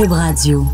Cube 0.00 0.12
Radio. 0.12 0.64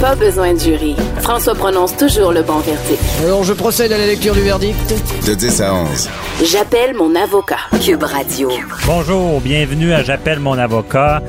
Pas 0.00 0.14
besoin 0.14 0.54
de 0.54 0.60
jury. 0.60 0.94
François 1.22 1.56
prononce 1.56 1.96
toujours 1.96 2.30
le 2.30 2.42
bon 2.42 2.60
verdict. 2.60 3.02
Alors, 3.24 3.42
je 3.42 3.52
procède 3.52 3.90
à 3.90 3.98
la 3.98 4.06
lecture 4.06 4.32
du 4.32 4.42
verdict. 4.42 4.94
De 5.26 5.34
10 5.34 5.62
à 5.62 5.74
11. 5.74 6.08
J'appelle 6.44 6.94
mon 6.94 7.16
avocat. 7.16 7.58
Cube 7.84 8.04
Radio. 8.04 8.48
Bonjour, 8.86 9.40
bienvenue 9.40 9.92
à 9.92 10.04
J'appelle 10.04 10.38
mon 10.38 10.56
avocat. 10.56 11.20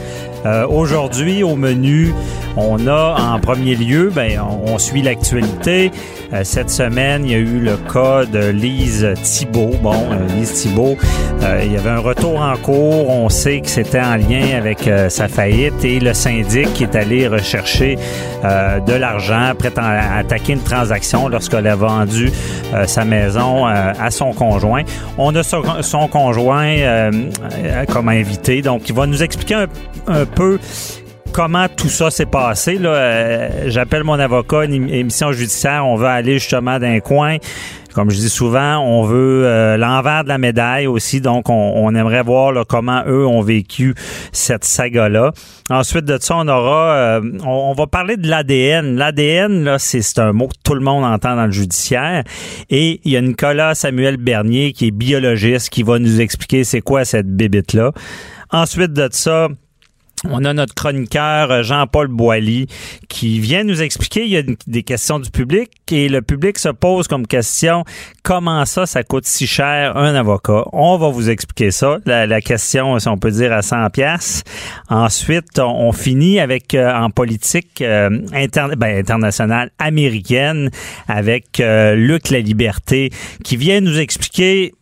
Euh, 0.46 0.68
Aujourd'hui, 0.68 1.42
au 1.42 1.56
menu, 1.56 2.14
on 2.60 2.88
a 2.88 3.16
en 3.20 3.40
premier 3.40 3.76
lieu, 3.76 4.12
ben, 4.14 4.40
on, 4.66 4.78
suit 4.78 5.02
l'actualité. 5.02 5.92
Euh, 6.34 6.42
cette 6.44 6.70
semaine, 6.70 7.26
il 7.26 7.32
y 7.32 7.36
a 7.36 7.38
eu 7.38 7.60
le 7.60 7.76
cas 7.92 8.26
de 8.26 8.50
Lise 8.50 9.08
Thibault. 9.24 9.76
Bon, 9.82 9.94
euh, 9.94 10.28
Lise 10.38 10.54
Thibault, 10.54 10.98
euh, 11.42 11.62
il 11.66 11.74
y 11.74 11.78
avait 11.78 11.90
un 11.90 12.00
retour 12.00 12.40
en 12.40 12.56
cours. 12.58 13.10
On 13.10 13.30
sait 13.30 13.62
que 13.62 13.70
c'était 13.70 14.00
en 14.00 14.16
lien 14.16 14.58
avec 14.58 14.90
sa 15.10 15.28
faillite 15.28 15.84
et 15.84 16.00
le 16.00 16.14
syndic 16.14 16.74
qui 16.74 16.84
est 16.84 16.96
allé 16.96 17.28
rechercher 17.28 17.98
de 18.44 18.94
l'argent, 18.94 19.54
prêt 19.58 19.72
à 19.78 20.18
attaquer 20.18 20.54
une 20.54 20.64
transaction 20.64 21.28
lorsqu'elle 21.28 21.68
a 21.68 21.76
vendu 21.76 22.32
sa 22.86 23.06
maison 23.06 23.66
à 23.66 24.12
son 24.12 24.32
conjoint. 24.34 24.84
On 25.18 25.36
a 25.36 25.44
son, 25.44 26.08
conjoint 26.08 27.10
comme 27.90 28.10
invité, 28.10 28.62
donc 28.62 28.88
il 28.90 28.96
va 28.96 29.06
nous 29.06 29.22
expliquer 29.22 29.66
un 30.08 30.26
peu 30.26 30.60
comment 31.32 31.68
tout 31.70 31.90
ça 31.90 32.12
s'est 32.12 32.26
passé. 32.26 32.76
Là, 32.78 32.90
Euh, 32.90 33.50
j'appelle 33.68 34.04
mon 34.04 34.20
avocat, 34.20 34.66
une 34.66 34.74
ém- 34.74 34.94
émission 34.94 35.32
judiciaire, 35.32 35.86
on 35.86 35.96
veut 35.96 36.08
aller 36.08 36.40
justement 36.40 36.80
d'un 36.80 37.00
coin. 37.00 37.38
Comme 37.96 38.12
je 38.12 38.18
dis 38.18 38.30
souvent, 38.30 38.78
on 38.78 39.04
veut 39.04 39.46
euh, 39.46 39.76
l'envers 39.76 40.24
de 40.24 40.30
la 40.30 40.38
médaille 40.38 40.86
aussi, 40.86 41.22
donc 41.22 41.50
on, 41.50 41.94
aimerait 41.96 42.22
voir 42.22 42.54
comment 42.68 43.02
eux 43.08 43.26
ont 43.26 43.42
vécu 43.42 43.96
cette 44.32 44.64
saga-là. 44.64 45.32
Ensuite 45.72 46.06
de 46.06 46.18
ça, 46.22 46.36
on 46.38 46.48
aura, 46.48 46.94
euh, 46.94 47.22
on, 47.44 47.74
va 47.74 47.88
parler 47.88 48.16
de 48.16 48.28
l'ADN. 48.28 48.96
L'ADN, 48.96 49.64
là, 49.64 49.80
c'est 49.80 50.02
c'est 50.04 50.20
un 50.20 50.34
mot 50.34 50.48
que 50.48 50.54
tout 50.64 50.76
le 50.76 50.82
monde 50.82 51.04
entend 51.04 51.36
dans 51.36 51.46
le 51.48 51.52
judiciaire. 51.52 52.24
Et 52.70 53.02
il 53.04 53.12
y 53.12 53.18
a 53.18 53.22
Nicolas 53.22 53.74
Samuel 53.74 54.18
Bernier, 54.18 54.72
qui 54.72 54.88
est 54.88 54.92
biologiste, 54.92 55.70
qui 55.70 55.82
va 55.84 55.98
nous 55.98 56.22
expliquer 56.22 56.64
c'est 56.64 56.82
quoi 56.82 57.06
cette 57.06 57.28
bébite-là. 57.28 57.92
Ensuite 58.52 58.94
de 58.94 59.10
ça, 59.12 59.48
on 60.26 60.44
a 60.46 60.54
notre 60.54 60.74
chroniqueur 60.74 61.52
euh, 61.52 61.64
Jean-Paul 61.64 62.08
Boilly 62.08 62.68
qui 63.08 63.40
vient 63.40 63.64
nous 63.64 63.82
expliquer, 63.82 64.26
il 64.26 64.32
y 64.32 64.38
a 64.38 64.44
des 64.68 64.84
questions 64.84 65.20
du 65.20 65.30
public 65.30 65.72
et 65.92 66.10
le 66.10 66.22
public 66.22 66.60
se 66.60 66.70
pose 66.70 67.08
comme 67.08 67.28
question 67.28 67.84
comment 68.30 68.64
ça, 68.66 68.86
ça 68.86 69.04
coûte 69.04 69.26
si 69.26 69.48
cher 69.48 69.98
un 69.98 70.14
avocat? 70.14 70.64
On 70.72 70.98
va 70.98 71.10
vous 71.10 71.32
expliquer 71.32 71.72
ça. 71.72 71.98
La, 72.06 72.28
la 72.28 72.42
question, 72.42 73.00
si 73.00 73.08
on 73.08 73.18
peut 73.18 73.32
dire, 73.32 73.52
à 73.52 73.64
100 73.64 73.90
pièces. 73.90 74.44
Ensuite, 74.90 75.58
on, 75.58 75.92
finit 75.92 76.40
avec 76.40 76.76
euh, 76.76 76.94
en 76.94 77.10
politique 77.10 77.82
euh, 77.82 78.10
ben, 78.78 78.98
internationale 78.98 79.72
américaine 79.80 80.70
avec 81.08 81.60
euh, 81.60 81.96
Luc 81.96 82.30
La 82.30 82.40
Liberté 82.40 83.10
qui 83.44 83.58
vient 83.58 83.82
nous 83.82 84.00
expliquer 84.00 84.74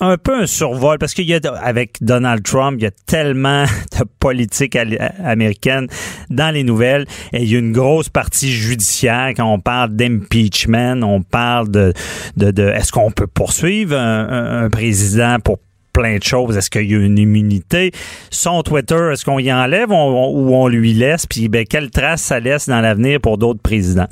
un 0.00 0.16
peu 0.18 0.42
un 0.42 0.46
survol 0.46 0.98
parce 0.98 1.14
qu'il 1.14 1.26
y 1.26 1.34
a 1.34 1.40
avec 1.60 1.98
Donald 2.00 2.42
Trump, 2.42 2.76
il 2.78 2.84
y 2.84 2.86
a 2.86 2.90
tellement 3.06 3.64
de 3.98 4.04
politique 4.20 4.76
américaine 5.24 5.88
dans 6.30 6.52
les 6.52 6.64
nouvelles 6.64 7.06
et 7.32 7.42
il 7.42 7.50
y 7.50 7.56
a 7.56 7.58
une 7.58 7.72
grosse 7.72 8.08
partie 8.08 8.50
judiciaire 8.50 9.32
quand 9.36 9.50
on 9.50 9.58
parle 9.58 9.96
d'impeachment, 9.96 11.02
on 11.02 11.22
parle 11.22 11.70
de 11.70 11.92
de, 12.36 12.50
de 12.50 12.64
est-ce 12.64 12.92
qu'on 12.92 13.10
peut 13.10 13.26
poursuivre 13.26 13.96
un, 13.96 14.68
président 14.70 15.38
pour 15.42 15.58
plein 15.92 16.18
de 16.18 16.22
choses? 16.22 16.56
Est-ce 16.56 16.68
qu'il 16.68 16.90
y 16.90 16.94
a 16.94 16.98
une 16.98 17.18
immunité? 17.18 17.92
Son 18.30 18.62
Twitter, 18.62 19.10
est-ce 19.12 19.24
qu'on 19.24 19.38
y 19.38 19.52
enlève 19.52 19.90
ou 19.90 19.94
on 19.94 20.68
lui 20.68 20.92
laisse? 20.92 21.26
Puis 21.26 21.48
ben, 21.48 21.64
quelle 21.64 21.90
trace 21.90 22.22
ça 22.22 22.40
laisse 22.40 22.68
dans 22.68 22.80
l'avenir 22.80 23.20
pour 23.20 23.38
d'autres 23.38 23.62
présidents? 23.62 24.08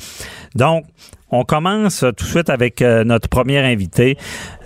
Donc, 0.54 0.84
on 1.30 1.44
commence 1.44 2.00
tout 2.00 2.24
de 2.24 2.30
suite 2.30 2.50
avec 2.50 2.82
euh, 2.82 3.04
notre 3.04 3.28
premier 3.28 3.58
invité, 3.58 4.16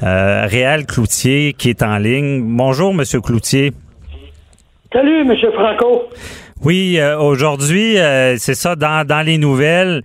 euh, 0.03 0.47
Réal 0.47 0.87
Cloutier, 0.87 1.55
qui 1.57 1.71
est 1.71 1.83
en 1.83 1.99
ligne. 1.99 2.43
Bonjour, 2.45 2.93
Monsieur 2.93 3.21
Cloutier. 3.21 3.73
Salut, 4.93 5.21
M. 5.21 5.35
Franco. 5.53 6.09
Oui, 6.65 6.97
euh, 6.99 7.17
aujourd'hui, 7.19 7.99
euh, 7.99 8.37
c'est 8.39 8.55
ça, 8.57 8.75
dans, 8.75 9.07
dans 9.07 9.25
les 9.25 9.39
nouvelles, 9.39 10.03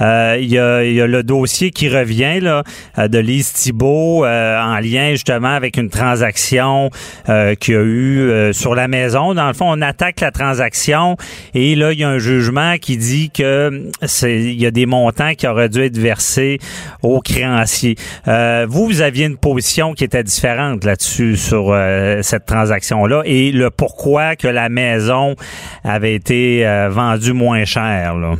il 0.00 0.46
y, 0.46 0.54
y 0.54 0.58
a 0.58 1.06
le 1.06 1.22
dossier 1.22 1.70
qui 1.70 1.88
revient 1.88 2.40
là, 2.40 2.62
euh, 2.98 3.08
de 3.08 3.18
Lise 3.18 3.52
Thibault 3.52 4.24
euh, 4.24 4.60
en 4.60 4.78
lien 4.78 5.10
justement 5.12 5.54
avec 5.54 5.76
une 5.76 5.90
transaction 5.90 6.90
euh, 7.28 7.54
qu'il 7.54 7.74
y 7.74 7.76
a 7.76 7.82
eu 7.82 8.18
euh, 8.20 8.52
sur 8.52 8.74
la 8.74 8.88
maison. 8.88 9.34
Dans 9.34 9.46
le 9.46 9.54
fond, 9.54 9.66
on 9.68 9.82
attaque 9.82 10.20
la 10.20 10.30
transaction 10.30 11.16
et 11.54 11.74
là, 11.74 11.92
il 11.92 11.98
y 11.98 12.04
a 12.04 12.08
un 12.08 12.18
jugement 12.18 12.76
qui 12.80 12.96
dit 12.96 13.30
que 13.30 13.90
c'est 14.02 14.36
il 14.36 14.60
y 14.60 14.66
a 14.66 14.70
des 14.70 14.86
montants 14.86 15.34
qui 15.34 15.46
auraient 15.46 15.68
dû 15.68 15.82
être 15.82 15.98
versés 15.98 16.58
aux 17.02 17.20
créanciers. 17.20 17.96
Euh, 18.28 18.66
vous, 18.68 18.86
vous 18.86 19.00
aviez 19.00 19.26
une 19.26 19.36
position 19.36 19.94
qui 19.94 20.04
était 20.04 20.22
différente 20.22 20.84
là-dessus 20.84 21.36
sur 21.36 21.70
euh, 21.70 22.22
cette 22.22 22.46
transaction-là 22.46 23.22
et 23.24 23.52
le 23.52 23.70
pourquoi 23.70 24.36
que 24.36 24.48
la 24.48 24.68
maison 24.68 25.36
avait 25.84 26.14
été 26.14 26.66
euh, 26.66 26.88
vendue 26.88 27.32
moins 27.32 27.64
cher. 27.64 28.16
Là. 28.16 28.34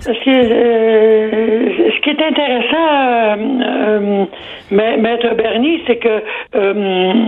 Ce 0.00 0.10
qui, 0.22 0.30
est, 0.30 0.50
euh, 0.50 1.90
ce 1.94 2.00
qui 2.00 2.10
est 2.10 2.22
intéressant, 2.22 2.88
euh, 2.90 3.36
euh, 3.62 4.24
Ma- 4.70 4.96
Maître 4.96 5.34
Bernier, 5.34 5.82
c'est 5.86 5.96
que 5.96 6.22
euh, 6.54 7.22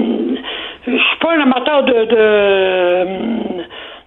je 0.87 0.97
suis 0.97 1.19
pas 1.21 1.33
un 1.37 1.43
amateur 1.43 1.83
de, 1.85 2.05
de, 2.07 3.07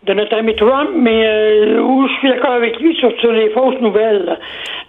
de 0.08 0.14
notre 0.14 0.36
ami 0.38 0.56
Trump, 0.56 0.90
mais 0.96 1.24
euh, 1.28 1.80
où 1.80 2.08
je 2.08 2.14
suis 2.16 2.30
d'accord 2.30 2.54
avec 2.54 2.80
lui 2.80 2.96
sur, 2.96 3.12
les 3.32 3.50
fausses 3.52 3.80
nouvelles. 3.82 4.36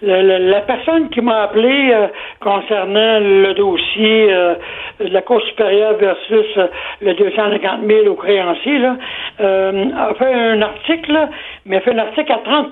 Le- 0.01 0.21
le- 0.23 0.49
la 0.49 0.61
personne 0.61 1.09
qui 1.09 1.21
m'a 1.21 1.43
appelé 1.43 1.93
concernant 2.39 3.19
le 3.19 3.53
dossier 3.53 4.27
de 4.99 5.13
la 5.13 5.21
Cour 5.21 5.39
supérieure 5.43 5.93
versus 5.97 6.57
le 7.01 7.13
250 7.13 7.81
000 7.87 8.07
aux 8.07 8.15
créanciers, 8.15 8.79
là, 8.79 8.95
a 9.39 10.13
fait 10.15 10.33
un 10.33 10.61
article, 10.63 11.15
mais 11.67 11.77
a 11.77 11.81
fait 11.81 11.93
un 11.93 11.99
article 11.99 12.31
à 12.31 12.39
30 12.43 12.71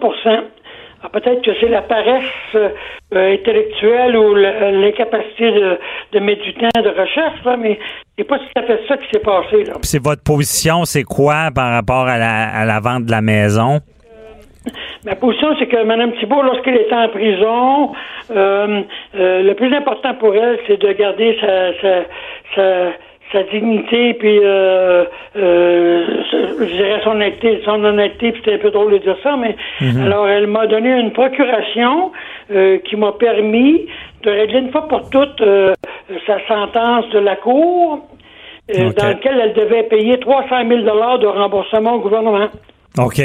alors, 1.00 1.12
peut-être 1.12 1.42
que 1.42 1.52
c'est 1.60 1.68
la 1.68 1.82
paresse 1.82 2.24
euh, 2.56 2.70
intellectuelle 3.12 4.16
ou 4.18 4.34
l'incapacité 4.34 5.52
de, 5.52 5.78
de 6.14 6.20
mettre 6.20 6.44
du 6.44 6.54
temps 6.54 6.82
de 6.82 6.90
recherche, 6.90 7.44
là, 7.46 7.58
mais 7.58 7.78
c'est 8.18 8.24
pas 8.24 8.40
tout 8.40 8.46
à 8.56 8.64
fait 8.64 8.80
ça 8.88 8.98
qui 8.98 9.06
s'est 9.12 9.20
passé. 9.20 9.64
Là. 9.66 9.74
C'est 9.82 10.04
votre 10.04 10.24
position, 10.24 10.86
c'est 10.86 11.04
quoi 11.04 11.50
par 11.54 11.72
rapport 11.72 12.08
à 12.08 12.18
la, 12.18 12.48
à 12.48 12.66
la 12.66 12.80
vente 12.80 13.06
de 13.06 13.12
la 13.12 13.22
maison? 13.22 13.82
Ma 15.06 15.16
position, 15.16 15.56
c'est 15.60 15.68
que 15.68 15.84
Mme 15.84 16.14
Thibault, 16.14 16.42
lorsqu'elle 16.42 16.78
était 16.78 16.96
en 16.96 17.10
prison, 17.10 17.94
euh, 18.32 18.82
euh, 19.16 19.44
le 19.44 19.54
plus 19.54 19.72
important 19.76 20.16
pour 20.16 20.34
elle, 20.36 20.58
c'est 20.66 20.78
de 20.78 20.92
garder 20.94 21.38
sa, 21.40 21.74
sa, 21.82 22.04
sa, 22.56 22.92
sa 23.32 23.44
dignité, 23.44 24.14
puis 24.14 24.40
euh, 24.44 25.06
euh, 25.36 26.06
je 26.60 26.66
dirais 26.66 27.02
son 27.04 27.12
honnêteté, 27.12 27.62
son 27.66 27.84
honnêteté, 27.84 28.32
puis 28.32 28.42
c'était 28.44 28.56
un 28.56 28.60
peu 28.60 28.72
drôle 28.72 28.94
de 28.94 28.98
dire 29.00 29.18
ça, 29.24 29.36
mais 29.36 29.56
alors 30.02 30.28
elle 30.28 30.48
m'a 30.48 30.68
donné 30.68 30.92
une 30.92 31.12
procuration 31.12 32.12
euh, 32.52 32.78
qui 32.80 32.96
m'a 32.96 33.12
permis 33.14 33.88
de 34.24 34.30
régler 34.30 34.60
une 34.60 34.72
fois 34.72 34.88
pour 34.88 35.10
toutes 35.10 35.42
euh, 35.42 35.74
sa 36.28 36.46
sentence 36.48 37.10
de 37.10 37.20
la 37.20 37.36
Cour, 37.36 38.08
euh, 38.76 38.92
dans 38.94 39.08
laquelle 39.08 39.40
elle 39.44 39.54
devait 39.54 39.84
payer 39.84 40.20
300 40.20 40.68
000 40.68 40.82
de 40.82 41.28
remboursement 41.28 41.94
au 41.94 42.00
gouvernement. 42.00 42.48
OK. 42.98 43.22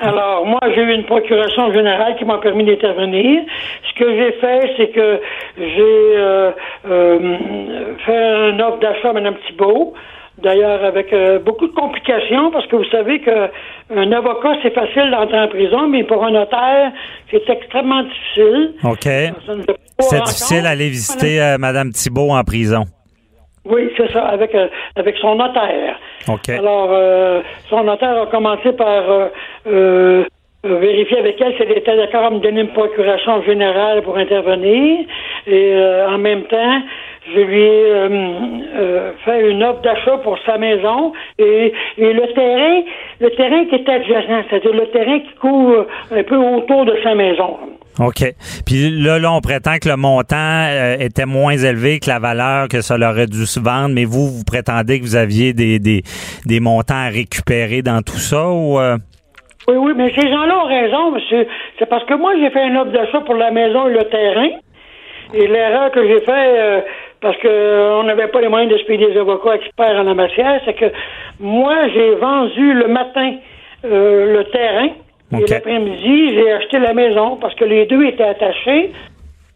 Alors, 0.00 0.44
moi, 0.44 0.58
j'ai 0.74 0.82
eu 0.82 0.92
une 0.92 1.04
procuration 1.04 1.72
générale 1.72 2.16
qui 2.16 2.24
m'a 2.24 2.38
permis 2.38 2.64
d'intervenir. 2.64 3.42
Ce 3.88 3.98
que 3.98 4.10
j'ai 4.16 4.32
fait, 4.32 4.74
c'est 4.76 4.88
que 4.88 5.20
j'ai 5.56 6.16
euh, 6.16 6.50
euh, 6.90 7.36
fait 8.04 8.16
un 8.16 8.58
offre 8.58 8.80
d'achat 8.80 9.10
à 9.10 9.12
Mme 9.12 9.36
Thibault. 9.46 9.94
D'ailleurs, 10.42 10.84
avec 10.84 11.12
euh, 11.12 11.38
beaucoup 11.38 11.68
de 11.68 11.72
complications, 11.74 12.50
parce 12.50 12.66
que 12.66 12.74
vous 12.74 12.90
savez 12.90 13.20
que 13.20 13.50
un 13.94 14.10
avocat, 14.10 14.54
c'est 14.64 14.74
facile 14.74 15.12
d'entrer 15.12 15.38
en 15.38 15.48
prison, 15.48 15.86
mais 15.86 16.02
pour 16.02 16.24
un 16.24 16.32
notaire, 16.32 16.90
c'est 17.30 17.48
extrêmement 17.48 18.02
difficile. 18.02 18.74
OK. 18.82 19.08
C'est 20.00 20.22
difficile 20.24 20.62
d'aller 20.64 20.88
visiter 20.88 21.54
Mme 21.56 21.92
Thibault 21.92 22.32
en 22.32 22.42
prison. 22.42 22.84
Oui, 23.64 23.90
c'est 23.96 24.10
ça, 24.12 24.26
avec, 24.26 24.54
euh, 24.54 24.68
avec 24.96 25.16
son 25.16 25.36
notaire. 25.36 25.98
OK. 26.28 26.48
Alors, 26.50 26.90
euh, 26.92 27.40
son 27.70 27.84
notaire 27.84 28.22
a 28.22 28.26
commencé 28.26 28.72
par 28.72 29.10
euh, 29.10 29.28
euh, 29.66 30.24
euh, 30.66 30.78
vérifier 30.78 31.18
avec 31.18 31.40
elle 31.40 31.54
si 31.56 31.62
elle 31.62 31.76
était 31.76 31.96
d'accord 31.96 32.24
à 32.24 32.30
me 32.30 32.38
donner 32.38 32.62
une 32.62 32.72
procuration 32.72 33.42
générale 33.42 34.02
pour 34.02 34.16
intervenir. 34.16 35.06
Et 35.46 35.72
euh, 35.72 36.08
en 36.08 36.18
même 36.18 36.44
temps, 36.44 36.82
je 37.34 37.40
lui 37.40 37.62
ai 37.62 37.84
euh, 37.86 38.08
euh, 38.76 39.12
fait 39.24 39.50
une 39.50 39.62
offre 39.62 39.80
d'achat 39.80 40.18
pour 40.18 40.38
sa 40.46 40.58
maison 40.58 41.12
et, 41.38 41.72
et 41.98 42.12
le 42.12 42.32
terrain, 42.32 42.82
le 43.20 43.30
terrain 43.30 43.64
qui 43.66 43.74
est 43.74 43.88
adjacent, 43.88 44.44
c'est-à-dire 44.48 44.72
le 44.72 44.86
terrain 44.86 45.20
qui 45.20 45.34
couvre 45.34 45.86
un 46.10 46.22
peu 46.22 46.36
autour 46.36 46.84
de 46.84 46.96
sa 47.02 47.14
maison. 47.14 47.58
OK. 48.00 48.34
Puis 48.66 48.90
là, 48.90 49.18
là, 49.18 49.32
on 49.32 49.40
prétend 49.40 49.78
que 49.80 49.88
le 49.88 49.96
montant 49.96 50.36
euh, 50.36 50.96
était 50.98 51.26
moins 51.26 51.56
élevé 51.56 52.00
que 52.00 52.08
la 52.08 52.18
valeur 52.18 52.68
que 52.68 52.80
ça 52.80 52.96
aurait 52.96 53.26
dû 53.26 53.46
se 53.46 53.60
vendre, 53.60 53.94
mais 53.94 54.04
vous, 54.04 54.28
vous 54.28 54.44
prétendez 54.44 54.98
que 54.98 55.04
vous 55.04 55.16
aviez 55.16 55.52
des, 55.52 55.78
des, 55.78 56.02
des 56.44 56.60
montants 56.60 57.06
à 57.06 57.08
récupérer 57.08 57.82
dans 57.82 58.02
tout 58.02 58.18
ça 58.18 58.48
ou... 58.48 58.78
Euh? 58.80 58.96
Oui, 59.68 59.76
oui, 59.76 59.92
mais 59.96 60.12
ces 60.14 60.28
gens-là 60.28 60.58
ont 60.58 60.68
raison, 60.68 61.10
monsieur. 61.12 61.46
C'est 61.78 61.88
parce 61.88 62.04
que 62.04 62.14
moi, 62.14 62.34
j'ai 62.38 62.50
fait 62.50 62.62
un 62.62 62.76
offre 62.76 62.92
d'achat 62.92 63.20
pour 63.20 63.34
la 63.34 63.50
maison 63.50 63.88
et 63.88 63.92
le 63.92 64.04
terrain. 64.04 64.48
Et 65.32 65.46
l'erreur 65.46 65.90
que 65.90 66.06
j'ai 66.06 66.20
fait, 66.20 66.58
euh, 66.58 66.80
parce 67.20 67.36
qu'on 67.38 68.02
n'avait 68.02 68.28
pas 68.28 68.40
les 68.40 68.48
moyens 68.48 68.70
de 68.70 68.78
se 68.78 68.84
payer 68.84 69.06
des 69.06 69.18
avocats 69.18 69.54
experts 69.54 70.00
en 70.00 70.02
la 70.02 70.14
matière, 70.14 70.60
c'est 70.66 70.74
que 70.74 70.92
moi, 71.40 71.88
j'ai 71.94 72.14
vendu 72.16 72.74
le 72.74 72.88
matin 72.88 73.36
le 73.86 74.42
terrain 74.44 74.88
et 75.32 75.46
l'après-midi, 75.46 76.34
j'ai 76.34 76.52
acheté 76.52 76.78
la 76.78 76.94
maison 76.94 77.36
parce 77.36 77.54
que 77.54 77.64
les 77.64 77.86
deux 77.86 78.04
étaient 78.04 78.24
attachés. 78.24 78.92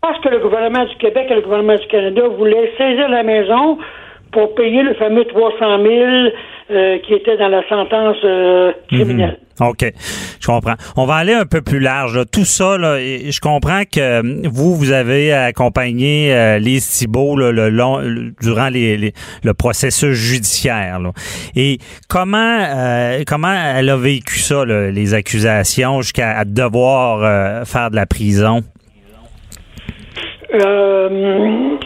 Parce 0.01 0.21
que 0.21 0.29
le 0.29 0.39
gouvernement 0.39 0.85
du 0.85 0.95
Québec 0.97 1.27
et 1.29 1.35
le 1.35 1.41
gouvernement 1.41 1.75
du 1.75 1.87
Canada 1.89 2.29
voulaient 2.29 2.73
saisir 2.79 3.09
la 3.09 3.25
maison 3.25 3.79
pour 4.33 4.55
payer 4.55 4.83
le 4.83 4.95
fameux 4.95 5.25
300 5.25 5.83
000 5.83 5.93
euh, 6.71 6.99
qui 6.99 7.15
était 7.15 7.37
dans 7.37 7.49
la 7.49 7.67
sentence 7.69 8.17
euh, 8.25 8.73
criminelle. 8.89 9.39
Mhm. 9.61 9.69
OK, 9.69 9.93
je 10.41 10.47
comprends. 10.47 10.75
On 10.97 11.05
va 11.05 11.15
aller 11.15 11.33
un 11.33 11.47
peu 11.47 11.63
plus 11.63 11.81
large. 11.81 12.21
Tout 12.31 12.45
ça, 12.45 12.79
là, 12.79 12.99
je 12.99 13.41
comprends 13.41 13.83
que 13.83 13.99
euh, 13.99 14.23
vous, 14.45 14.77
vous 14.77 14.93
avez 14.93 15.33
accompagné 15.33 16.33
euh, 16.33 16.59
Lise 16.59 16.89
Thibault 16.89 17.37
le 17.37 17.69
long, 17.69 18.01
durant 18.41 18.69
les, 18.69 19.13
le 19.43 19.55
processus 19.55 20.13
judiciaire. 20.13 21.01
Et 21.57 21.79
comment 22.09 22.59
comment 23.27 23.55
elle 23.77 23.91
a 23.91 23.97
vécu 23.97 24.39
ça, 24.39 24.65
les 24.65 25.15
accusations, 25.15 26.03
jusqu'à 26.03 26.45
devoir 26.45 27.67
faire 27.67 27.91
de 27.91 27.97
la 27.97 28.07
prison? 28.07 28.63
Euh, 30.55 31.77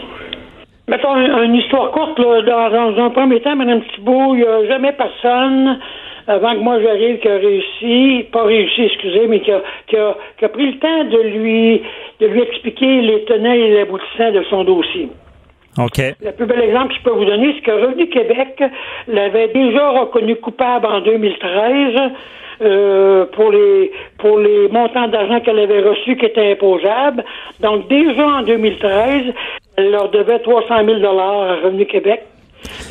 Mettons 0.87 1.15
une, 1.15 1.55
histoire 1.55 1.91
courte, 1.91 2.19
là, 2.19 2.69
dans, 2.69 3.05
un 3.05 3.09
premier 3.11 3.39
temps, 3.39 3.55
Mme 3.55 3.81
Thibault, 3.95 4.35
il 4.35 4.41
n'y 4.41 4.43
a 4.43 4.65
jamais 4.67 4.91
personne 4.91 5.79
avant 6.27 6.51
que 6.51 6.59
moi 6.59 6.81
j'arrive 6.81 7.19
qui 7.19 7.27
a 7.27 7.37
réussi, 7.37 8.25
pas 8.31 8.43
réussi, 8.43 8.83
excusez, 8.83 9.27
mais 9.27 9.39
qui 9.39 9.51
a, 9.51 9.61
qui 9.87 9.95
a, 9.95 10.15
qui 10.37 10.45
a 10.45 10.49
pris 10.49 10.71
le 10.71 10.79
temps 10.79 11.03
de 11.05 11.21
lui 11.21 11.81
de 12.19 12.27
lui 12.27 12.41
expliquer 12.41 13.01
les 13.01 13.23
tenants 13.25 13.51
et 13.51 13.69
les 13.69 13.79
aboutissants 13.81 14.31
de 14.31 14.43
son 14.49 14.63
dossier. 14.63 15.09
Le 16.23 16.31
plus 16.31 16.45
bel 16.45 16.61
exemple 16.61 16.89
que 16.89 16.99
je 16.99 17.03
peux 17.03 17.11
vous 17.11 17.25
donner, 17.25 17.53
c'est 17.55 17.61
que 17.61 17.71
Revenu 17.71 18.07
Québec 18.07 18.63
l'avait 19.07 19.47
déjà 19.47 19.89
reconnu 19.89 20.35
coupable 20.35 20.85
en 20.85 21.01
2013 21.01 22.11
euh, 22.61 23.25
pour 23.33 23.51
les 23.51 23.91
pour 24.19 24.37
les 24.37 24.69
montants 24.69 25.07
d'argent 25.07 25.39
qu'elle 25.39 25.59
avait 25.59 25.81
reçus 25.81 26.15
qui 26.17 26.25
étaient 26.25 26.51
imposables. 26.51 27.23
Donc 27.59 27.87
déjà 27.87 28.25
en 28.25 28.43
2013, 28.43 29.33
elle 29.77 29.91
leur 29.91 30.09
devait 30.09 30.39
300 30.39 30.85
000 30.85 30.99
dollars 30.99 31.41
à 31.41 31.55
Revenu 31.63 31.85
Québec. 31.85 32.21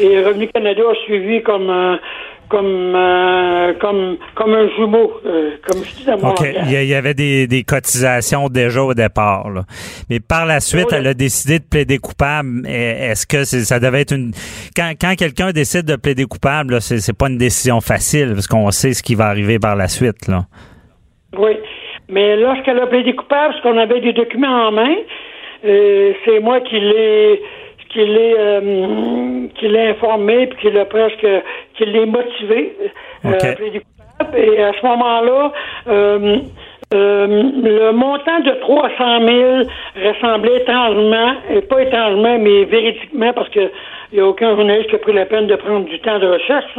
Et 0.00 0.22
Revenu 0.22 0.48
Canada 0.48 0.82
a 0.90 0.94
suivi 1.04 1.42
comme 1.42 1.70
euh, 1.70 1.96
comme 2.52 2.94
euh, 2.94 3.72
comme 3.80 4.18
comme 4.34 4.52
un 4.52 4.68
jumeau, 4.76 5.10
euh, 5.24 5.52
comme 5.66 5.82
je 5.82 5.94
dis. 5.94 6.06
OK. 6.22 6.46
Il 6.66 6.84
y, 6.84 6.94
avait 6.94 7.14
des, 7.14 7.46
des 7.46 7.62
cotisations 7.62 8.48
déjà 8.48 8.82
au 8.82 8.92
départ. 8.92 9.50
Là. 9.50 9.62
Mais 10.10 10.20
par 10.20 10.44
la 10.44 10.60
suite, 10.60 10.92
elle 10.92 11.06
a 11.06 11.14
décidé 11.14 11.58
de 11.58 11.64
plaider 11.64 11.98
coupable. 11.98 12.66
Est-ce 12.66 13.26
que 13.26 13.44
ça 13.44 13.80
devait 13.80 14.02
être 14.02 14.14
une 14.14 14.32
quand, 14.76 14.92
quand 15.00 15.14
quelqu'un 15.16 15.50
décide 15.52 15.86
de 15.86 15.96
plaider 15.96 16.26
coupable, 16.26 16.82
c'est, 16.82 16.98
c'est 16.98 17.16
pas 17.16 17.28
une 17.28 17.38
décision 17.38 17.80
facile 17.80 18.32
parce 18.34 18.46
qu'on 18.46 18.70
sait 18.70 18.92
ce 18.92 19.02
qui 19.02 19.14
va 19.14 19.28
arriver 19.28 19.58
par 19.58 19.74
la 19.74 19.88
suite. 19.88 20.28
Là. 20.28 20.42
Oui. 21.38 21.52
Mais 22.10 22.36
lorsqu'elle 22.36 22.78
a 22.78 22.86
plaidé 22.86 23.14
coupable, 23.14 23.54
parce 23.54 23.62
qu'on 23.62 23.78
avait 23.78 24.00
des 24.00 24.12
documents 24.12 24.68
en 24.68 24.72
main, 24.72 24.94
euh, 25.64 26.12
c'est 26.24 26.40
moi 26.40 26.60
qui 26.60 26.78
l'ai 26.78 27.40
qui 27.92 28.04
l'ai 28.04 28.34
euh, 28.38 29.46
qui 29.54 29.68
l'ai 29.68 29.88
informé 29.88 30.46
puis 30.46 30.58
qui 30.60 30.70
l'a 30.70 30.84
presque 30.84 31.26
qui 31.76 31.84
l'ai 31.84 32.06
motivé 32.06 32.76
euh, 33.24 33.30
et 34.36 34.62
à 34.62 34.72
ce 34.72 34.86
moment-là 34.86 35.52
euh, 35.88 36.42
le 36.92 37.90
montant 37.92 38.40
de 38.40 38.50
300 38.60 39.26
000 39.26 40.10
ressemblait 40.10 40.58
étrangement, 40.58 41.34
et 41.50 41.62
pas 41.62 41.82
étrangement, 41.82 42.38
mais 42.38 42.64
véridiquement, 42.64 43.32
parce 43.32 43.48
que 43.48 43.70
il 44.12 44.16
n'y 44.16 44.20
a 44.20 44.26
aucun 44.26 44.54
journaliste 44.54 44.90
qui 44.90 44.96
a 44.96 44.98
pris 44.98 45.14
la 45.14 45.24
peine 45.24 45.46
de 45.46 45.56
prendre 45.56 45.86
du 45.86 45.98
temps 46.00 46.18
de 46.18 46.26
recherche, 46.26 46.78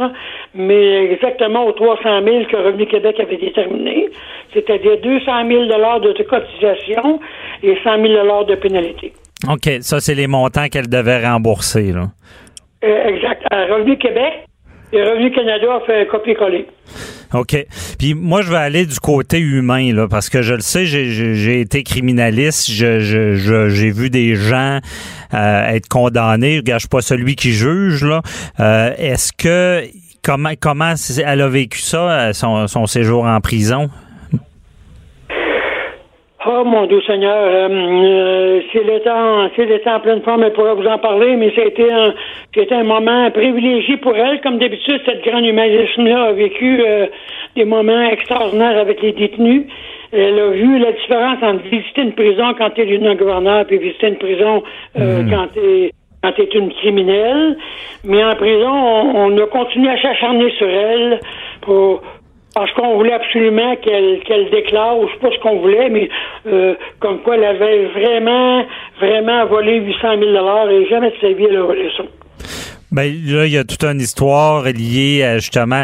mais 0.54 1.12
exactement 1.12 1.66
aux 1.66 1.72
300 1.72 2.22
000 2.22 2.44
que 2.44 2.56
Revenu 2.56 2.86
Québec 2.86 3.18
avait 3.18 3.38
déterminé, 3.38 4.08
c'est-à-dire 4.52 4.98
200 4.98 5.48
000 5.48 5.64
de 5.64 6.22
cotisation 6.22 7.18
et 7.64 7.76
100 7.82 8.02
000 8.06 8.44
de 8.44 8.54
pénalité. 8.54 9.12
OK, 9.48 9.70
ça, 9.80 10.00
c'est 10.00 10.14
les 10.14 10.26
montants 10.26 10.68
qu'elle 10.68 10.88
devait 10.88 11.26
rembourser, 11.26 11.92
là. 11.92 12.10
Euh, 12.82 13.08
exact. 13.08 13.42
Revenu 13.50 13.96
Québec 13.98 14.46
et 14.92 15.02
Revenu 15.02 15.30
Canada 15.32 15.66
a 15.74 15.86
fait 15.86 16.02
un 16.02 16.04
copier-coller. 16.04 16.66
OK. 17.32 17.66
Puis 17.98 18.14
moi, 18.14 18.42
je 18.42 18.50
vais 18.50 18.58
aller 18.58 18.86
du 18.86 19.00
côté 19.00 19.38
humain, 19.38 19.92
là, 19.92 20.06
parce 20.08 20.28
que 20.28 20.42
je 20.42 20.54
le 20.54 20.60
sais, 20.60 20.86
j'ai 20.86 21.60
été 21.60 21.82
criminaliste, 21.82 22.70
j'ai 22.70 23.00
je, 23.00 23.90
vu 23.90 24.08
des 24.08 24.36
gens 24.36 24.78
euh, 25.34 25.68
être 25.68 25.88
condamnés. 25.88 26.56
Je 26.56 26.62
gâche 26.62 26.86
pas 26.86 27.00
celui 27.00 27.34
qui 27.34 27.52
juge, 27.52 28.04
là. 28.04 28.22
Euh, 28.60 28.92
est-ce 28.98 29.32
que 29.32 29.82
comment 30.22 30.52
comment 30.60 30.94
elle 31.24 31.40
a 31.40 31.48
vécu 31.48 31.80
ça, 31.80 32.32
son, 32.32 32.68
son 32.68 32.86
séjour 32.86 33.24
en 33.24 33.40
prison? 33.40 33.90
Oh 36.46 36.62
mon 36.62 36.84
Dieu 36.86 37.00
Seigneur, 37.06 37.34
euh, 37.34 37.68
euh, 37.70 38.60
c'est 38.70 38.84
le 38.84 39.00
temps, 39.00 39.50
c'est 39.56 39.64
le 39.64 39.78
temps 39.80 39.94
en 39.96 40.00
pleine 40.00 40.20
forme, 40.20 40.42
elle 40.42 40.52
pourrait 40.52 40.74
vous 40.74 40.86
en 40.86 40.98
parler, 40.98 41.36
mais 41.36 41.50
ça 41.54 41.62
a 41.62 41.64
été 41.64 41.90
un, 41.90 42.12
c'était 42.54 42.74
un 42.74 42.84
moment 42.84 43.30
privilégié 43.30 43.96
pour 43.96 44.14
elle. 44.14 44.42
Comme 44.42 44.58
d'habitude, 44.58 45.00
cette 45.06 45.24
grande 45.24 45.46
humanisme-là 45.46 46.24
a 46.24 46.32
vécu 46.32 46.82
euh, 46.86 47.06
des 47.56 47.64
moments 47.64 48.02
extraordinaires 48.10 48.78
avec 48.78 49.00
les 49.00 49.12
détenus. 49.12 49.62
Elle 50.12 50.38
a 50.38 50.50
vu 50.50 50.78
la 50.78 50.92
différence 50.92 51.42
entre 51.42 51.62
visiter 51.64 52.02
une 52.02 52.12
prison 52.12 52.54
quand 52.58 52.70
tu 52.70 52.82
es 52.82 52.84
lieutenant-gouverneur 52.84 53.64
puis 53.64 53.78
visiter 53.78 54.08
une 54.08 54.18
prison 54.18 54.62
mhm. 54.96 55.30
quand 55.30 55.46
tu 55.54 55.60
es 55.60 55.92
quand 56.22 56.32
tu 56.32 56.42
es 56.42 56.58
une 56.58 56.72
criminelle. 56.72 57.56
Mais 58.04 58.24
en 58.24 58.34
prison, 58.36 58.70
on, 58.70 59.32
on 59.32 59.38
a 59.38 59.46
continué 59.46 59.90
à 59.90 60.00
s'acharner 60.00 60.50
sur 60.52 60.68
elle 60.68 61.20
pour 61.62 62.02
parce 62.54 62.72
qu'on 62.72 62.96
voulait 62.96 63.12
absolument 63.12 63.76
qu'elle 63.76 64.20
qu'elle 64.20 64.50
déclare, 64.50 64.96
je 65.02 65.12
sais 65.12 65.18
pas 65.20 65.30
ce 65.34 65.40
qu'on 65.40 65.60
voulait, 65.60 65.88
mais 65.90 66.08
euh, 66.46 66.74
comme 67.00 67.20
quoi 67.20 67.36
elle 67.36 67.44
avait 67.44 67.86
vraiment, 67.86 68.64
vraiment 69.00 69.46
volé 69.46 69.80
800 69.80 69.98
000 70.18 70.70
et 70.70 70.86
jamais 70.88 71.10
de 71.10 71.16
sa 71.20 71.28
vie 71.32 71.46
elle 71.48 71.56
a 71.56 71.62
volé 71.62 71.90
ça. 71.96 72.04
Ben 72.92 73.12
là, 73.26 73.44
il 73.44 73.52
y 73.52 73.58
a 73.58 73.64
toute 73.64 73.82
une 73.82 74.00
histoire 74.00 74.62
liée 74.66 75.24
à 75.24 75.38
justement 75.38 75.82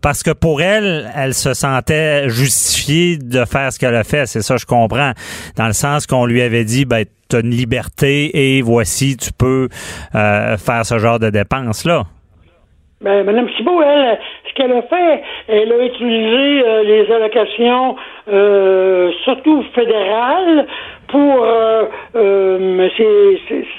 parce 0.00 0.22
que 0.22 0.30
pour 0.30 0.62
elle, 0.62 1.10
elle 1.16 1.34
se 1.34 1.54
sentait 1.54 2.28
justifiée 2.28 3.16
de 3.16 3.44
faire 3.44 3.72
ce 3.72 3.80
qu'elle 3.80 3.96
a 3.96 4.04
fait. 4.04 4.26
C'est 4.26 4.42
ça, 4.42 4.56
je 4.58 4.64
comprends. 4.64 5.10
Dans 5.56 5.66
le 5.66 5.72
sens 5.72 6.06
qu'on 6.06 6.24
lui 6.24 6.40
avait 6.40 6.64
dit, 6.64 6.84
ben 6.84 7.04
tu 7.28 7.34
as 7.34 7.40
une 7.40 7.50
liberté 7.50 8.56
et 8.56 8.62
voici, 8.62 9.16
tu 9.16 9.32
peux 9.32 9.68
euh, 10.14 10.56
faire 10.56 10.86
ce 10.86 11.00
genre 11.00 11.18
de 11.18 11.30
dépenses 11.30 11.84
là. 11.84 12.04
Ben, 13.02 13.24
Mme 13.24 13.48
Thibault, 13.56 13.82
elle, 13.82 14.18
ce 14.48 14.54
qu'elle 14.54 14.72
a 14.72 14.82
fait, 14.82 15.22
elle 15.48 15.72
a 15.72 15.84
utilisé 15.84 16.62
euh, 16.64 16.82
les 16.84 17.12
allocations, 17.12 17.96
euh, 18.32 19.10
surtout 19.24 19.64
fédérales, 19.74 20.66
pour 21.08 21.44
euh, 21.44 21.84
euh 22.14 22.88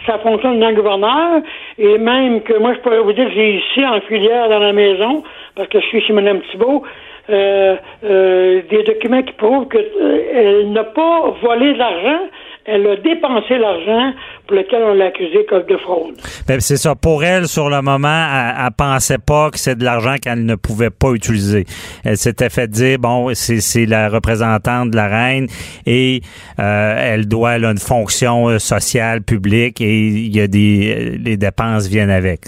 sa 0.05 0.19
fonction 0.19 0.55
de 0.55 0.73
gouverneur. 0.73 1.41
Et 1.77 1.97
même 1.97 2.41
que 2.41 2.57
moi, 2.59 2.73
je 2.73 2.79
pourrais 2.79 2.99
vous 2.99 3.13
dire 3.13 3.29
que 3.29 3.33
j'ai 3.33 3.55
ici 3.55 3.85
en 3.85 4.01
filière 4.01 4.49
dans 4.49 4.59
la 4.59 4.73
maison, 4.73 5.23
parce 5.55 5.69
que 5.69 5.79
je 5.79 5.85
suis 5.85 6.01
chez 6.01 6.11
Mme 6.11 6.41
Thibault, 6.51 6.83
des 7.29 8.83
documents 8.85 9.23
qui 9.23 9.33
prouvent 9.33 9.69
qu'elle 9.69 10.71
n'a 10.73 10.83
pas 10.83 11.33
volé 11.41 11.73
de 11.73 11.79
l'argent, 11.79 12.19
elle 12.65 12.87
a 12.87 12.95
dépensé 12.97 13.57
l'argent 13.57 14.13
pour 14.47 14.57
lequel 14.57 14.83
on 14.83 14.93
l'a 14.93 15.05
accusé 15.05 15.45
de 15.67 15.77
fraude. 15.77 16.15
Ben, 16.47 16.59
c'est 16.59 16.77
ça. 16.77 16.95
Pour 16.95 17.23
elle, 17.23 17.47
sur 17.47 17.69
le 17.69 17.81
moment, 17.81 18.07
elle, 18.07 18.65
ne 18.65 18.69
pensait 18.75 19.17
pas 19.17 19.49
que 19.51 19.57
c'est 19.57 19.77
de 19.77 19.83
l'argent 19.83 20.15
qu'elle 20.21 20.45
ne 20.45 20.55
pouvait 20.55 20.89
pas 20.89 21.11
utiliser. 21.11 21.65
Elle 22.03 22.17
s'était 22.17 22.49
fait 22.49 22.69
dire, 22.69 22.99
bon, 22.99 23.33
c'est 23.33 23.85
la 23.85 24.09
représentante 24.09 24.91
de 24.91 24.95
la 24.95 25.07
reine 25.07 25.47
et 25.85 26.21
euh, 26.59 26.95
elle 26.97 27.27
doit 27.27 27.53
elle 27.53 27.65
a 27.65 27.71
une 27.71 27.77
fonction 27.77 28.49
euh, 28.49 28.59
sociale, 28.59 29.21
publique 29.21 29.79
et 29.81 29.95
il 29.95 30.35
y 30.35 30.41
a 30.41 30.47
des 30.47 31.17
les 31.23 31.37
dépenses 31.37 31.87
viennent 31.87 32.09
avec. 32.09 32.41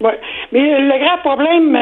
Oui. 0.00 0.12
Mais 0.52 0.80
le 0.80 0.98
grand 0.98 1.18
problème, 1.18 1.76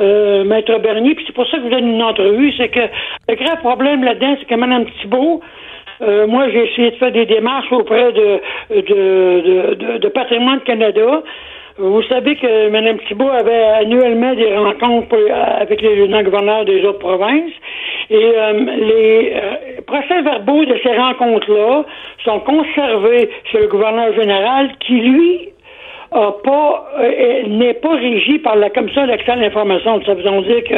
euh, 0.00 0.44
Maître 0.44 0.78
Bernier, 0.78 1.14
puis 1.14 1.24
c'est 1.26 1.34
pour 1.34 1.46
ça 1.48 1.58
que 1.58 1.62
vous 1.62 1.70
donne 1.70 1.88
une 1.88 2.02
entrevue, 2.02 2.52
c'est 2.56 2.68
que 2.68 2.80
le 3.28 3.34
grand 3.34 3.56
problème 3.56 4.04
là-dedans, 4.04 4.36
c'est 4.38 4.46
que 4.46 4.54
Mme 4.54 4.86
Thibault, 5.00 5.40
euh, 6.02 6.26
moi, 6.26 6.48
j'ai 6.50 6.70
essayé 6.70 6.90
de 6.90 6.96
faire 6.96 7.12
des 7.12 7.26
démarches 7.26 7.72
auprès 7.72 8.12
de, 8.12 8.40
de, 8.70 9.74
de, 9.74 9.98
de, 9.98 10.08
Patrimoine 10.08 10.60
Canada. 10.60 11.22
Vous 11.78 12.02
savez 12.04 12.36
que 12.36 12.70
Mme 12.70 12.98
Thibault 13.06 13.28
avait 13.28 13.64
annuellement 13.80 14.34
des 14.34 14.56
rencontres 14.56 15.16
avec 15.60 15.80
les 15.82 15.96
lieutenants-gouverneurs 15.96 16.64
des 16.64 16.82
autres 16.84 16.98
provinces. 16.98 17.52
Et 18.08 18.16
euh, 18.16 18.52
les, 18.52 19.32
euh, 19.34 19.80
procès-verbaux 19.86 20.64
de 20.64 20.78
ces 20.82 20.96
rencontres-là 20.96 21.84
sont 22.24 22.40
conservés 22.40 23.28
chez 23.50 23.58
le 23.60 23.66
gouverneur 23.68 24.14
général 24.14 24.70
qui, 24.80 25.00
lui, 25.00 25.48
a 26.16 26.32
pas 26.42 26.88
euh, 26.98 27.48
n'est 27.48 27.74
pas 27.74 27.94
régi 27.96 28.38
par 28.38 28.56
la 28.56 28.70
commission 28.70 29.06
d'accès 29.06 29.36
d'information. 29.36 30.02
Ça 30.04 30.14
veut 30.14 30.22
dire 30.22 30.64
que 30.64 30.74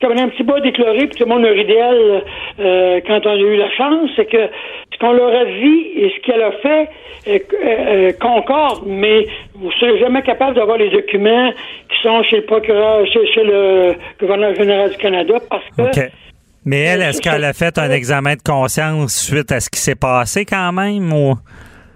comme 0.00 0.18
un 0.18 0.28
petit 0.28 0.42
bas 0.42 0.60
déclaré, 0.60 1.06
puis 1.06 1.16
tout 1.16 1.24
le 1.24 1.34
monde 1.34 1.44
a 1.44 1.52
idéal 1.52 2.22
euh, 2.60 3.00
quand 3.06 3.24
on 3.24 3.30
a 3.30 3.36
eu 3.36 3.56
la 3.56 3.70
chance, 3.70 4.10
c'est 4.16 4.26
que 4.26 4.48
ce 4.92 4.98
qu'on 4.98 5.12
leur 5.12 5.32
a 5.32 5.44
dit 5.44 5.86
et 5.96 6.12
ce 6.16 6.20
qu'elle 6.26 6.42
a 6.42 6.52
fait 6.52 6.88
euh, 7.64 8.12
concorde, 8.20 8.82
mais 8.86 9.26
vous 9.54 9.70
serez 9.72 9.98
jamais 9.98 10.22
capable 10.22 10.56
d'avoir 10.56 10.78
les 10.78 10.90
documents 10.90 11.52
qui 11.88 12.02
sont 12.02 12.22
chez 12.24 12.36
le 12.36 12.44
procureur, 12.44 13.06
chez, 13.06 13.26
chez 13.32 13.44
le 13.44 13.94
gouverneur 14.20 14.54
général 14.54 14.90
du 14.90 14.96
Canada, 14.96 15.34
parce 15.48 15.64
que 15.76 15.82
OK. 15.82 16.10
Mais 16.64 16.80
elle, 16.80 17.02
est-ce 17.02 17.20
qu'elle 17.20 17.44
a 17.44 17.52
fait 17.52 17.76
un 17.78 17.90
examen 17.90 18.34
de 18.34 18.42
conscience 18.42 19.14
suite 19.14 19.50
à 19.50 19.58
ce 19.58 19.68
qui 19.68 19.80
s'est 19.80 19.96
passé 19.96 20.44
quand 20.44 20.72
même 20.72 21.12
ou? 21.12 21.34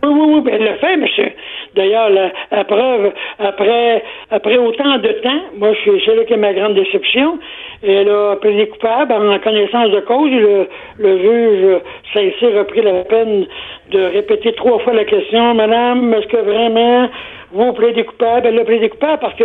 Oui, 0.02 0.11
oui, 0.12 0.40
oui, 0.45 0.50
elle 0.52 0.64
l'a 0.64 0.76
fait, 0.76 0.97
monsieur. 0.97 1.33
D'ailleurs, 1.76 2.09
la, 2.09 2.64
preuve, 2.64 3.12
après, 3.38 4.02
après 4.30 4.56
autant 4.56 4.97
de 4.97 5.09
temps, 5.23 5.42
moi, 5.59 5.73
c'est 5.85 6.14
là 6.14 6.25
qu'est 6.25 6.37
ma 6.38 6.54
grande 6.54 6.75
déception. 6.75 7.38
Elle 7.87 8.09
a 8.09 8.37
plaidé 8.37 8.68
coupable 8.68 9.12
en 9.12 9.38
connaissance 9.38 9.90
de 9.90 10.00
cause. 10.00 10.30
Le, 10.30 10.68
le 10.99 11.18
juge 11.18 11.80
Saint-Cyr 12.14 12.59
a 12.59 12.64
pris 12.64 12.80
la 12.80 13.04
peine 13.04 13.47
de 13.90 14.00
répéter 14.00 14.52
trois 14.54 14.78
fois 14.78 14.95
la 14.95 15.04
question. 15.04 15.54
Madame, 15.54 16.14
est-ce 16.14 16.26
que 16.28 16.38
vraiment 16.38 17.11
vous 17.52 17.73
plaidez 17.75 18.04
coupable? 18.04 18.47
Elle 18.47 18.59
a 18.59 18.64
plaidé 18.64 18.88
coupable 18.88 19.18
parce 19.21 19.35
que 19.35 19.45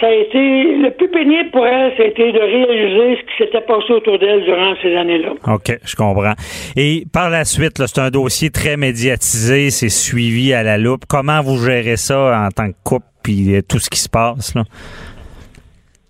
ça 0.00 0.06
a 0.06 0.12
été 0.12 0.38
le 0.76 0.90
plus 0.90 1.08
pénible 1.08 1.50
pour 1.50 1.66
elle, 1.66 1.92
ça 1.96 2.02
a 2.02 2.06
été 2.06 2.32
de 2.32 2.38
réaliser 2.38 3.16
ce 3.16 3.22
qui 3.22 3.44
s'était 3.44 3.60
passé 3.60 3.92
autour 3.92 4.18
d'elle 4.18 4.44
durant 4.44 4.74
ces 4.82 4.96
années-là. 4.96 5.30
OK, 5.46 5.78
je 5.84 5.96
comprends. 5.96 6.34
Et 6.76 7.04
par 7.12 7.30
la 7.30 7.44
suite, 7.44 7.78
là, 7.78 7.86
c'est 7.86 8.00
un 8.00 8.10
dossier 8.10 8.50
très 8.50 8.76
médiatisé, 8.76 9.70
c'est 9.70 9.88
suivi 9.88 10.52
à 10.52 10.62
la 10.62 10.78
loupe. 10.78 11.02
Comment 11.08 11.40
vous 11.42 11.56
gérez 11.56 11.96
ça 11.96 12.46
en 12.46 12.48
tant 12.50 12.68
que 12.68 12.76
couple 12.84 13.06
puis 13.22 13.56
euh, 13.56 13.60
tout 13.68 13.78
ce 13.78 13.90
qui 13.90 13.98
se 13.98 14.08
passe 14.08 14.54
là? 14.54 14.62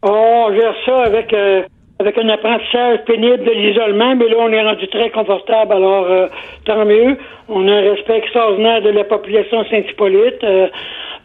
On 0.02 0.52
gère 0.54 0.74
ça 0.86 1.02
avec 1.04 1.32
euh, 1.32 1.62
avec 1.98 2.16
un 2.16 2.28
apprentissage 2.28 3.00
pénible 3.06 3.42
de 3.42 3.50
l'isolement, 3.50 4.14
mais 4.14 4.28
là 4.28 4.36
on 4.38 4.52
est 4.52 4.62
rendu 4.62 4.86
très 4.88 5.10
confortable, 5.10 5.72
alors 5.72 6.06
euh, 6.08 6.26
tant 6.64 6.84
mieux. 6.84 7.16
On 7.48 7.66
a 7.66 7.72
un 7.72 7.90
respect 7.90 8.18
extraordinaire 8.18 8.82
de 8.82 8.90
la 8.90 9.04
population 9.04 9.64
Saint-Hippolyte. 9.64 10.44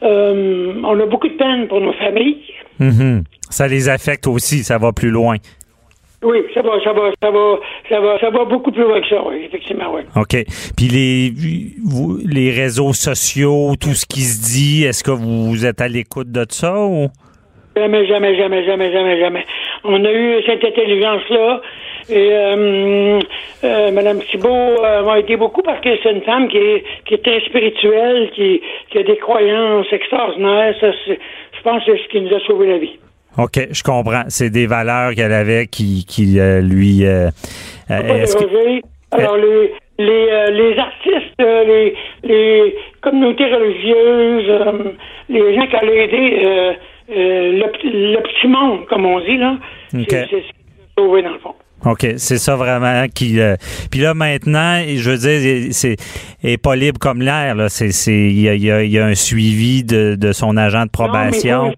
Euh, 0.03 0.73
on 0.83 0.99
a 0.99 1.05
beaucoup 1.05 1.27
de 1.27 1.33
peine 1.37 1.67
pour 1.67 1.79
nos 1.81 1.93
familles. 1.93 2.37
Mhm. 2.79 3.23
Ça 3.49 3.67
les 3.67 3.87
affecte 3.89 4.27
aussi, 4.27 4.63
ça 4.63 4.77
va 4.77 4.91
plus 4.91 5.09
loin. 5.09 5.37
Oui, 6.23 6.37
ça 6.53 6.61
va, 6.61 6.71
ça 6.83 6.93
va, 6.93 7.11
ça 7.21 7.31
va, 7.31 7.55
ça 7.89 7.99
va, 7.99 8.19
ça 8.19 8.29
va 8.29 8.45
beaucoup 8.45 8.71
plus 8.71 8.83
loin 8.83 9.01
que 9.01 9.07
ça, 9.09 9.21
oui, 9.27 9.43
effectivement, 9.45 9.93
oui. 9.93 10.01
OK. 10.15 10.45
Puis 10.77 10.87
les, 10.87 11.33
vous- 11.85 12.17
les 12.25 12.49
réseaux 12.51 12.93
sociaux, 12.93 13.73
tout 13.79 13.93
ce 13.93 14.05
qui 14.05 14.21
se 14.21 14.41
dit, 14.41 14.85
est-ce 14.85 15.03
que 15.03 15.11
vous 15.11 15.65
êtes 15.65 15.81
à 15.81 15.87
l'écoute 15.89 16.31
de 16.31 16.45
ça 16.49 16.79
ou? 16.79 17.07
Jamais, 17.75 18.07
jamais, 18.07 18.37
jamais, 18.37 18.65
jamais, 18.65 18.91
jamais, 18.93 19.19
jamais. 19.19 19.45
On 19.83 20.03
a 20.05 20.11
eu 20.13 20.41
cette 20.45 20.63
intelligence-là. 20.63 21.61
Et 22.09 22.29
euh, 22.31 23.19
euh, 23.63 23.91
Mme 23.91 24.21
Thibault 24.23 24.49
euh, 24.83 25.03
m'a 25.03 25.19
aidé 25.19 25.37
beaucoup 25.37 25.61
parce 25.61 25.81
que 25.81 25.89
c'est 26.01 26.11
une 26.11 26.21
femme 26.21 26.47
qui 26.47 26.57
est, 26.57 26.83
qui 27.05 27.13
est 27.15 27.23
très 27.23 27.39
spirituelle, 27.41 28.29
qui, 28.35 28.61
qui 28.89 28.97
a 28.97 29.03
des 29.03 29.17
croyances 29.17 29.87
extraordinaires. 29.91 30.75
Ça, 30.79 30.91
je 31.07 31.61
pense 31.63 31.83
que 31.85 31.91
c'est 31.95 32.03
ce 32.03 32.09
qui 32.09 32.21
nous 32.21 32.35
a 32.35 32.39
sauvé 32.41 32.67
la 32.67 32.77
vie. 32.77 32.97
OK, 33.37 33.67
je 33.71 33.83
comprends. 33.83 34.23
C'est 34.27 34.49
des 34.49 34.67
valeurs 34.67 35.15
qu'elle 35.15 35.33
avait 35.33 35.67
qui, 35.67 36.05
qui 36.05 36.39
euh, 36.39 36.61
lui. 36.61 37.05
Alors, 39.11 39.37
les, 39.37 39.71
les, 39.99 40.27
euh, 40.31 40.49
les 40.49 40.77
artistes, 40.77 41.39
euh, 41.41 41.63
les, 41.63 41.95
les 42.23 42.75
communautés 43.01 43.45
religieuses, 43.45 44.49
euh, 44.49 44.91
les 45.29 45.55
gens 45.55 45.67
qui 45.67 45.75
allaient 45.75 46.03
aider 46.05 46.75
le, 47.09 48.13
le 48.13 48.21
petit 48.21 48.47
monde, 48.47 48.85
comme 48.87 49.05
on 49.05 49.19
dit, 49.19 49.37
là, 49.37 49.57
c'est 49.91 50.09
c'est 50.09 50.25
ce 50.27 50.29
qui 50.29 50.63
nous 50.67 50.83
a 50.83 51.01
sauvé 51.01 51.21
dans 51.21 51.33
le 51.33 51.39
fond. 51.39 51.53
OK, 51.85 52.07
c'est 52.17 52.37
ça 52.37 52.55
vraiment 52.55 53.05
qui. 53.13 53.39
euh, 53.39 53.55
Puis 53.91 53.99
là 53.99 54.13
maintenant, 54.13 54.81
je 54.87 55.09
veux 55.11 55.17
dire, 55.17 55.67
c'est 55.73 55.97
est 56.43 56.57
pas 56.57 56.75
libre 56.75 56.97
comme 56.99 57.21
l'air. 57.21 57.55
Là, 57.55 57.67
c'est 57.69 57.91
c'est 57.91 58.13
il 58.29 58.39
y 58.39 58.47
a, 58.49 58.53
il 58.55 58.61
y 58.63 58.71
a- 58.71 58.83
il 58.83 58.91
y 58.91 58.99
a 58.99 59.05
un 59.05 59.15
suivi 59.15 59.83
de, 59.83 60.15
de 60.15 60.31
son 60.31 60.55
agent 60.57 60.85
de 60.85 60.89
probation. 60.89 61.63
Non, 61.67 61.73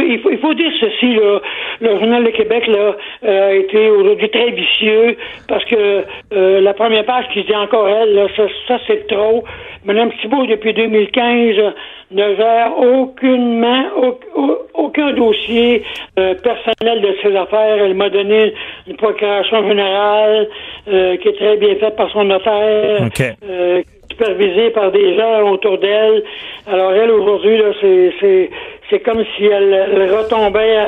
il, 0.00 0.18
faut, 0.20 0.30
il 0.30 0.38
faut 0.38 0.54
dire 0.54 0.70
ceci, 0.80 1.14
là. 1.14 1.40
Le 1.80 1.98
Journal 1.98 2.24
de 2.24 2.30
Québec 2.30 2.66
là, 2.66 2.96
euh, 3.24 3.48
a 3.50 3.52
été 3.54 3.90
aujourd'hui 3.90 4.28
très 4.30 4.50
vicieux 4.50 5.16
parce 5.48 5.64
que 5.66 6.04
euh, 6.32 6.60
la 6.60 6.74
première 6.74 7.04
page 7.04 7.24
qui 7.32 7.42
dit 7.44 7.54
encore 7.54 7.88
elle, 7.88 8.14
là, 8.14 8.26
ça, 8.36 8.44
ça 8.68 8.78
c'est 8.86 9.06
trop. 9.06 9.44
Madame 9.84 10.10
Thibault, 10.20 10.46
depuis 10.46 10.72
2015, 10.72 11.58
euh, 11.58 11.70
ne 12.10 12.34
gère 12.36 12.78
aucunement, 12.78 13.84
au- 13.96 14.18
au- 14.40 14.58
aucun 14.74 15.12
dossier 15.12 15.82
euh, 16.18 16.34
personnel 16.34 17.00
de 17.00 17.14
ses 17.22 17.34
affaires. 17.36 17.76
Elle 17.84 17.94
m'a 17.94 18.08
donné 18.10 18.52
une 18.86 18.96
procuration 18.96 19.66
générale 19.68 20.48
euh, 20.88 21.16
qui 21.16 21.28
est 21.28 21.36
très 21.36 21.56
bien 21.56 21.74
faite 21.76 21.96
par 21.96 22.10
son 22.10 22.24
notaire. 22.24 23.02
OK. 23.06 23.22
euh, 23.48 23.82
supervisée 24.10 24.70
par 24.70 24.92
des 24.92 25.16
gens 25.16 25.50
autour 25.50 25.78
d'elle. 25.78 26.22
Alors 26.70 26.92
elle 26.92 27.10
aujourd'hui 27.10 27.56
là, 27.58 27.64
c'est 27.80 28.50
c'est 28.94 29.00
comme 29.00 29.22
si 29.36 29.44
elle, 29.44 29.72
elle 29.92 30.14
retombait 30.14 30.78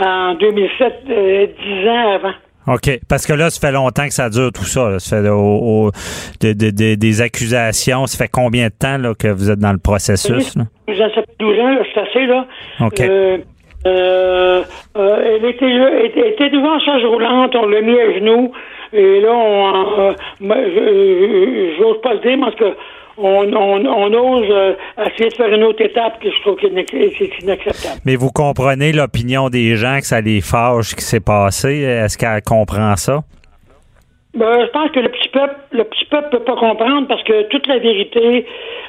en 0.00 0.34
2007, 0.34 0.94
euh, 1.10 1.46
dix 1.62 1.88
ans 1.88 2.14
avant. 2.14 2.34
OK. 2.74 2.98
Parce 3.08 3.26
que 3.26 3.32
là, 3.32 3.48
ça 3.48 3.64
fait 3.66 3.72
longtemps 3.72 4.06
que 4.06 4.12
ça 4.12 4.28
dure 4.28 4.50
tout 4.52 4.64
ça. 4.64 4.90
là. 4.90 4.98
Ça 4.98 5.22
fait 5.22 5.28
au- 5.28 5.36
au- 5.86 5.90
de- 6.42 6.52
de- 6.52 6.70
de- 6.70 6.94
des 6.96 7.22
accusations. 7.22 8.06
Ça 8.06 8.18
fait 8.24 8.30
combien 8.30 8.66
de 8.66 8.72
temps 8.78 8.98
là, 8.98 9.12
que 9.18 9.28
vous 9.28 9.50
êtes 9.50 9.58
dans 9.60 9.72
le 9.72 9.78
processus? 9.78 10.56
Là? 10.56 10.64
En 10.88 10.94
savez 11.14 11.26
12 11.38 11.58
ans, 11.60 11.76
c'est 11.94 12.00
assez 12.00 12.26
là. 12.26 12.44
OK. 12.80 13.00
Euh, 13.00 13.38
euh, 13.86 14.62
euh, 14.96 15.38
elle 15.40 15.44
était, 15.48 16.50
devant 16.50 16.78
charge 16.80 17.04
roulante, 17.04 17.54
on 17.54 17.66
l'a 17.66 17.80
mis 17.82 18.00
à 18.00 18.14
genoux, 18.18 18.50
et 18.92 19.20
là, 19.20 19.30
on, 19.32 20.10
euh, 20.10 21.76
j'ose 21.78 22.00
pas 22.02 22.14
le 22.14 22.20
dire 22.20 22.38
parce 22.40 22.56
que 22.56 22.64
on, 23.18 23.52
on, 23.52 23.86
on 23.86 24.12
ose 24.12 24.46
euh, 24.50 24.74
essayer 25.06 25.30
de 25.30 25.34
faire 25.34 25.52
une 25.52 25.64
autre 25.64 25.82
étape 25.82 26.20
que 26.20 26.30
je 26.30 26.40
trouve 26.42 26.58
inac- 26.60 27.14
c'est 27.18 27.42
inacceptable. 27.42 28.00
Mais 28.04 28.16
vous 28.16 28.30
comprenez 28.30 28.92
l'opinion 28.92 29.48
des 29.48 29.76
gens 29.76 29.98
que 29.98 30.06
ça 30.06 30.20
les 30.20 30.40
fâche, 30.40 30.90
ce 30.90 30.94
qui 30.96 31.04
s'est 31.04 31.20
passé. 31.20 31.80
Est-ce 31.80 32.18
qu'elle 32.18 32.42
comprend 32.42 32.96
ça? 32.96 33.20
Ben, 34.34 34.66
je 34.66 34.70
pense 34.70 34.90
que 34.90 35.00
le 35.00 35.08
petit 35.08 35.30
peuple, 35.30 35.54
le 35.70 35.84
petit 35.84 36.04
peuple 36.10 36.28
peut 36.30 36.44
pas 36.44 36.56
comprendre 36.56 37.08
parce 37.08 37.22
que 37.22 37.44
toute 37.44 37.66
la 37.68 37.78
vérité 37.78 38.44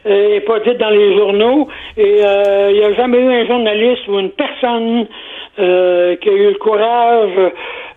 euh, 0.05 0.35
est 0.35 0.41
pas 0.41 0.59
dite 0.59 0.77
dans 0.77 0.89
les 0.89 1.15
journaux 1.15 1.69
et 1.95 2.19
euh, 2.21 2.69
il 2.71 2.79
n'y 2.79 2.83
a 2.83 2.93
jamais 2.95 3.17
eu 3.19 3.31
un 3.31 3.45
journaliste 3.47 4.05
ou 4.09 4.19
une 4.19 4.31
personne 4.31 5.07
euh, 5.59 6.17
qui 6.17 6.27
a 6.27 6.33
eu 6.33 6.49
le 6.49 6.57
courage, 6.57 7.31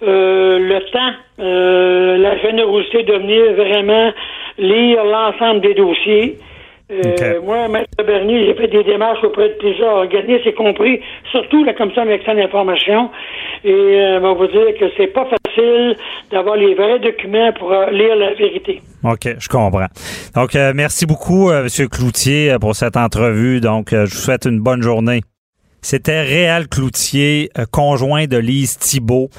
euh, 0.04 0.58
le 0.60 0.78
temps, 0.92 1.12
euh, 1.40 2.18
la 2.18 2.38
générosité 2.38 3.02
de 3.02 3.14
venir 3.14 3.52
vraiment 3.54 4.12
lire 4.60 5.04
l'ensemble 5.04 5.60
des 5.62 5.74
dossiers. 5.74 6.38
Euh, 6.92 7.02
Ok. 7.38 7.44
Moi, 7.44 7.68
Maître 7.68 8.04
Bernier, 8.04 8.46
j'ai 8.46 8.54
fait 8.54 8.66
des 8.66 8.82
démarches 8.82 9.22
auprès 9.22 9.48
de 9.50 9.54
plusieurs 9.54 9.94
organismes, 9.94 10.48
y 10.48 10.54
compris 10.54 11.00
surtout 11.30 11.62
la 11.64 11.72
Commission 11.72 12.04
d'accès 12.04 12.30
à 12.30 12.34
l'information. 12.34 13.10
Et 13.62 13.70
euh, 13.72 14.18
on 14.18 14.22
va 14.22 14.32
vous 14.32 14.46
dire 14.48 14.74
que 14.78 14.86
c'est 14.96 15.06
pas 15.06 15.24
facile 15.24 15.96
d'avoir 16.32 16.56
les 16.56 16.74
vrais 16.74 16.98
documents 16.98 17.52
pour 17.52 17.72
euh, 17.72 17.90
lire 17.90 18.16
la 18.16 18.34
vérité. 18.34 18.82
OK, 19.04 19.28
je 19.38 19.48
comprends. 19.48 19.86
Donc, 20.34 20.56
euh, 20.56 20.72
merci 20.74 21.06
beaucoup, 21.06 21.50
euh, 21.50 21.62
M. 21.62 21.88
Cloutier, 21.88 22.56
pour 22.60 22.74
cette 22.74 22.96
entrevue. 22.96 23.60
Donc, 23.60 23.92
euh, 23.92 24.06
je 24.06 24.14
vous 24.14 24.20
souhaite 24.20 24.46
une 24.46 24.58
bonne 24.60 24.82
journée. 24.82 25.20
C'était 25.82 26.22
Réal 26.22 26.68
Cloutier, 26.68 27.50
euh, 27.58 27.64
conjoint 27.70 28.26
de 28.26 28.36
Lise 28.36 28.76
Thibault, 28.78 29.30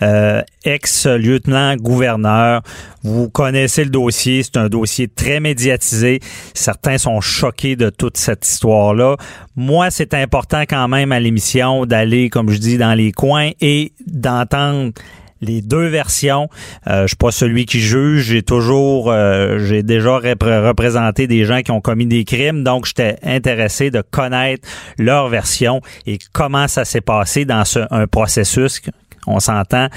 euh, 0.00 0.42
ex-lieutenant-gouverneur. 0.64 2.62
Vous 3.02 3.28
connaissez 3.28 3.82
le 3.84 3.90
dossier, 3.90 4.42
c'est 4.42 4.56
un 4.56 4.68
dossier 4.68 5.08
très 5.08 5.40
médiatisé. 5.40 6.20
Certains 6.54 6.98
sont 6.98 7.20
choqués 7.20 7.74
de 7.74 7.90
toute 7.90 8.16
cette 8.16 8.46
histoire-là. 8.46 9.16
Moi, 9.56 9.90
c'est 9.90 10.14
important 10.14 10.62
quand 10.68 10.86
même 10.86 11.10
à 11.10 11.18
l'émission 11.18 11.84
d'aller, 11.84 12.30
comme 12.30 12.50
je 12.50 12.58
dis, 12.58 12.78
dans 12.78 12.94
les 12.94 13.10
coins 13.10 13.50
et 13.60 13.92
d'entendre 14.06 14.92
les 15.40 15.62
deux 15.62 15.86
versions. 15.86 16.48
Euh, 16.86 17.02
je 17.02 17.08
suis 17.08 17.16
pas 17.16 17.30
celui 17.30 17.66
qui 17.66 17.80
juge. 17.80 18.24
J'ai 18.24 18.42
toujours, 18.42 19.10
euh, 19.10 19.58
j'ai 19.58 19.82
déjà 19.82 20.18
repré- 20.18 20.66
représenté 20.66 21.26
des 21.26 21.44
gens 21.44 21.62
qui 21.62 21.70
ont 21.70 21.80
commis 21.80 22.06
des 22.06 22.24
crimes, 22.24 22.64
donc 22.64 22.86
j'étais 22.86 23.16
intéressé 23.22 23.90
de 23.90 24.02
connaître 24.02 24.68
leur 24.98 25.28
version 25.28 25.80
et 26.06 26.18
comment 26.32 26.68
ça 26.68 26.84
s'est 26.84 27.00
passé 27.00 27.44
dans 27.44 27.64
ce, 27.64 27.80
un 27.90 28.06
processus. 28.06 28.80
On 29.26 29.40
s'entend 29.40 29.88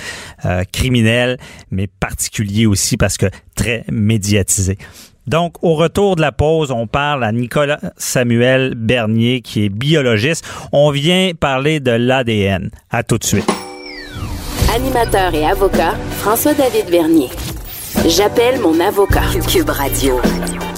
euh, 0.45 0.63
criminel, 0.71 1.38
mais 1.69 1.88
particulier 1.88 2.65
aussi 2.65 2.98
parce 2.98 3.17
que 3.17 3.27
très 3.55 3.86
médiatisé. 3.89 4.77
Donc, 5.27 5.63
au 5.63 5.75
retour 5.75 6.15
de 6.15 6.21
la 6.21 6.31
pause, 6.31 6.71
on 6.71 6.88
parle 6.88 7.24
à 7.24 7.31
Nicolas 7.31 7.79
Samuel 7.95 8.74
Bernier, 8.75 9.41
qui 9.41 9.65
est 9.65 9.69
biologiste. 9.69 10.43
On 10.71 10.89
vient 10.89 11.31
parler 11.39 11.79
de 11.79 11.91
l'ADN. 11.91 12.71
À 12.89 13.03
tout 13.03 13.19
de 13.19 13.24
suite. 13.24 13.45
Animateur 14.73 15.33
et 15.33 15.45
avocat, 15.45 15.95
François-David 16.19 16.89
Vernier. 16.89 17.27
J'appelle 18.07 18.61
mon 18.61 18.79
avocat. 18.79 19.23
Cube 19.45 19.69
Radio. 19.69 20.21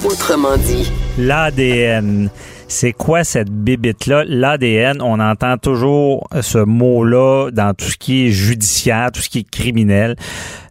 Autrement 0.03 0.57
dit. 0.57 0.91
L'ADN. 1.19 2.31
C'est 2.67 2.93
quoi 2.93 3.23
cette 3.23 3.51
bibite-là? 3.51 4.23
L'ADN, 4.25 4.99
on 4.99 5.19
entend 5.19 5.57
toujours 5.59 6.27
ce 6.41 6.57
mot-là 6.57 7.51
dans 7.51 7.75
tout 7.75 7.85
ce 7.85 7.97
qui 7.97 8.25
est 8.25 8.29
judiciaire, 8.29 9.11
tout 9.13 9.21
ce 9.21 9.29
qui 9.29 9.39
est 9.39 9.49
criminel. 9.49 10.15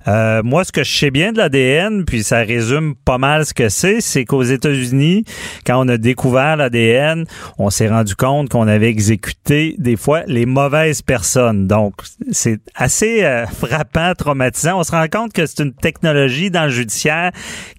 Euh, 0.08 0.42
moi, 0.42 0.64
ce 0.64 0.72
que 0.72 0.84
je 0.84 0.90
sais 0.90 1.10
bien 1.10 1.32
de 1.32 1.38
l'ADN, 1.38 2.04
puis 2.04 2.22
ça 2.22 2.38
résume 2.38 2.94
pas 2.94 3.18
mal 3.18 3.46
ce 3.46 3.54
que 3.54 3.68
c'est, 3.68 4.00
c'est 4.00 4.24
qu'aux 4.24 4.42
États-Unis, 4.42 5.24
quand 5.66 5.84
on 5.84 5.88
a 5.88 5.96
découvert 5.96 6.56
l'ADN, 6.56 7.24
on 7.58 7.70
s'est 7.70 7.88
rendu 7.88 8.14
compte 8.14 8.48
qu'on 8.48 8.68
avait 8.68 8.88
exécuté 8.88 9.74
des 9.78 9.96
fois 9.96 10.22
les 10.26 10.46
mauvaises 10.46 11.02
personnes. 11.02 11.66
Donc, 11.66 11.94
c'est 12.30 12.60
assez 12.74 13.24
euh, 13.24 13.46
frappant, 13.62 14.12
traumatisant. 14.14 14.78
On 14.78 14.84
se 14.84 14.92
rend 14.92 15.06
compte 15.08 15.32
que 15.32 15.46
c'est 15.46 15.62
une 15.62 15.74
technologie 15.74 16.50
dans 16.50 16.64
le 16.64 16.70
judiciaire 16.70 17.32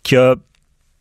qui 0.03 0.15
a 0.15 0.35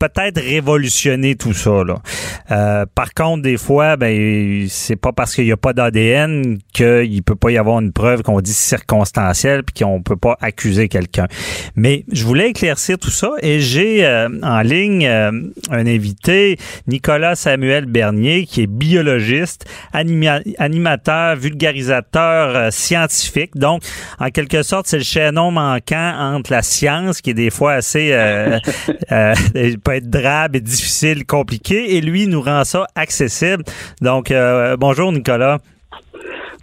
peut-être 0.03 0.41
révolutionner 0.41 1.37
tout 1.37 1.53
ça. 1.53 1.85
Là. 1.85 2.03
Euh, 2.51 2.87
par 2.93 3.15
contre, 3.15 3.43
des 3.43 3.57
fois, 3.57 3.97
ben 3.97 4.67
c'est 4.69 4.97
pas 4.97 5.13
parce 5.13 5.33
qu'il 5.33 5.45
n'y 5.45 5.53
a 5.53 5.57
pas 5.57 5.73
d'ADN 5.73 6.59
qu'il 6.73 7.23
peut 7.23 7.37
pas 7.37 7.53
y 7.53 7.59
avoir 7.59 7.79
une 7.79 7.93
preuve 7.93 8.23
qu'on 8.23 8.41
dit 8.41 8.53
circonstancielle 8.53 9.63
puis 9.63 9.85
qu'on 9.85 10.03
peut 10.03 10.17
pas 10.17 10.37
accuser 10.41 10.89
quelqu'un. 10.89 11.29
Mais 11.77 12.05
je 12.11 12.25
voulais 12.25 12.51
éclaircir 12.51 12.99
tout 12.99 13.11
ça 13.11 13.31
et 13.43 13.61
j'ai 13.61 14.05
euh, 14.05 14.29
en 14.43 14.61
ligne 14.63 15.07
euh, 15.07 15.31
un 15.71 15.87
invité, 15.87 16.59
Nicolas 16.89 17.37
Samuel 17.37 17.87
Bernier, 17.87 18.45
qui 18.45 18.63
est 18.63 18.67
biologiste, 18.67 19.67
animateur, 19.93 21.37
vulgarisateur 21.37 22.73
scientifique. 22.73 23.57
Donc, 23.57 23.83
en 24.19 24.31
quelque 24.31 24.65
sorte, 24.65 24.89
c'est 24.89 24.99
le 24.99 25.05
chaînon 25.05 25.53
manquant 25.53 26.15
entre 26.19 26.51
la 26.51 26.63
science, 26.63 27.21
qui 27.21 27.31
est 27.31 27.35
des 27.35 27.51
fois 27.51 27.75
assez 27.75 28.13
être 29.97 30.11
drabe 30.11 30.57
et 30.57 30.61
difficile, 30.61 31.27
compliqué, 31.27 31.97
et 31.97 32.01
lui 32.01 32.27
nous 32.27 32.41
rend 32.41 32.65
ça 32.65 32.87
accessible. 32.95 33.65
Donc, 34.01 34.31
euh, 34.31 34.77
bonjour 34.77 35.13
Nicolas. 35.13 35.59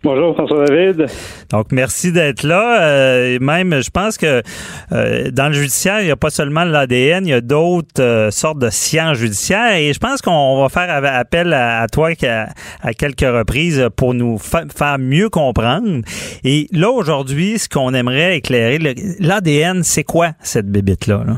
Bonjour 0.01 0.33
François 0.33 0.63
David. 0.63 1.07
Donc 1.49 1.73
merci 1.73 2.13
d'être 2.13 2.43
là. 2.43 2.81
Euh, 2.83 3.37
même, 3.41 3.81
je 3.81 3.89
pense 3.89 4.17
que 4.17 4.41
euh, 4.93 5.29
dans 5.29 5.47
le 5.47 5.53
judiciaire, 5.53 5.99
il 5.99 6.05
n'y 6.05 6.11
a 6.11 6.15
pas 6.15 6.29
seulement 6.29 6.63
l'ADN, 6.63 7.27
il 7.27 7.31
y 7.31 7.33
a 7.33 7.41
d'autres 7.41 8.29
sortes 8.31 8.59
de 8.59 8.69
sciences 8.69 9.17
judiciaires. 9.17 9.75
Et 9.75 9.91
je 9.91 9.99
pense 9.99 10.21
qu'on 10.21 10.61
va 10.61 10.69
faire 10.69 10.89
appel 11.03 11.53
à, 11.53 11.85
toi 11.91 12.11
à, 12.81 12.93
quelques 12.93 13.19
reprises 13.21 13.89
pour 13.97 14.13
nous 14.13 14.37
faire 14.37 14.97
mieux 14.99 15.27
comprendre. 15.27 16.01
Et 16.45 16.67
là 16.71 16.91
aujourd'hui, 16.91 17.59
ce 17.59 17.67
qu'on 17.67 17.93
aimerait 17.93 18.37
éclairer, 18.37 18.79
l'ADN, 19.19 19.83
c'est 19.83 20.05
quoi 20.05 20.29
cette 20.41 20.67
bébite 20.67 21.07
là? 21.07 21.23
là? 21.27 21.33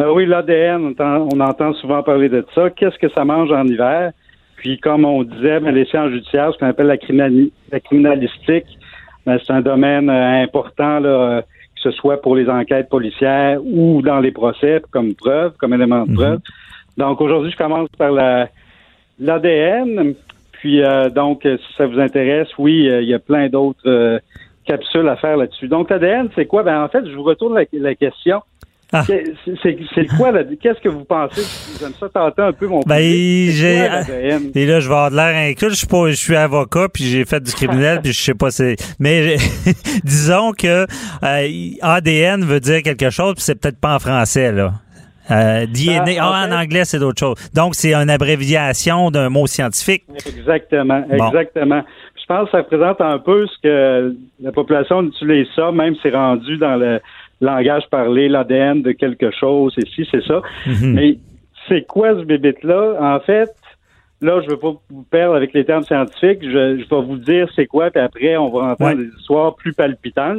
Euh, 0.00 0.12
oui, 0.12 0.26
l'ADN, 0.26 0.94
on, 0.98 1.40
entend 1.40 1.72
souvent 1.74 2.02
parler 2.02 2.28
de 2.28 2.44
ça. 2.54 2.70
Qu'est-ce 2.70 2.98
que 2.98 3.08
ça 3.10 3.24
mange 3.24 3.50
en 3.50 3.66
hiver? 3.66 4.12
Puis, 4.56 4.78
comme 4.78 5.04
on 5.04 5.24
disait, 5.24 5.58
ben, 5.58 5.74
les 5.74 5.86
sciences 5.86 6.10
judiciaires, 6.10 6.52
ce 6.52 6.58
qu'on 6.58 6.66
appelle 6.66 6.86
la, 6.86 6.96
criminalistique, 7.80 8.66
ben, 9.26 9.38
c'est 9.44 9.52
un 9.52 9.60
domaine 9.60 10.08
euh, 10.08 10.42
important, 10.42 11.00
là, 11.00 11.42
que 11.42 11.80
ce 11.80 11.90
soit 11.90 12.22
pour 12.22 12.36
les 12.36 12.48
enquêtes 12.48 12.88
policières 12.88 13.60
ou 13.64 14.00
dans 14.02 14.20
les 14.20 14.30
procès 14.30 14.82
comme 14.92 15.14
preuve, 15.14 15.54
comme 15.58 15.74
élément 15.74 16.04
de 16.04 16.10
mhm. 16.10 16.16
preuve. 16.16 16.40
Donc, 16.96 17.20
aujourd'hui, 17.20 17.50
je 17.50 17.56
commence 17.56 17.88
par 17.98 18.12
la 18.12 18.48
l'ADN. 19.18 20.14
Puis, 20.52 20.82
euh, 20.82 21.08
donc, 21.10 21.40
si 21.42 21.74
ça 21.76 21.86
vous 21.86 21.98
intéresse, 21.98 22.48
oui, 22.56 22.88
il 22.88 23.08
y 23.08 23.14
a 23.14 23.18
plein 23.18 23.48
d'autres 23.48 24.20
capsules 24.64 25.08
à 25.08 25.16
faire 25.16 25.36
là-dessus. 25.36 25.66
Donc, 25.66 25.90
l'ADN, 25.90 26.28
c'est 26.36 26.46
quoi? 26.46 26.62
Ben, 26.62 26.82
en 26.82 26.88
fait, 26.88 27.04
je 27.04 27.14
vous 27.14 27.24
retourne 27.24 27.60
la 27.72 27.94
question. 27.96 28.42
Ah. 28.92 29.02
C'est 29.04 30.06
quoi, 30.16 30.32
qu'est-ce 30.62 30.80
que 30.80 30.88
vous 30.88 31.04
pensez? 31.04 31.42
J'aime 31.78 31.92
ça 32.00 32.08
tenter 32.08 32.40
un 32.40 32.52
peu 32.52 32.66
mon 32.66 32.80
ben, 32.80 32.98
j'ai, 32.98 33.86
Et 34.54 34.66
là, 34.66 34.80
je 34.80 34.88
vais 34.88 34.94
avoir 34.94 35.10
de 35.10 35.16
l'air 35.16 35.36
inclus. 35.36 35.70
Je 35.70 35.74
suis 35.74 35.86
pas, 35.86 36.08
je 36.08 36.16
suis 36.16 36.36
avocat, 36.36 36.88
puis 36.88 37.04
j'ai 37.04 37.26
fait 37.26 37.40
du 37.40 37.52
criminel, 37.52 38.00
puis 38.02 38.12
je 38.12 38.22
sais 38.22 38.34
pas 38.34 38.50
c'est, 38.50 38.76
mais 38.98 39.36
disons 40.04 40.52
que 40.52 40.86
euh, 41.22 41.70
ADN 41.82 42.44
veut 42.44 42.60
dire 42.60 42.82
quelque 42.82 43.10
chose, 43.10 43.34
puis 43.34 43.44
c'est 43.44 43.60
peut-être 43.60 43.78
pas 43.78 43.96
en 43.96 43.98
français, 43.98 44.52
là. 44.52 44.72
Euh, 45.30 45.66
DNA, 45.66 46.04
ben, 46.04 46.16
ah, 46.20 46.46
en, 46.48 46.52
anglais, 46.52 46.86
c'est 46.86 46.98
d'autres 46.98 47.20
choses. 47.20 47.36
Donc, 47.54 47.74
c'est 47.74 47.94
une 47.94 48.08
abréviation 48.08 49.10
d'un 49.10 49.28
mot 49.28 49.46
scientifique. 49.46 50.04
Exactement, 50.26 51.04
exactement. 51.10 51.82
Je 52.18 52.24
pense 52.26 52.46
que 52.46 52.50
ça 52.52 52.58
représente 52.58 53.00
un 53.02 53.18
peu 53.18 53.46
ce 53.46 53.62
que 53.62 54.16
la 54.40 54.52
population 54.52 55.02
utilise 55.02 55.46
ça, 55.54 55.72
même 55.72 55.94
si 55.96 56.00
c'est 56.04 56.14
rendu 56.14 56.56
dans 56.56 56.76
le 56.76 57.00
langage 57.40 57.84
parlé, 57.90 58.28
l'ADN 58.28 58.82
de 58.82 58.92
quelque 58.92 59.30
chose, 59.30 59.74
et 59.78 59.86
si 59.94 60.06
c'est 60.10 60.24
ça. 60.24 60.42
Mhm. 60.66 60.94
Mais 60.94 61.18
c'est 61.68 61.86
quoi 61.86 62.14
ce 62.14 62.24
bébé-là? 62.24 62.96
En 63.00 63.20
fait, 63.20 63.50
là, 64.20 64.40
je 64.40 64.46
ne 64.46 64.50
veux 64.50 64.56
pas 64.56 64.72
vous 64.90 65.06
perdre 65.10 65.34
avec 65.34 65.52
les 65.52 65.64
termes 65.64 65.84
scientifiques. 65.84 66.40
Je, 66.42 66.76
vais 66.76 67.02
vous 67.02 67.18
dire 67.18 67.48
c'est 67.54 67.66
quoi, 67.66 67.90
puis 67.90 68.00
après, 68.00 68.36
on 68.36 68.48
va 68.48 68.72
entendre 68.72 68.98
des 68.98 69.10
histoires 69.18 69.54
plus 69.54 69.72
palpitantes. 69.72 70.38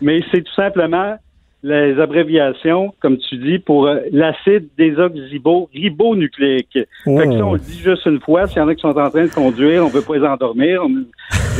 Mais 0.00 0.20
c'est 0.30 0.42
tout 0.42 0.54
simplement 0.54 1.16
les 1.62 1.98
abréviations, 1.98 2.92
comme 3.00 3.16
tu 3.16 3.38
dis, 3.38 3.58
pour 3.58 3.86
euh, 3.86 4.00
l'acide 4.12 4.68
désoxyribonucléique. 4.76 6.78
Oh. 7.06 7.18
Fait 7.18 7.26
que 7.26 7.38
ça, 7.38 7.46
on 7.46 7.54
le 7.54 7.58
dit 7.58 7.78
juste 7.78 8.04
une 8.04 8.20
fois. 8.20 8.46
S'il 8.46 8.58
y 8.58 8.60
en 8.60 8.68
a 8.68 8.74
qui 8.74 8.82
sont 8.82 8.88
en 8.88 9.08
train 9.08 9.24
de 9.24 9.32
conduire, 9.32 9.82
on 9.82 9.86
ne 9.86 9.92
peut 9.92 10.02
pas 10.02 10.16
les 10.16 10.26
endormir. 10.26 10.82
On 10.82 10.88
a 10.88 10.90
une 10.90 11.06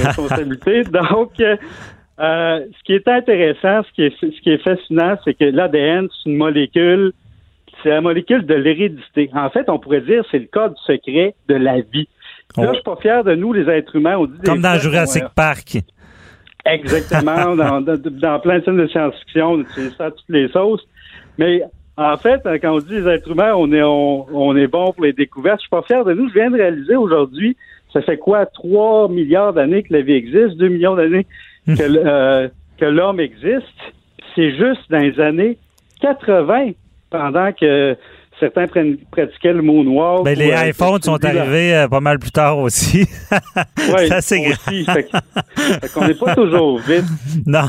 responsabilité. 0.04 0.84
Donc, 0.84 1.40
euh, 2.20 2.60
ce 2.78 2.84
qui 2.84 2.92
est 2.92 3.08
intéressant, 3.08 3.82
ce 3.82 3.92
qui 3.94 4.02
est, 4.02 4.14
ce 4.20 4.40
qui 4.40 4.50
est 4.50 4.62
fascinant, 4.62 5.16
c'est 5.24 5.34
que 5.34 5.44
l'ADN, 5.44 6.08
c'est 6.08 6.30
une 6.30 6.36
molécule, 6.36 7.12
c'est 7.82 7.88
la 7.88 8.00
molécule 8.00 8.46
de 8.46 8.54
l'hérédité. 8.54 9.30
En 9.34 9.50
fait, 9.50 9.68
on 9.68 9.78
pourrait 9.78 10.00
dire 10.00 10.24
c'est 10.30 10.38
le 10.38 10.46
code 10.46 10.74
secret 10.86 11.34
de 11.48 11.54
la 11.54 11.80
vie. 11.80 12.08
Là, 12.56 12.68
je 12.68 12.74
suis 12.74 12.82
pas 12.84 12.96
fier 12.96 13.24
de 13.24 13.34
nous, 13.34 13.52
les 13.52 13.68
êtres 13.68 13.96
humains. 13.96 14.16
On 14.16 14.26
dit 14.26 14.38
Comme 14.44 14.60
dans 14.60 14.78
Jurassic 14.78 15.24
Park. 15.34 15.78
Exactement. 16.64 17.56
dans, 17.56 17.80
dans, 17.80 18.40
plein 18.40 18.58
de 18.58 18.64
films 18.64 18.80
de 18.80 18.86
science-fiction, 18.86 19.52
on 19.52 19.60
utilise 19.60 19.94
ça 19.96 20.06
à 20.06 20.10
toutes 20.12 20.28
les 20.28 20.48
sauces. 20.48 20.86
Mais 21.36 21.62
en 21.96 22.16
fait, 22.16 22.40
quand 22.62 22.76
on 22.76 22.78
dit 22.78 22.94
les 22.94 23.08
êtres 23.08 23.32
humains, 23.32 23.54
on 23.54 23.72
est, 23.72 23.82
on, 23.82 24.26
on 24.32 24.56
est 24.56 24.68
bon 24.68 24.92
pour 24.92 25.02
les 25.02 25.12
découvertes. 25.12 25.58
Je 25.58 25.62
suis 25.62 25.70
pas 25.70 25.82
fier 25.82 26.04
de 26.04 26.14
nous. 26.14 26.28
Je 26.28 26.34
viens 26.34 26.50
de 26.50 26.56
réaliser 26.56 26.94
aujourd'hui, 26.94 27.56
ça 27.92 28.02
fait 28.02 28.18
quoi, 28.18 28.46
3 28.46 29.08
milliards 29.08 29.52
d'années 29.52 29.82
que 29.82 29.92
la 29.92 30.02
vie 30.02 30.14
existe, 30.14 30.56
2 30.56 30.68
millions 30.68 30.94
d'années 30.94 31.26
que, 31.66 32.06
euh, 32.06 32.48
que 32.78 32.84
l'homme 32.84 33.20
existe, 33.20 33.66
c'est 34.34 34.50
juste 34.56 34.90
dans 34.90 34.98
les 34.98 35.18
années 35.20 35.58
80, 36.00 36.72
pendant 37.10 37.52
que 37.52 37.96
certains 38.40 38.66
pratiquaient 39.10 39.52
le 39.52 39.62
mot 39.62 39.82
noir. 39.84 40.22
Ben, 40.22 40.36
les 40.36 40.50
euh, 40.50 40.68
iPhones 40.68 41.02
sont 41.02 41.22
arrivés 41.24 41.74
euh, 41.74 41.88
pas 41.88 42.00
mal 42.00 42.18
plus 42.18 42.32
tard 42.32 42.58
aussi. 42.58 43.06
oui, 43.78 44.08
ça 44.08 44.20
c'est 44.20 44.46
aussi. 44.46 44.84
Fait, 44.84 45.08
qu'on 45.94 46.06
n'est 46.06 46.14
pas 46.14 46.34
toujours 46.34 46.78
vite. 46.78 47.04
Non. 47.46 47.68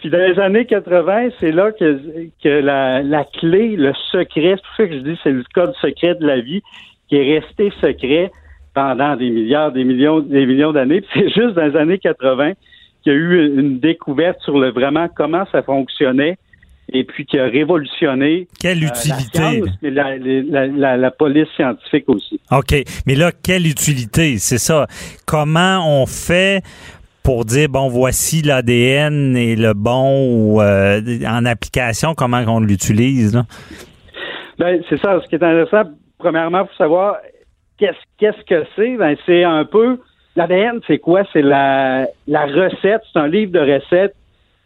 Puis, 0.00 0.10
dans 0.10 0.18
les 0.18 0.38
années 0.40 0.66
80, 0.66 1.28
c'est 1.38 1.52
là 1.52 1.70
que, 1.70 2.00
que 2.42 2.48
la, 2.48 3.02
la 3.02 3.24
clé, 3.24 3.76
le 3.76 3.92
secret, 4.10 4.56
c'est 4.56 4.62
pour 4.62 4.76
ça 4.76 4.86
que 4.86 4.94
je 4.94 4.98
dis 4.98 5.18
c'est 5.22 5.30
le 5.30 5.44
code 5.54 5.74
secret 5.80 6.16
de 6.16 6.26
la 6.26 6.40
vie 6.40 6.62
qui 7.08 7.16
est 7.16 7.38
resté 7.38 7.72
secret 7.80 8.30
pendant 8.74 9.16
des 9.16 9.30
milliards, 9.30 9.70
des 9.70 9.84
millions, 9.84 10.20
des 10.20 10.46
millions 10.46 10.72
d'années. 10.72 11.04
c'est 11.14 11.28
juste 11.28 11.54
dans 11.54 11.66
les 11.66 11.76
années 11.76 11.98
80 11.98 12.52
qu'il 13.02 13.12
y 13.12 13.16
a 13.16 13.18
eu 13.18 13.58
une 13.58 13.78
découverte 13.78 14.40
sur 14.42 14.58
le 14.58 14.70
vraiment 14.70 15.08
comment 15.14 15.44
ça 15.52 15.62
fonctionnait 15.62 16.36
et 16.92 17.04
puis 17.04 17.24
qui 17.24 17.38
a 17.38 17.44
révolutionné 17.44 18.48
quelle 18.60 18.84
euh, 18.84 18.88
utilité 18.88 19.62
la, 19.82 20.16
la, 20.18 20.96
la, 20.96 21.10
police 21.10 21.48
scientifique 21.56 22.08
aussi. 22.08 22.40
OK, 22.50 22.74
mais 23.06 23.14
là 23.14 23.30
quelle 23.32 23.66
utilité, 23.66 24.38
c'est 24.38 24.58
ça. 24.58 24.86
Comment 25.26 25.80
on 25.86 26.06
fait 26.06 26.62
pour 27.22 27.44
dire 27.44 27.68
bon 27.68 27.88
voici 27.88 28.42
l'ADN 28.42 29.36
et 29.36 29.56
le 29.56 29.74
bon 29.74 30.60
euh, 30.60 31.00
en 31.26 31.44
application 31.46 32.14
comment 32.14 32.42
on 32.46 32.60
l'utilise? 32.60 33.40
Ben 34.58 34.82
c'est 34.88 35.00
ça, 35.00 35.20
ce 35.22 35.28
qui 35.28 35.36
est 35.36 35.42
intéressant 35.42 35.90
premièrement 36.18 36.66
pour 36.66 36.76
savoir 36.76 37.16
qu'est-ce 37.78 37.98
qu'est-ce 38.18 38.44
que 38.44 38.66
c'est? 38.76 38.96
Ben 38.96 39.16
c'est 39.26 39.44
un 39.44 39.64
peu 39.64 39.98
L'ADN, 40.36 40.80
c'est 40.86 40.98
quoi? 40.98 41.22
C'est 41.32 41.42
la, 41.42 42.08
la 42.26 42.46
recette, 42.46 43.02
c'est 43.12 43.18
un 43.18 43.28
livre 43.28 43.52
de 43.52 43.60
recettes, 43.60 44.14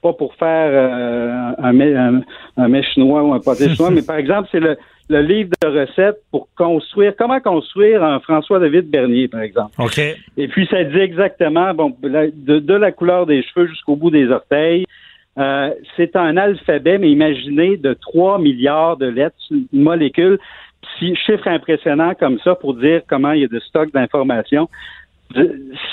pas 0.03 0.13
pour 0.13 0.35
faire 0.35 0.71
euh, 0.71 1.53
un, 1.59 1.81
un, 1.81 2.21
un 2.57 2.69
mets 2.69 2.83
chinois 2.83 3.23
ou 3.23 3.33
un 3.33 3.41
pâté 3.41 3.69
chinois, 3.71 3.91
mais 3.95 4.03
par 4.03 4.17
exemple, 4.17 4.49
c'est 4.53 4.61
le, 4.61 4.77
le 5.09 5.23
livre 5.23 5.51
de 5.63 5.69
recettes 5.69 6.19
pour 6.31 6.49
construire, 6.57 7.15
comment 7.17 7.41
construire 7.41 8.03
un 8.03 8.21
François-David 8.21 8.91
Bernier, 8.91 9.29
par 9.29 9.41
exemple. 9.41 9.73
OK. 9.79 9.99
Et 10.37 10.49
puis, 10.49 10.67
ça 10.71 10.83
dit 10.85 10.99
exactement, 10.99 11.73
bon, 11.75 11.97
de, 12.03 12.59
de 12.59 12.75
la 12.75 12.93
couleur 12.93 13.27
des 13.27 13.43
cheveux 13.43 13.67
jusqu'au 13.67 13.97
bout 13.97 14.11
des 14.11 14.29
orteils. 14.29 14.85
Euh, 15.39 15.71
c'est 15.97 16.17
un 16.17 16.37
alphabet, 16.37 16.99
mais 16.99 17.11
imaginez 17.11 17.77
de 17.77 17.93
3 17.93 18.39
milliards 18.39 18.97
de 18.97 19.07
lettres, 19.07 19.37
une 19.51 19.67
molécule. 19.73 20.39
Si, 20.99 21.15
chiffre 21.15 21.47
impressionnant 21.49 22.15
comme 22.15 22.39
ça 22.41 22.55
pour 22.55 22.75
dire 22.75 23.03
comment 23.07 23.33
il 23.33 23.43
y 23.43 23.45
a 23.45 23.49
de 23.49 23.61
stock 23.61 23.93
d'informations 23.93 24.69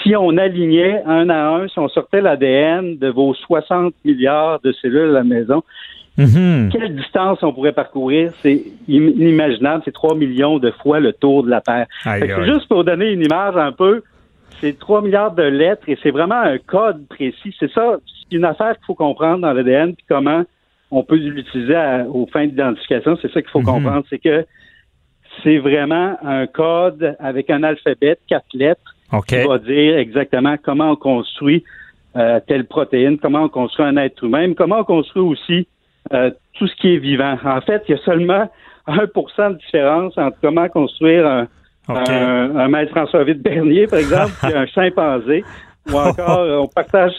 si 0.04 0.16
on 0.16 0.38
alignait 0.38 1.02
un 1.06 1.30
à 1.30 1.48
un, 1.56 1.68
si 1.68 1.80
on 1.80 1.90
sortait 1.90 2.22
l'ADN 2.22 2.98
de 2.98 3.10
vos 3.10 3.34
60 3.34 3.94
milliards 4.06 4.60
de 4.62 4.72
cellules 4.74 5.10
à 5.10 5.14
la 5.14 5.24
maison, 5.24 5.64
Mhm. 6.16 6.70
Quelle 6.72 6.96
distance 6.96 7.42
on 7.42 7.52
pourrait 7.52 7.72
parcourir? 7.72 8.34
C'est 8.44 8.62
inimaginable. 8.88 9.82
C'est 9.84 9.92
3 9.94 10.14
millions 10.14 10.60
de 10.60 10.70
fois 10.70 11.00
le 11.00 11.12
tour 11.12 11.44
de 11.44 11.50
la 11.50 11.60
Terre. 11.60 11.88
C'est 12.04 12.28
juste 12.46 12.68
pour 12.68 12.84
donner 12.84 13.12
une 13.14 13.24
image 13.24 13.58
un 13.58 13.72
peu. 13.72 14.04
C'est 14.62 14.78
3 14.78 15.02
milliards 15.02 15.34
de 15.34 15.42
lettres 15.42 15.82
et 15.88 15.98
c'est 16.04 16.12
vraiment 16.12 16.40
un 16.40 16.60
code 16.60 17.08
précis. 17.08 17.56
C'est 17.60 17.72
ça, 17.72 17.98
c'est 18.06 18.36
une 18.38 18.46
affaire 18.46 18.76
qu'il 18.78 18.86
faut 18.86 18.94
comprendre 18.94 19.40
dans 19.40 19.54
l'ADN, 19.54 19.96
puis 19.96 20.06
comment 20.08 20.44
on 20.92 21.04
peut 21.04 21.16
l'utiliser 21.16 21.76
aux 22.14 22.28
fins 22.28 22.46
d'identification. 22.46 23.18
C'est 23.20 23.32
ça 23.32 23.42
qu'il 23.42 23.50
faut 23.50 23.62
Mhm. 23.62 23.66
comprendre. 23.66 24.06
C'est 24.12 24.20
que 24.20 24.46
c'est 25.44 25.58
vraiment 25.58 26.16
un 26.24 26.46
code 26.46 27.16
avec 27.20 27.50
un 27.50 27.64
alphabet, 27.64 28.20
quatre 28.28 28.46
lettres, 28.54 28.93
OK. 29.14 29.28
qui 29.28 29.48
va 29.48 29.58
dire 29.60 29.98
exactement 29.98 30.56
comment 30.62 30.92
on 30.92 30.96
construit 30.96 31.64
euh, 32.16 32.40
telle 32.48 32.66
protéine, 32.66 33.18
comment 33.18 33.44
on 33.44 33.50
construit 33.50 33.86
un 33.86 33.98
être 33.98 34.24
humain, 34.24 34.48
mais 34.48 34.56
comment 34.56 34.80
on 34.80 34.84
construit 34.84 35.24
aussi 35.24 35.68
euh, 36.12 36.32
tout 36.58 36.68
ce 36.68 36.76
qui 36.76 36.94
est 36.94 36.98
vivant. 36.98 37.38
En 37.46 37.62
fait, 37.62 37.84
il 37.88 37.96
y 37.96 37.98
a 37.98 38.02
seulement 38.04 38.50
1% 38.88 39.54
de 39.54 39.58
différence 39.58 40.18
entre 40.18 40.38
comment 40.42 40.68
construire 40.70 41.26
un, 41.26 41.48
un, 41.88 42.56
un 42.58 42.68
maître 42.68 42.92
François 42.92 43.24
de 43.24 43.34
Bernier, 43.34 43.88
par 43.88 44.00
exemple, 44.00 44.32
puis 44.42 44.54
un 44.54 44.66
chimpanzé, 44.76 45.44
ou 45.92 45.96
encore 45.98 46.40
euh, 46.40 46.58
on 46.58 46.68
partage 46.68 47.14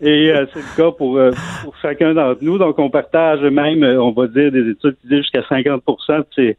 et 0.00 0.30
euh, 0.30 0.46
c'est 0.52 0.60
le 0.60 0.76
cas 0.76 0.92
pour, 0.96 1.16
euh, 1.16 1.32
pour 1.64 1.74
chacun 1.82 2.14
d'entre 2.14 2.38
nous. 2.42 2.56
Donc, 2.58 2.78
on 2.78 2.88
partage 2.88 3.40
même, 3.40 3.82
euh, 3.82 4.00
on 4.00 4.12
va 4.12 4.28
dire, 4.28 4.52
des 4.52 4.70
études 4.70 4.96
qui 5.00 5.08
disent 5.08 5.18
jusqu'à 5.22 5.42
50 5.48 5.82
de 5.84 6.24
ces- 6.36 6.56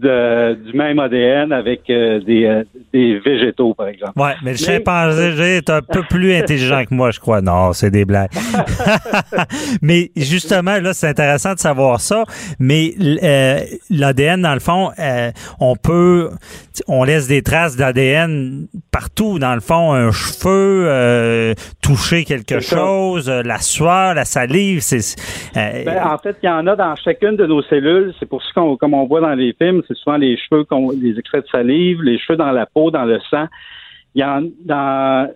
de- 0.00 0.54
du 0.54 0.76
même 0.76 0.98
ADN 0.98 1.52
avec 1.52 1.82
euh, 1.90 2.20
des, 2.20 2.44
euh, 2.46 2.64
des 2.92 3.18
végétaux, 3.18 3.74
par 3.74 3.88
exemple. 3.88 4.12
Ouais, 4.16 4.32
mais 4.42 4.52
le 4.52 4.56
Mais- 4.58 4.64
chimpanzé 4.66 5.56
est 5.56 5.70
un 5.70 5.80
peu 5.82 6.02
plus 6.08 6.34
intelligent 6.34 6.84
que 6.84 6.94
moi, 6.94 7.10
je 7.10 7.20
crois. 7.20 7.40
Non, 7.40 7.72
c'est 7.72 7.90
des 7.90 8.04
blagues. 8.04 8.30
mais 9.82 10.10
justement, 10.16 10.78
là, 10.80 10.92
c'est 10.92 11.08
intéressant 11.08 11.54
de 11.54 11.58
savoir 11.58 12.00
ça. 12.00 12.24
Mais 12.58 12.92
euh, 13.22 13.60
l'ADN, 13.90 14.42
dans 14.42 14.54
le 14.54 14.60
fond, 14.60 14.90
euh, 14.98 15.30
on 15.60 15.76
peut, 15.76 16.30
on 16.88 17.04
laisse 17.04 17.28
des 17.28 17.42
traces 17.42 17.76
d'ADN 17.76 18.66
partout. 18.90 19.38
Dans 19.38 19.54
le 19.54 19.60
fond, 19.60 19.92
un 19.92 20.10
cheveu, 20.12 20.86
euh, 20.88 21.54
toucher 21.82 22.24
quelque 22.24 22.60
chose, 22.60 23.28
euh, 23.28 23.42
la 23.42 23.58
sueur, 23.58 24.14
la 24.14 24.24
salive, 24.24 24.80
c'est. 24.80 25.16
euh, 25.56 25.84
Ben, 25.84 26.02
en 26.04 26.18
fait, 26.18 26.36
il 26.42 26.46
y 26.46 26.50
en 26.50 26.66
a 26.66 26.76
dans 26.76 26.94
chacune 26.96 27.36
de 27.36 27.46
nos 27.46 27.62
cellules. 27.62 28.12
C'est 28.18 28.28
pour 28.28 28.42
ça 28.42 28.48
qu'on, 28.54 28.76
comme 28.76 28.94
on 28.94 29.06
voit 29.06 29.20
dans 29.20 29.34
les 29.34 29.54
films, 29.60 29.82
c'est 29.90 29.96
souvent 29.96 30.16
les 30.16 30.36
cheveux, 30.36 30.64
les 31.02 31.18
extraits 31.18 31.44
de 31.44 31.48
salive, 31.50 32.02
les 32.02 32.18
cheveux 32.18 32.36
dans 32.36 32.52
la 32.52 32.66
peau, 32.66 32.92
dans 32.92 33.04
le 33.04 33.18
sang. 33.28 33.46
Il 34.14 34.20
y 34.20 34.24
en, 34.24 34.42
dans, 34.64 35.28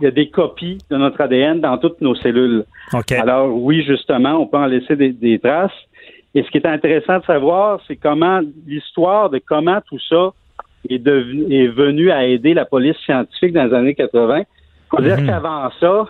il 0.00 0.04
y 0.04 0.06
a 0.08 0.10
des 0.10 0.28
copies 0.28 0.78
de 0.90 0.96
notre 0.96 1.20
ADN 1.20 1.60
dans 1.60 1.78
toutes 1.78 2.00
nos 2.00 2.14
cellules. 2.16 2.64
Alors 3.14 3.54
oui, 3.54 3.84
justement, 3.86 4.32
on 4.34 4.46
peut 4.46 4.58
en 4.58 4.66
laisser 4.66 4.96
des, 4.96 5.12
des 5.12 5.38
traces. 5.38 5.70
Et 6.34 6.42
ce 6.42 6.50
qui 6.50 6.58
est 6.58 6.66
intéressant 6.66 7.18
de 7.20 7.24
savoir, 7.24 7.80
c'est 7.86 7.96
comment 7.96 8.40
l'histoire 8.66 9.30
de 9.30 9.38
comment 9.38 9.80
tout 9.88 10.00
ça 10.08 10.32
est, 10.90 10.98
devenu, 10.98 11.54
est 11.54 11.68
venu 11.68 12.10
à 12.10 12.26
aider 12.26 12.52
la 12.54 12.64
police 12.64 12.96
scientifique 13.04 13.52
dans 13.52 13.64
les 13.64 13.74
années 13.74 13.94
80. 13.94 14.42
faut 14.90 15.00
dire 15.00 15.18
Mhm. 15.18 15.26
qu'avant 15.26 15.70
ça, 15.80 16.06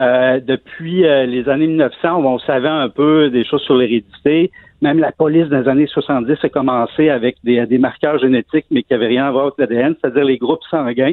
euh, 0.00 0.40
depuis 0.40 1.04
euh, 1.04 1.26
les 1.26 1.48
années 1.48 1.66
1900, 1.66 2.24
on 2.24 2.38
savait 2.38 2.68
un 2.68 2.88
peu 2.88 3.28
des 3.30 3.44
choses 3.44 3.62
sur 3.62 3.76
l'hérédité. 3.76 4.50
Même 4.82 4.98
la 4.98 5.12
police 5.12 5.48
dans 5.48 5.60
les 5.60 5.68
années 5.68 5.86
70 5.86 6.36
a 6.42 6.48
commencé 6.48 7.10
avec 7.10 7.36
des, 7.44 7.64
des 7.66 7.78
marqueurs 7.78 8.18
génétiques, 8.18 8.66
mais 8.70 8.82
qui 8.82 8.92
n'avaient 8.92 9.08
rien 9.08 9.26
à 9.26 9.30
voir 9.30 9.46
avec 9.46 9.58
l'ADN, 9.58 9.94
c'est-à-dire 10.00 10.24
les 10.24 10.38
groupes 10.38 10.64
sanguins. 10.70 11.12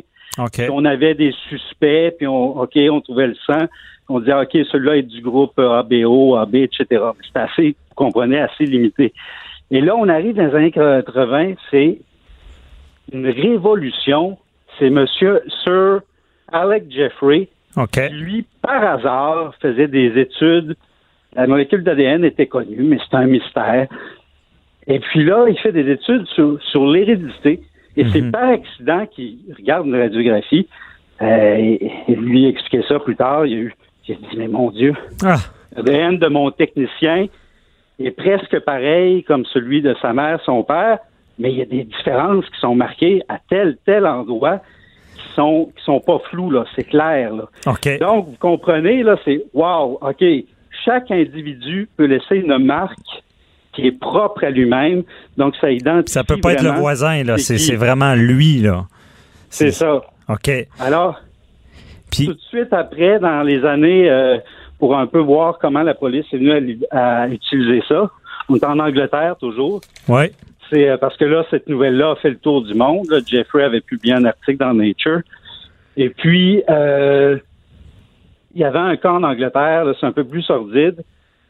On 0.69 0.85
avait 0.85 1.15
des 1.15 1.33
suspects, 1.49 2.15
puis 2.17 2.27
on, 2.27 2.59
OK, 2.59 2.77
on 2.89 3.01
trouvait 3.01 3.27
le 3.27 3.35
sang. 3.45 3.65
On 4.09 4.19
disait, 4.19 4.33
OK, 4.33 4.51
celui-là 4.71 4.97
est 4.97 5.03
du 5.03 5.21
groupe 5.21 5.59
ABO, 5.59 6.35
AB, 6.35 6.55
etc. 6.55 6.85
C'était 7.25 7.39
assez, 7.39 7.69
vous 7.89 7.95
comprenez, 7.95 8.39
assez 8.39 8.65
limité. 8.65 9.13
Et 9.71 9.81
là, 9.81 9.95
on 9.97 10.07
arrive 10.07 10.35
dans 10.35 10.45
les 10.45 10.55
années 10.55 10.71
80, 10.71 11.55
c'est 11.71 11.99
une 13.11 13.27
révolution. 13.27 14.37
C'est 14.79 14.89
Monsieur 14.89 15.41
Sir 15.63 16.01
Alec 16.51 16.85
Jeffrey, 16.89 17.49
OK. 17.75 17.91
qui, 17.91 18.13
lui, 18.13 18.45
par 18.61 18.83
hasard, 18.83 19.53
faisait 19.61 19.87
des 19.87 20.17
études. 20.19 20.75
La 21.37 21.47
molécule 21.47 21.83
d'ADN 21.83 22.25
était 22.25 22.47
connue, 22.47 22.81
mais 22.81 22.97
c'était 23.03 23.17
un 23.17 23.27
mystère. 23.27 23.87
Et 24.87 24.99
puis 24.99 25.23
là, 25.23 25.45
il 25.47 25.57
fait 25.59 25.71
des 25.71 25.89
études 25.91 26.25
sur, 26.27 26.57
sur 26.63 26.87
l'hérédité. 26.87 27.61
Et 27.95 28.05
c'est 28.11 28.21
Mhm. 28.21 28.31
par 28.31 28.49
accident 28.49 29.05
qu'il 29.07 29.37
regarde 29.57 29.87
une 29.87 29.95
radiographie. 29.99 30.67
Euh, 31.21 31.55
et, 31.57 31.91
et 32.07 32.15
lui 32.15 32.47
expliquer 32.47 32.83
ça 32.87 32.99
plus 32.99 33.15
tard. 33.15 33.45
Il 33.47 33.53
a, 33.53 33.57
eu, 33.57 33.75
il 34.07 34.13
a 34.15 34.17
dit, 34.17 34.37
mais 34.37 34.47
mon 34.47 34.69
Dieu, 34.71 34.93
Ah, 35.25 35.37
l'ADN 35.75 36.17
de 36.19 36.27
mon 36.27 36.51
technicien 36.51 37.25
est 37.99 38.11
presque 38.11 38.59
pareil 38.59 39.23
comme 39.23 39.43
celui 39.45 39.81
de 39.81 39.95
sa 40.01 40.13
mère, 40.13 40.39
son 40.45 40.61
père, 40.63 40.99
mais 41.39 41.51
il 41.51 41.57
y 41.57 41.61
a 41.63 41.65
des 41.65 41.83
différences 41.85 42.45
qui 42.49 42.59
sont 42.59 42.75
marquées 42.75 43.23
à 43.29 43.39
tel, 43.49 43.77
tel 43.85 44.05
endroit 44.05 44.59
qui 45.15 45.33
sont, 45.35 45.71
qui 45.75 45.83
sont 45.83 45.99
pas 45.99 46.19
floues, 46.29 46.51
là. 46.51 46.65
C'est 46.75 46.83
clair, 46.83 47.33
là. 47.33 47.45
Donc, 47.97 48.27
vous 48.27 48.37
comprenez, 48.39 49.01
là, 49.01 49.17
c'est 49.25 49.43
wow, 49.55 49.97
OK. 50.01 50.23
Chaque 50.85 51.11
individu 51.11 51.87
peut 51.97 52.05
laisser 52.05 52.35
une 52.37 52.57
marque 52.59 52.97
qui 53.73 53.87
est 53.87 53.99
propre 53.99 54.43
à 54.43 54.49
lui-même. 54.49 55.03
Donc, 55.37 55.55
ça 55.61 55.69
identifie. 55.71 56.11
Ça 56.13 56.23
peut 56.23 56.37
pas 56.39 56.53
être 56.53 56.63
le 56.63 56.71
voisin, 56.71 57.23
là. 57.23 57.37
C'est 57.37 57.75
vraiment 57.75 58.15
lui, 58.15 58.59
là. 58.59 58.85
C'est 59.49 59.71
ça. 59.71 60.01
OK. 60.29 60.51
Alors, 60.79 61.21
Puis, 62.11 62.25
tout 62.25 62.33
de 62.33 62.39
suite 62.41 62.73
après, 62.73 63.19
dans 63.19 63.43
les 63.43 63.63
années, 63.65 64.09
euh, 64.09 64.37
pour 64.79 64.97
un 64.97 65.07
peu 65.07 65.19
voir 65.19 65.57
comment 65.59 65.83
la 65.83 65.93
police 65.93 66.25
est 66.33 66.37
venue 66.37 66.51
à, 66.51 66.59
li- 66.59 66.85
à 66.91 67.27
utiliser 67.27 67.81
ça, 67.87 68.09
on 68.49 68.55
est 68.55 68.63
en 68.63 68.79
Angleterre 68.79 69.35
toujours. 69.39 69.81
ouais. 70.07 70.31
C'est 70.69 70.89
euh, 70.89 70.97
parce 70.97 71.15
que 71.15 71.23
là, 71.23 71.45
cette 71.49 71.69
nouvelle-là 71.69 72.11
a 72.11 72.15
fait 72.17 72.29
le 72.29 72.35
tour 72.39 72.61
du 72.61 72.73
monde. 72.73 73.07
là. 73.09 73.19
Jeffrey 73.25 73.63
avait 73.63 73.79
publié 73.79 74.13
un 74.15 74.25
article 74.25 74.57
dans 74.57 74.73
Nature. 74.73 75.21
Et 75.95 76.09
puis, 76.09 76.61
euh, 76.69 77.37
il 78.57 78.61
y 78.61 78.63
avait 78.63 78.79
un 78.79 78.95
cas 78.97 79.11
en 79.11 79.21
Angleterre, 79.21 79.85
là, 79.85 79.93
c'est 79.99 80.07
un 80.07 80.11
peu 80.11 80.23
plus 80.23 80.41
sordide. 80.41 81.03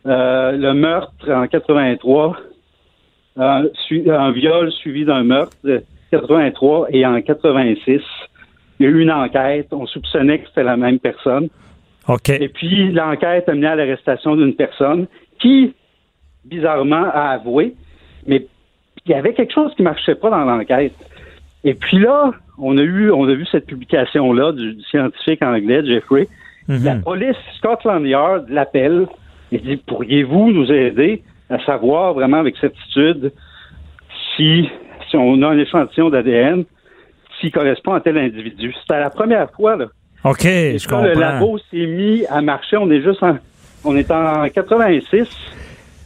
Euh, 0.05 0.51
le 0.51 0.73
meurtre 0.73 1.31
en 1.31 1.47
83, 1.47 2.35
un, 3.37 3.63
su- 3.87 4.11
un 4.11 4.31
viol 4.31 4.71
suivi 4.73 5.05
d'un 5.05 5.23
meurtre, 5.23 5.55
de 5.63 5.81
83, 6.11 6.87
et 6.91 7.05
en 7.05 7.21
86, 7.21 8.01
il 8.79 8.83
y 8.83 8.85
a 8.85 8.89
eu 8.89 8.99
une 8.99 9.11
enquête. 9.11 9.67
On 9.71 9.85
soupçonnait 9.87 10.39
que 10.39 10.47
c'était 10.49 10.63
la 10.63 10.75
même 10.75 10.99
personne. 10.99 11.47
Et 12.41 12.49
puis, 12.49 12.91
l'enquête 12.91 13.47
a 13.47 13.53
mené 13.53 13.67
à 13.67 13.75
l'arrestation 13.75 14.35
d'une 14.35 14.53
personne 14.55 15.07
qui, 15.39 15.73
bizarrement, 16.43 17.05
a 17.13 17.29
avoué, 17.31 17.73
mais 18.25 18.45
il 19.05 19.11
y 19.11 19.15
avait 19.15 19.33
quelque 19.33 19.53
chose 19.53 19.73
qui 19.75 19.81
marchait 19.83 20.15
pas 20.15 20.29
dans 20.29 20.43
l'enquête. 20.43 20.93
Et 21.63 21.73
puis 21.73 21.99
là, 21.99 22.31
on 22.57 22.77
a 22.77 22.81
eu, 22.81 23.11
on 23.11 23.29
a 23.29 23.33
vu 23.33 23.45
cette 23.45 23.65
publication-là 23.65 24.51
du, 24.51 24.73
du 24.73 24.83
scientifique 24.83 25.41
anglais, 25.41 25.85
Jeffrey. 25.85 26.27
Mhm. 26.67 26.83
La 26.83 26.95
police 26.95 27.35
Scotland 27.57 28.05
Yard 28.05 28.45
l'appelle 28.49 29.07
et 29.51 29.57
dit 29.59 29.77
Pourriez-vous 29.77 30.51
nous 30.51 30.71
aider 30.71 31.23
à 31.49 31.59
savoir 31.65 32.13
vraiment 32.13 32.37
avec 32.37 32.57
certitude 32.57 33.31
si, 34.35 34.69
si 35.09 35.15
on 35.15 35.41
a 35.43 35.47
un 35.47 35.57
échantillon 35.57 36.09
d'ADN, 36.09 36.65
s'il 37.39 37.51
correspond 37.51 37.93
à 37.93 38.01
tel 38.01 38.17
individu? 38.17 38.73
C'était 38.81 38.99
la 38.99 39.09
première 39.09 39.49
fois, 39.51 39.75
là. 39.75 39.85
OK, 40.23 40.45
Et 40.45 40.77
je 40.77 40.87
quand 40.87 40.97
comprends. 40.97 41.13
le 41.13 41.19
labo 41.19 41.57
s'est 41.71 41.85
mis 41.85 42.25
à 42.29 42.41
marcher, 42.41 42.75
on 42.77 42.89
est 42.91 43.01
juste 43.01 43.23
en, 43.23 43.37
on 43.85 43.95
est 43.95 44.11
en 44.11 44.47
86. 44.49 45.27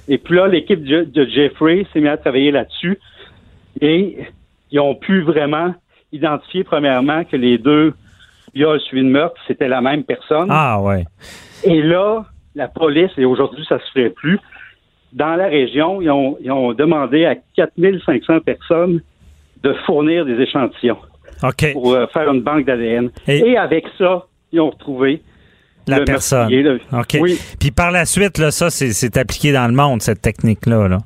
Et 0.07 0.17
puis 0.17 0.35
là, 0.35 0.47
l'équipe 0.47 0.83
de, 0.83 1.03
de 1.03 1.25
Jeffrey 1.25 1.85
s'est 1.91 2.01
mis 2.01 2.09
à 2.09 2.17
travailler 2.17 2.51
là-dessus. 2.51 2.99
Et 3.79 4.17
ils 4.69 4.79
ont 4.79 4.95
pu 4.95 5.21
vraiment 5.21 5.73
identifier, 6.11 6.63
premièrement, 6.63 7.23
que 7.23 7.37
les 7.37 7.57
deux 7.57 7.93
viols 8.53 8.79
suivis 8.81 9.03
de 9.05 9.09
meurtre, 9.09 9.39
c'était 9.47 9.67
la 9.67 9.81
même 9.81 10.03
personne. 10.03 10.47
Ah, 10.49 10.81
ouais. 10.81 11.05
Et 11.63 11.81
là, 11.81 12.25
la 12.55 12.67
police, 12.67 13.11
et 13.17 13.25
aujourd'hui, 13.25 13.65
ça 13.67 13.79
se 13.79 13.91
ferait 13.93 14.09
plus, 14.09 14.39
dans 15.13 15.35
la 15.35 15.47
région, 15.47 16.01
ils 16.01 16.09
ont, 16.09 16.37
ils 16.41 16.51
ont 16.51 16.73
demandé 16.73 17.25
à 17.25 17.35
4500 17.55 18.39
personnes 18.41 19.01
de 19.63 19.73
fournir 19.85 20.25
des 20.25 20.39
échantillons 20.41 20.97
pour 21.73 21.93
euh, 21.93 22.07
faire 22.13 22.31
une 22.31 22.41
banque 22.41 22.65
d'ADN. 22.65 23.09
Et- 23.27 23.39
Et, 23.51 23.57
avec 23.57 23.85
ça, 23.97 24.25
ils 24.51 24.59
ont 24.59 24.69
retrouvé 24.69 25.21
La 25.87 25.99
le 25.99 26.05
personne. 26.05 26.47
Oui. 27.19 27.37
Puis 27.59 27.71
par 27.71 27.91
la 27.91 28.05
suite, 28.05 28.37
là, 28.37 28.51
ça, 28.51 28.69
c'est 28.69 29.17
appliqué 29.17 29.51
dans 29.51 29.67
le 29.67 29.73
monde, 29.73 30.01
cette 30.01 30.21
technique-là. 30.21 30.87
Là. 30.87 30.97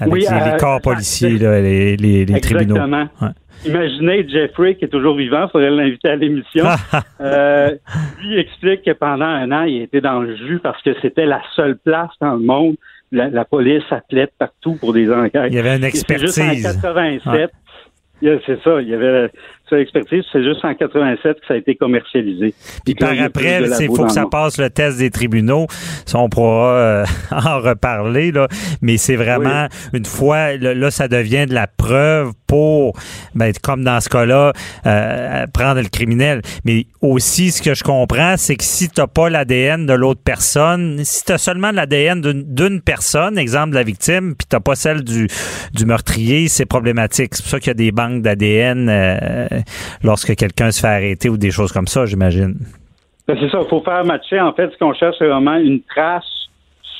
Avec 0.00 0.12
Oui, 0.14 0.20
les, 0.20 0.26
les 0.44 0.52
euh, 0.52 0.56
corps 0.56 0.80
policiers, 0.80 1.38
là, 1.38 1.60
les, 1.60 1.96
les, 1.96 2.24
les 2.24 2.40
tribunaux. 2.40 2.76
Exactement. 2.76 3.08
Ouais. 3.20 3.28
Imaginez 3.66 4.28
Jeffrey, 4.28 4.74
qui 4.76 4.84
est 4.84 4.88
toujours 4.88 5.16
vivant, 5.16 5.44
il 5.46 5.50
faudrait 5.50 5.70
l'inviter 5.70 6.08
à 6.10 6.16
l'émission. 6.16 6.64
Euh, 7.20 7.74
lui 8.22 8.38
explique 8.38 8.82
que 8.84 8.92
pendant 8.92 9.24
un 9.24 9.50
an, 9.50 9.62
il 9.64 9.82
était 9.82 10.00
dans 10.00 10.20
le 10.20 10.36
jus 10.36 10.60
parce 10.62 10.80
que 10.82 10.90
c'était 11.02 11.26
la 11.26 11.42
seule 11.56 11.76
place 11.76 12.10
dans 12.20 12.34
le 12.34 12.38
monde. 12.44 12.76
La, 13.10 13.28
la 13.28 13.44
police 13.44 13.82
appelait 13.90 14.28
partout 14.38 14.76
pour 14.78 14.92
des 14.92 15.10
enquêtes. 15.12 15.46
Il 15.48 15.54
y 15.54 15.58
avait 15.58 15.76
une 15.76 15.82
c'est 15.90 16.18
juste 16.20 16.38
en 16.38 16.50
expertise. 16.50 16.80
87, 16.80 17.32
Ouais. 17.32 17.48
il 18.22 18.28
y 18.28 18.30
a- 18.30 18.38
c'est 18.46 18.62
ça, 18.62 18.80
il 18.80 18.88
y 18.88 18.94
avait 18.94 19.30
expertise, 19.76 20.24
c'est 20.32 20.42
juste 20.42 20.64
en 20.64 20.74
87 20.74 21.40
que 21.40 21.46
ça 21.46 21.54
a 21.54 21.56
été 21.56 21.74
commercialisé. 21.74 22.54
Puis 22.84 22.94
par 22.94 23.10
après, 23.20 23.62
il 23.80 23.86
faut 23.86 24.04
que 24.04 24.12
ça 24.12 24.26
passe 24.26 24.58
le 24.58 24.70
test 24.70 24.98
des 24.98 25.10
tribunaux. 25.10 25.66
Ça, 26.06 26.18
on 26.18 26.28
pourra 26.28 26.72
euh, 26.72 27.04
en 27.30 27.60
reparler, 27.60 28.32
là. 28.32 28.48
Mais 28.82 28.96
c'est 28.96 29.16
vraiment, 29.16 29.66
une 29.92 30.04
fois, 30.04 30.56
là, 30.56 30.90
ça 30.90 31.08
devient 31.08 31.46
de 31.46 31.54
la 31.54 31.66
preuve 31.66 32.32
pour, 32.46 32.98
ben, 33.34 33.52
comme 33.62 33.84
dans 33.84 34.00
ce 34.00 34.08
cas-là, 34.08 34.52
euh, 34.86 35.46
prendre 35.52 35.80
le 35.80 35.88
criminel. 35.88 36.40
Mais 36.64 36.86
aussi, 37.00 37.50
ce 37.50 37.62
que 37.62 37.74
je 37.74 37.84
comprends, 37.84 38.36
c'est 38.36 38.56
que 38.56 38.64
si 38.64 38.88
tu 38.88 39.00
n'as 39.00 39.06
pas 39.06 39.28
l'ADN 39.28 39.86
de 39.86 39.92
l'autre 39.92 40.22
personne, 40.24 41.04
si 41.04 41.24
tu 41.24 41.32
as 41.32 41.38
seulement 41.38 41.70
l'ADN 41.70 42.20
d'une 42.20 42.80
personne, 42.80 43.38
exemple 43.38 43.70
de 43.70 43.74
la 43.74 43.82
victime, 43.82 44.34
puis 44.34 44.46
tu 44.48 44.56
n'as 44.56 44.60
pas 44.60 44.74
celle 44.74 45.04
du, 45.04 45.28
du 45.74 45.84
meurtrier, 45.84 46.48
c'est 46.48 46.66
problématique. 46.66 47.34
C'est 47.34 47.42
pour 47.42 47.50
ça 47.50 47.60
qu'il 47.60 47.68
y 47.68 47.70
a 47.70 47.74
des 47.74 47.92
banques 47.92 48.22
d'ADN 48.22 48.88
euh, 48.88 49.46
lorsque 50.02 50.34
quelqu'un 50.34 50.70
se 50.70 50.80
fait 50.80 50.88
arrêter 50.88 51.28
ou 51.28 51.36
des 51.36 51.50
choses 51.50 51.72
comme 51.72 51.86
ça, 51.86 52.06
j'imagine. 52.06 52.56
Ben, 53.26 53.36
c'est 53.40 53.50
ça, 53.50 53.60
il 53.62 53.68
faut 53.68 53.80
faire 53.82 54.04
matcher. 54.04 54.40
En 54.40 54.52
fait, 54.52 54.70
ce 54.72 54.78
qu'on 54.78 54.94
cherche, 54.94 55.16
c'est 55.18 55.28
vraiment 55.28 55.56
une 55.56 55.80
trace 55.82 56.24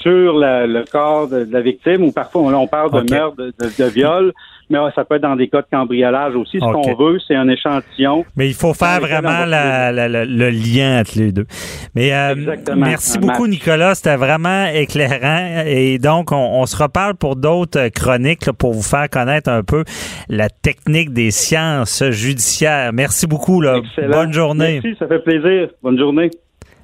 sur 0.01 0.39
le 0.39 0.85
corps 0.91 1.29
de, 1.29 1.47
la 1.51 1.61
victime, 1.61 2.05
ou 2.05 2.13
parfois 2.13 2.43
on, 2.43 2.67
parle 2.67 2.93
de 2.93 3.11
meurtre, 3.11 3.37
de 3.37 3.85
viol 3.85 4.33
mais 4.71 4.79
ça 4.95 5.05
peut 5.05 5.17
être 5.17 5.23
dans 5.23 5.37
des 5.37 5.49
cas 5.49 5.63
de 5.63 5.67
cambriolage 5.71 6.35
aussi. 6.37 6.59
Ce 6.59 6.65
qu'on 6.65 6.95
veut, 6.95 7.19
c'est 7.27 7.35
un 7.35 7.49
échantillon. 7.49 8.25
Mais 8.37 8.49
il 8.49 8.55
faut 8.55 8.75
faire 8.75 9.01
vraiment 9.01 9.45
le 9.47 10.51
lien 10.51 11.01
entre 11.01 11.19
les 11.19 11.33
deux. 11.33 11.47
Mais 11.95 12.13
euh, 12.13 12.35
merci 12.77 13.19
beaucoup, 13.19 13.47
Nicolas. 13.47 13.95
C'était 13.95 14.17
vraiment 14.17 14.67
éclairant. 14.67 15.65
Et 15.67 15.99
donc, 15.99 16.33
on, 16.33 16.67
se 16.67 16.77
reparle 16.83 17.15
pour 17.15 17.37
d'autres 17.37 17.89
chroniques 17.89 18.51
pour 18.53 18.73
vous 18.73 18.83
faire 18.83 19.09
connaître 19.09 19.51
un 19.51 19.63
peu 19.63 19.85
la 20.29 20.51
technique 20.51 21.13
des 21.13 21.31
sciences 21.31 22.05
judiciaires. 22.11 22.93
Merci 22.93 23.27
beaucoup. 23.27 23.61
Là. 23.61 23.81
Bonne 24.11 24.33
journée. 24.33 24.81
Merci, 24.83 24.99
ça 24.99 25.07
fait 25.07 25.21
plaisir. 25.21 25.69
Bonne 25.83 25.99
journée. 25.99 26.31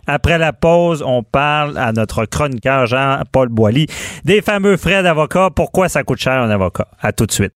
Après 0.07 0.39
la 0.39 0.53
pause, 0.53 1.03
on 1.07 1.23
parle 1.23 1.79
à 1.79 1.93
notre 1.93 2.27
chroniqueur 2.27 2.87
Jean-Paul 2.87 3.49
Boilly 3.49 3.87
des 4.25 4.43
fameux 4.43 4.77
frais 4.77 5.03
d'avocat. 5.03 5.51
Pourquoi 5.55 5.89
ça 5.89 6.03
coûte 6.03 6.19
cher 6.19 6.35
un 6.35 6.51
avocat? 6.51 6.89
À 7.01 7.13
tout 7.13 7.27
de 7.27 7.33
suite. 7.33 7.53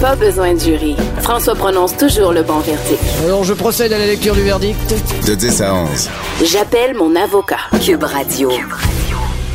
Pas 0.00 0.14
besoin 0.14 0.52
de 0.52 0.60
jury. 0.60 0.94
François 1.22 1.54
prononce 1.54 1.96
toujours 1.96 2.32
le 2.32 2.42
bon 2.42 2.58
verdict. 2.58 3.02
Alors, 3.24 3.44
je 3.44 3.54
procède 3.54 3.92
à 3.94 3.98
la 3.98 4.04
lecture 4.04 4.34
du 4.34 4.42
verdict. 4.42 4.94
De 5.26 5.34
10 5.34 5.62
à 5.62 5.74
11. 5.74 6.10
J'appelle 6.44 6.94
mon 6.94 7.16
avocat. 7.16 7.60
Cube 7.82 8.02
Radio. 8.02 8.50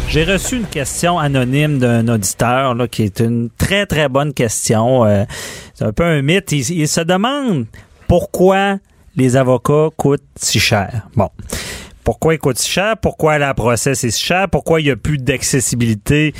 J'ai 0.07 0.23
reçu 0.23 0.57
une 0.57 0.65
question 0.65 1.19
anonyme 1.19 1.77
d'un 1.77 2.07
auditeur 2.07 2.73
là, 2.73 2.87
qui 2.87 3.03
est 3.03 3.19
une 3.19 3.49
très, 3.55 3.85
très 3.85 4.09
bonne 4.09 4.33
question. 4.33 5.05
Euh, 5.05 5.25
c'est 5.75 5.85
un 5.85 5.93
peu 5.93 6.03
un 6.03 6.23
mythe. 6.23 6.51
Il, 6.51 6.87
se 6.87 7.01
demande 7.01 7.67
pourquoi 8.07 8.79
les 9.15 9.37
avocats 9.37 9.89
coûtent 9.95 10.23
si 10.35 10.59
cher. 10.59 11.07
Bon 11.15 11.29
pourquoi 12.03 12.33
ils 12.33 12.39
coûtent 12.39 12.57
si 12.57 12.69
cher, 12.69 12.97
pourquoi 12.97 13.37
la 13.37 13.53
procès 13.53 13.93
c'est 13.93 14.09
si 14.09 14.23
cher, 14.23 14.49
pourquoi 14.49 14.81
il 14.81 14.85
n'y 14.85 14.89
a 14.89 14.95
plus 14.95 15.19
d'accessibilité 15.19 16.33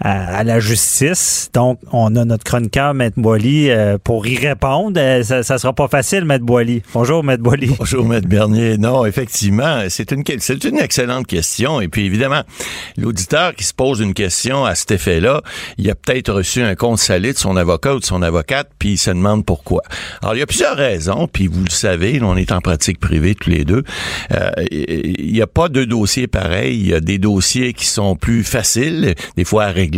à, 0.00 0.44
la 0.44 0.60
justice. 0.60 1.50
Donc, 1.52 1.78
on 1.92 2.16
a 2.16 2.24
notre 2.24 2.44
chroniqueur, 2.44 2.94
Maître 2.94 3.20
Boily, 3.20 3.70
euh, 3.70 3.98
pour 4.02 4.26
y 4.26 4.36
répondre. 4.36 4.98
Euh, 4.98 5.22
ça, 5.22 5.42
ça 5.42 5.58
sera 5.58 5.74
pas 5.74 5.88
facile, 5.88 6.24
Maître 6.24 6.44
Boily. 6.44 6.82
Bonjour, 6.94 7.22
Maître 7.22 7.42
Boily. 7.42 7.74
Bonjour, 7.78 8.06
Maître 8.06 8.26
Bernier. 8.26 8.78
Non, 8.78 9.04
effectivement, 9.04 9.82
c'est 9.88 10.10
une, 10.12 10.24
c'est 10.38 10.64
une 10.64 10.78
excellente 10.78 11.26
question. 11.26 11.80
Et 11.80 11.88
puis, 11.88 12.06
évidemment, 12.06 12.42
l'auditeur 12.96 13.54
qui 13.54 13.64
se 13.64 13.74
pose 13.74 14.00
une 14.00 14.14
question 14.14 14.64
à 14.64 14.74
cet 14.74 14.92
effet-là, 14.92 15.42
il 15.76 15.90
a 15.90 15.94
peut-être 15.94 16.32
reçu 16.32 16.62
un 16.62 16.74
compte 16.74 16.98
salé 16.98 17.34
de 17.34 17.38
son 17.38 17.56
avocat 17.56 17.94
ou 17.94 18.00
de 18.00 18.04
son 18.04 18.22
avocate, 18.22 18.70
puis 18.78 18.92
il 18.92 18.98
se 18.98 19.10
demande 19.10 19.44
pourquoi. 19.44 19.82
Alors, 20.22 20.34
il 20.34 20.38
y 20.38 20.42
a 20.42 20.46
plusieurs 20.46 20.76
raisons, 20.76 21.28
puis 21.30 21.46
vous 21.46 21.64
le 21.64 21.70
savez, 21.70 22.20
on 22.22 22.36
est 22.36 22.52
en 22.52 22.60
pratique 22.60 23.00
privée 23.00 23.34
tous 23.34 23.50
les 23.50 23.64
deux. 23.64 23.82
Euh, 24.32 24.50
il 24.70 25.32
n'y 25.32 25.42
a 25.42 25.46
pas 25.46 25.68
deux 25.68 25.86
dossiers 25.86 26.26
pareils. 26.26 26.78
Il 26.78 26.88
y 26.88 26.94
a 26.94 27.00
des 27.00 27.18
dossiers 27.18 27.74
qui 27.74 27.86
sont 27.86 28.16
plus 28.16 28.44
faciles, 28.44 29.14
des 29.36 29.44
fois 29.44 29.64
à 29.64 29.70
régler 29.70 29.89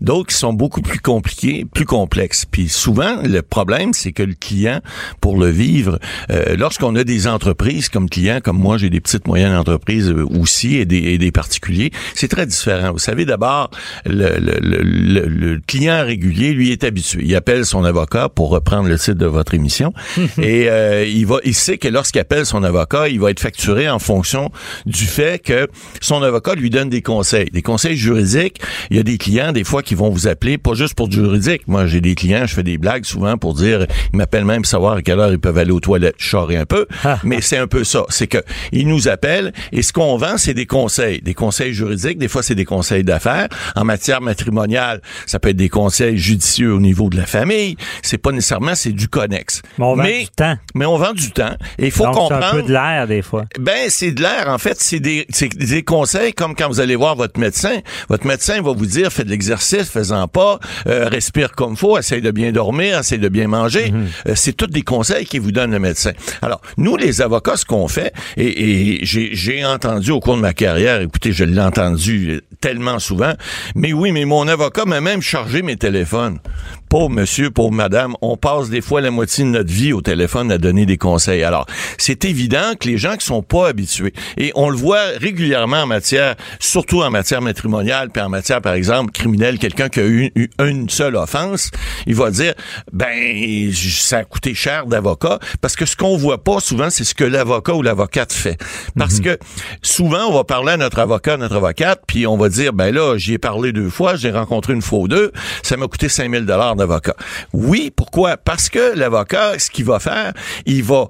d'autres 0.00 0.28
qui 0.28 0.36
sont 0.36 0.52
beaucoup 0.52 0.82
plus 0.82 1.00
compliqués, 1.00 1.64
plus 1.72 1.84
complexes. 1.84 2.44
Puis 2.50 2.68
souvent, 2.68 3.16
le 3.22 3.42
problème, 3.42 3.92
c'est 3.92 4.12
que 4.12 4.22
le 4.22 4.34
client, 4.34 4.80
pour 5.20 5.38
le 5.38 5.48
vivre, 5.48 5.98
euh, 6.30 6.56
lorsqu'on 6.56 6.94
a 6.96 7.04
des 7.04 7.26
entreprises 7.26 7.88
comme 7.88 8.08
clients, 8.08 8.40
comme 8.42 8.58
moi, 8.58 8.78
j'ai 8.78 8.90
des 8.90 9.00
petites 9.00 9.26
moyennes 9.26 9.54
entreprises 9.54 10.10
euh, 10.10 10.26
aussi 10.38 10.76
et 10.76 10.84
des, 10.84 11.18
des 11.18 11.32
particuliers, 11.32 11.90
c'est 12.14 12.28
très 12.28 12.46
différent. 12.46 12.92
Vous 12.92 12.98
savez, 12.98 13.24
d'abord, 13.24 13.70
le, 14.04 14.38
le, 14.38 14.58
le, 14.60 15.26
le, 15.28 15.60
client 15.66 16.04
régulier, 16.04 16.52
lui, 16.52 16.72
est 16.72 16.84
habitué. 16.84 17.22
Il 17.24 17.34
appelle 17.34 17.64
son 17.64 17.84
avocat 17.84 18.28
pour 18.28 18.50
reprendre 18.50 18.88
le 18.88 18.98
titre 18.98 19.18
de 19.18 19.26
votre 19.26 19.54
émission 19.54 19.92
et 20.38 20.68
euh, 20.68 21.04
il 21.06 21.26
va, 21.26 21.38
il 21.44 21.54
sait 21.54 21.78
que 21.78 21.88
lorsqu'il 21.88 22.20
appelle 22.20 22.46
son 22.46 22.62
avocat, 22.62 23.08
il 23.08 23.20
va 23.20 23.30
être 23.30 23.40
facturé 23.40 23.88
en 23.88 23.98
fonction 23.98 24.50
du 24.84 25.04
fait 25.04 25.42
que 25.42 25.68
son 26.00 26.22
avocat 26.22 26.54
lui 26.54 26.70
donne 26.70 26.88
des 26.88 27.02
conseils, 27.02 27.50
des 27.50 27.62
conseils 27.62 27.96
juridiques. 27.96 28.60
Il 28.90 28.96
y 28.96 29.00
a 29.00 29.02
des 29.02 29.18
clients 29.18 29.35
des 29.36 29.64
fois, 29.64 29.82
qui 29.82 29.94
vont 29.94 30.08
vous 30.08 30.28
appeler, 30.28 30.56
pas 30.56 30.74
juste 30.74 30.94
pour 30.94 31.08
du 31.08 31.16
juridique. 31.16 31.62
Moi, 31.66 31.86
j'ai 31.86 32.00
des 32.00 32.14
clients, 32.14 32.46
je 32.46 32.54
fais 32.54 32.62
des 32.62 32.78
blagues 32.78 33.04
souvent 33.04 33.36
pour 33.36 33.54
dire, 33.54 33.86
ils 34.12 34.16
m'appellent 34.16 34.44
même 34.44 34.62
pour 34.62 34.70
savoir 34.70 34.94
à 34.94 35.02
quelle 35.02 35.20
heure 35.20 35.32
ils 35.32 35.38
peuvent 35.38 35.58
aller 35.58 35.72
aux 35.72 35.80
toilettes. 35.80 36.14
Je 36.18 36.36
un 36.36 36.66
peu, 36.66 36.86
ah. 37.04 37.18
mais 37.24 37.40
c'est 37.40 37.56
un 37.56 37.66
peu 37.66 37.82
ça. 37.82 38.04
C'est 38.08 38.26
que 38.26 38.38
ils 38.70 38.86
nous 38.86 39.08
appellent 39.08 39.52
et 39.72 39.82
ce 39.82 39.92
qu'on 39.92 40.16
vend, 40.16 40.36
c'est 40.36 40.54
des 40.54 40.66
conseils. 40.66 41.20
Des 41.22 41.34
conseils 41.34 41.72
juridiques, 41.72 42.18
des 42.18 42.28
fois, 42.28 42.42
c'est 42.42 42.54
des 42.54 42.64
conseils 42.64 43.04
d'affaires. 43.04 43.48
En 43.74 43.84
matière 43.84 44.20
matrimoniale, 44.20 45.00
ça 45.26 45.38
peut 45.38 45.48
être 45.48 45.56
des 45.56 45.68
conseils 45.68 46.18
judicieux 46.18 46.72
au 46.72 46.80
niveau 46.80 47.08
de 47.08 47.16
la 47.16 47.26
famille. 47.26 47.76
C'est 48.02 48.18
pas 48.18 48.32
nécessairement, 48.32 48.74
c'est 48.74 48.92
du 48.92 49.08
connexe. 49.08 49.62
Mais 49.78 49.84
on 49.84 49.96
vend 49.96 50.04
du 50.04 50.28
temps. 50.28 50.56
Mais 50.74 50.86
on 50.86 50.98
vend 50.98 51.12
du 51.12 51.30
temps. 51.30 51.56
Et 51.78 51.86
il 51.86 51.90
faut 51.90 52.04
comprendre. 52.04 52.38
C'est 52.40 52.56
un 52.56 52.60
peu 52.60 52.62
de 52.62 52.72
l'air, 52.72 53.06
des 53.06 53.22
fois. 53.22 53.44
Ben, 53.58 53.88
c'est 53.88 54.12
de 54.12 54.22
l'air. 54.22 54.48
En 54.48 54.58
fait, 54.58 54.76
c'est 54.78 55.00
des, 55.00 55.26
des 55.56 55.82
conseils 55.82 56.32
comme 56.32 56.54
quand 56.54 56.68
vous 56.68 56.80
allez 56.80 56.96
voir 56.96 57.16
votre 57.16 57.40
médecin. 57.40 57.78
Votre 58.08 58.26
médecin 58.26 58.60
va 58.62 58.72
vous 58.72 58.86
dire, 58.86 59.12
faites 59.16 59.26
de 59.26 59.30
l'exercice, 59.30 59.90
faisant 59.90 60.28
pas, 60.28 60.58
euh, 60.86 61.08
respire 61.08 61.52
comme 61.52 61.76
faut, 61.76 61.98
essaye 61.98 62.20
de 62.20 62.30
bien 62.30 62.52
dormir, 62.52 63.00
essaye 63.00 63.18
de 63.18 63.28
bien 63.28 63.48
manger. 63.48 63.90
Mhm. 63.90 64.06
Euh, 64.28 64.32
c'est 64.34 64.52
tous 64.52 64.66
des 64.66 64.82
conseils 64.82 65.24
qu'il 65.24 65.40
vous 65.40 65.52
donne 65.52 65.72
le 65.72 65.78
médecin. 65.78 66.12
Alors, 66.42 66.60
nous, 66.76 66.96
les 66.96 67.22
avocats, 67.22 67.56
ce 67.56 67.64
qu'on 67.64 67.88
fait, 67.88 68.12
et, 68.36 68.94
et 68.94 69.00
j'ai 69.02 69.64
entendu 69.64 70.10
au 70.10 70.20
cours 70.20 70.36
de 70.36 70.42
ma 70.42 70.52
carrière, 70.52 71.00
écoutez, 71.00 71.32
je 71.32 71.44
l'ai 71.44 71.60
entendu 71.60 72.40
tellement 72.60 72.98
souvent, 72.98 73.32
mais 73.74 73.92
oui, 73.92 74.12
mais 74.12 74.24
mon 74.24 74.46
avocat 74.48 74.84
m'a 74.84 75.00
même 75.00 75.22
chargé 75.22 75.62
mes 75.62 75.76
téléphones 75.76 76.38
pauvre 76.88 77.10
monsieur, 77.10 77.50
pauvre 77.50 77.72
madame, 77.72 78.14
on 78.22 78.36
passe 78.36 78.70
des 78.70 78.80
fois 78.80 79.00
la 79.00 79.10
moitié 79.10 79.44
de 79.44 79.50
notre 79.50 79.72
vie 79.72 79.92
au 79.92 80.02
téléphone 80.02 80.52
à 80.52 80.58
donner 80.58 80.86
des 80.86 80.98
conseils. 80.98 81.42
Alors, 81.42 81.66
c'est 81.98 82.24
évident 82.24 82.72
que 82.78 82.88
les 82.88 82.98
gens 82.98 83.16
qui 83.16 83.26
sont 83.26 83.42
pas 83.42 83.68
habitués, 83.68 84.12
et 84.36 84.52
on 84.54 84.68
le 84.68 84.76
voit 84.76 85.04
régulièrement 85.20 85.82
en 85.82 85.86
matière, 85.86 86.36
surtout 86.60 87.02
en 87.02 87.10
matière 87.10 87.42
matrimoniale, 87.42 88.10
puis 88.10 88.22
en 88.22 88.28
matière, 88.28 88.60
par 88.60 88.74
exemple, 88.74 89.12
criminelle, 89.12 89.58
quelqu'un 89.58 89.88
qui 89.88 90.00
a 90.00 90.06
eu, 90.06 90.32
une 90.60 90.88
seule 90.88 91.16
offense, 91.16 91.70
il 92.06 92.14
va 92.14 92.30
dire, 92.30 92.54
ben, 92.92 93.72
ça 93.72 94.18
a 94.18 94.24
coûté 94.24 94.54
cher 94.54 94.86
d'avocat, 94.86 95.38
parce 95.60 95.76
que 95.76 95.86
ce 95.86 95.96
qu'on 95.96 96.16
voit 96.16 96.42
pas 96.42 96.60
souvent, 96.60 96.90
c'est 96.90 97.04
ce 97.04 97.14
que 97.14 97.24
l'avocat 97.24 97.74
ou 97.74 97.82
l'avocate 97.82 98.32
fait. 98.32 98.58
Parce 98.96 99.18
mhm. 99.18 99.24
que 99.24 99.38
souvent, 99.82 100.26
on 100.28 100.32
va 100.32 100.44
parler 100.44 100.72
à 100.72 100.76
notre 100.76 100.98
avocat, 100.98 101.36
notre 101.36 101.56
avocate, 101.56 102.02
puis 102.06 102.26
on 102.26 102.36
va 102.36 102.48
dire, 102.48 102.72
ben 102.72 102.94
là, 102.94 103.16
j'y 103.16 103.34
ai 103.34 103.38
parlé 103.38 103.72
deux 103.72 103.90
fois, 103.90 104.16
j'ai 104.16 104.30
rencontré 104.30 104.72
une 104.72 104.82
fois 104.82 105.00
ou 105.00 105.08
deux, 105.08 105.32
ça 105.62 105.76
m'a 105.76 105.88
coûté 105.88 106.08
5000 106.08 106.46
dollars 106.46 106.75
Oui, 107.52 107.92
pourquoi? 107.94 108.36
Parce 108.36 108.68
que 108.68 108.96
l'avocat, 108.96 109.58
ce 109.58 109.70
qu'il 109.70 109.84
va 109.84 109.98
faire, 109.98 110.32
il 110.66 110.82
va 110.82 111.08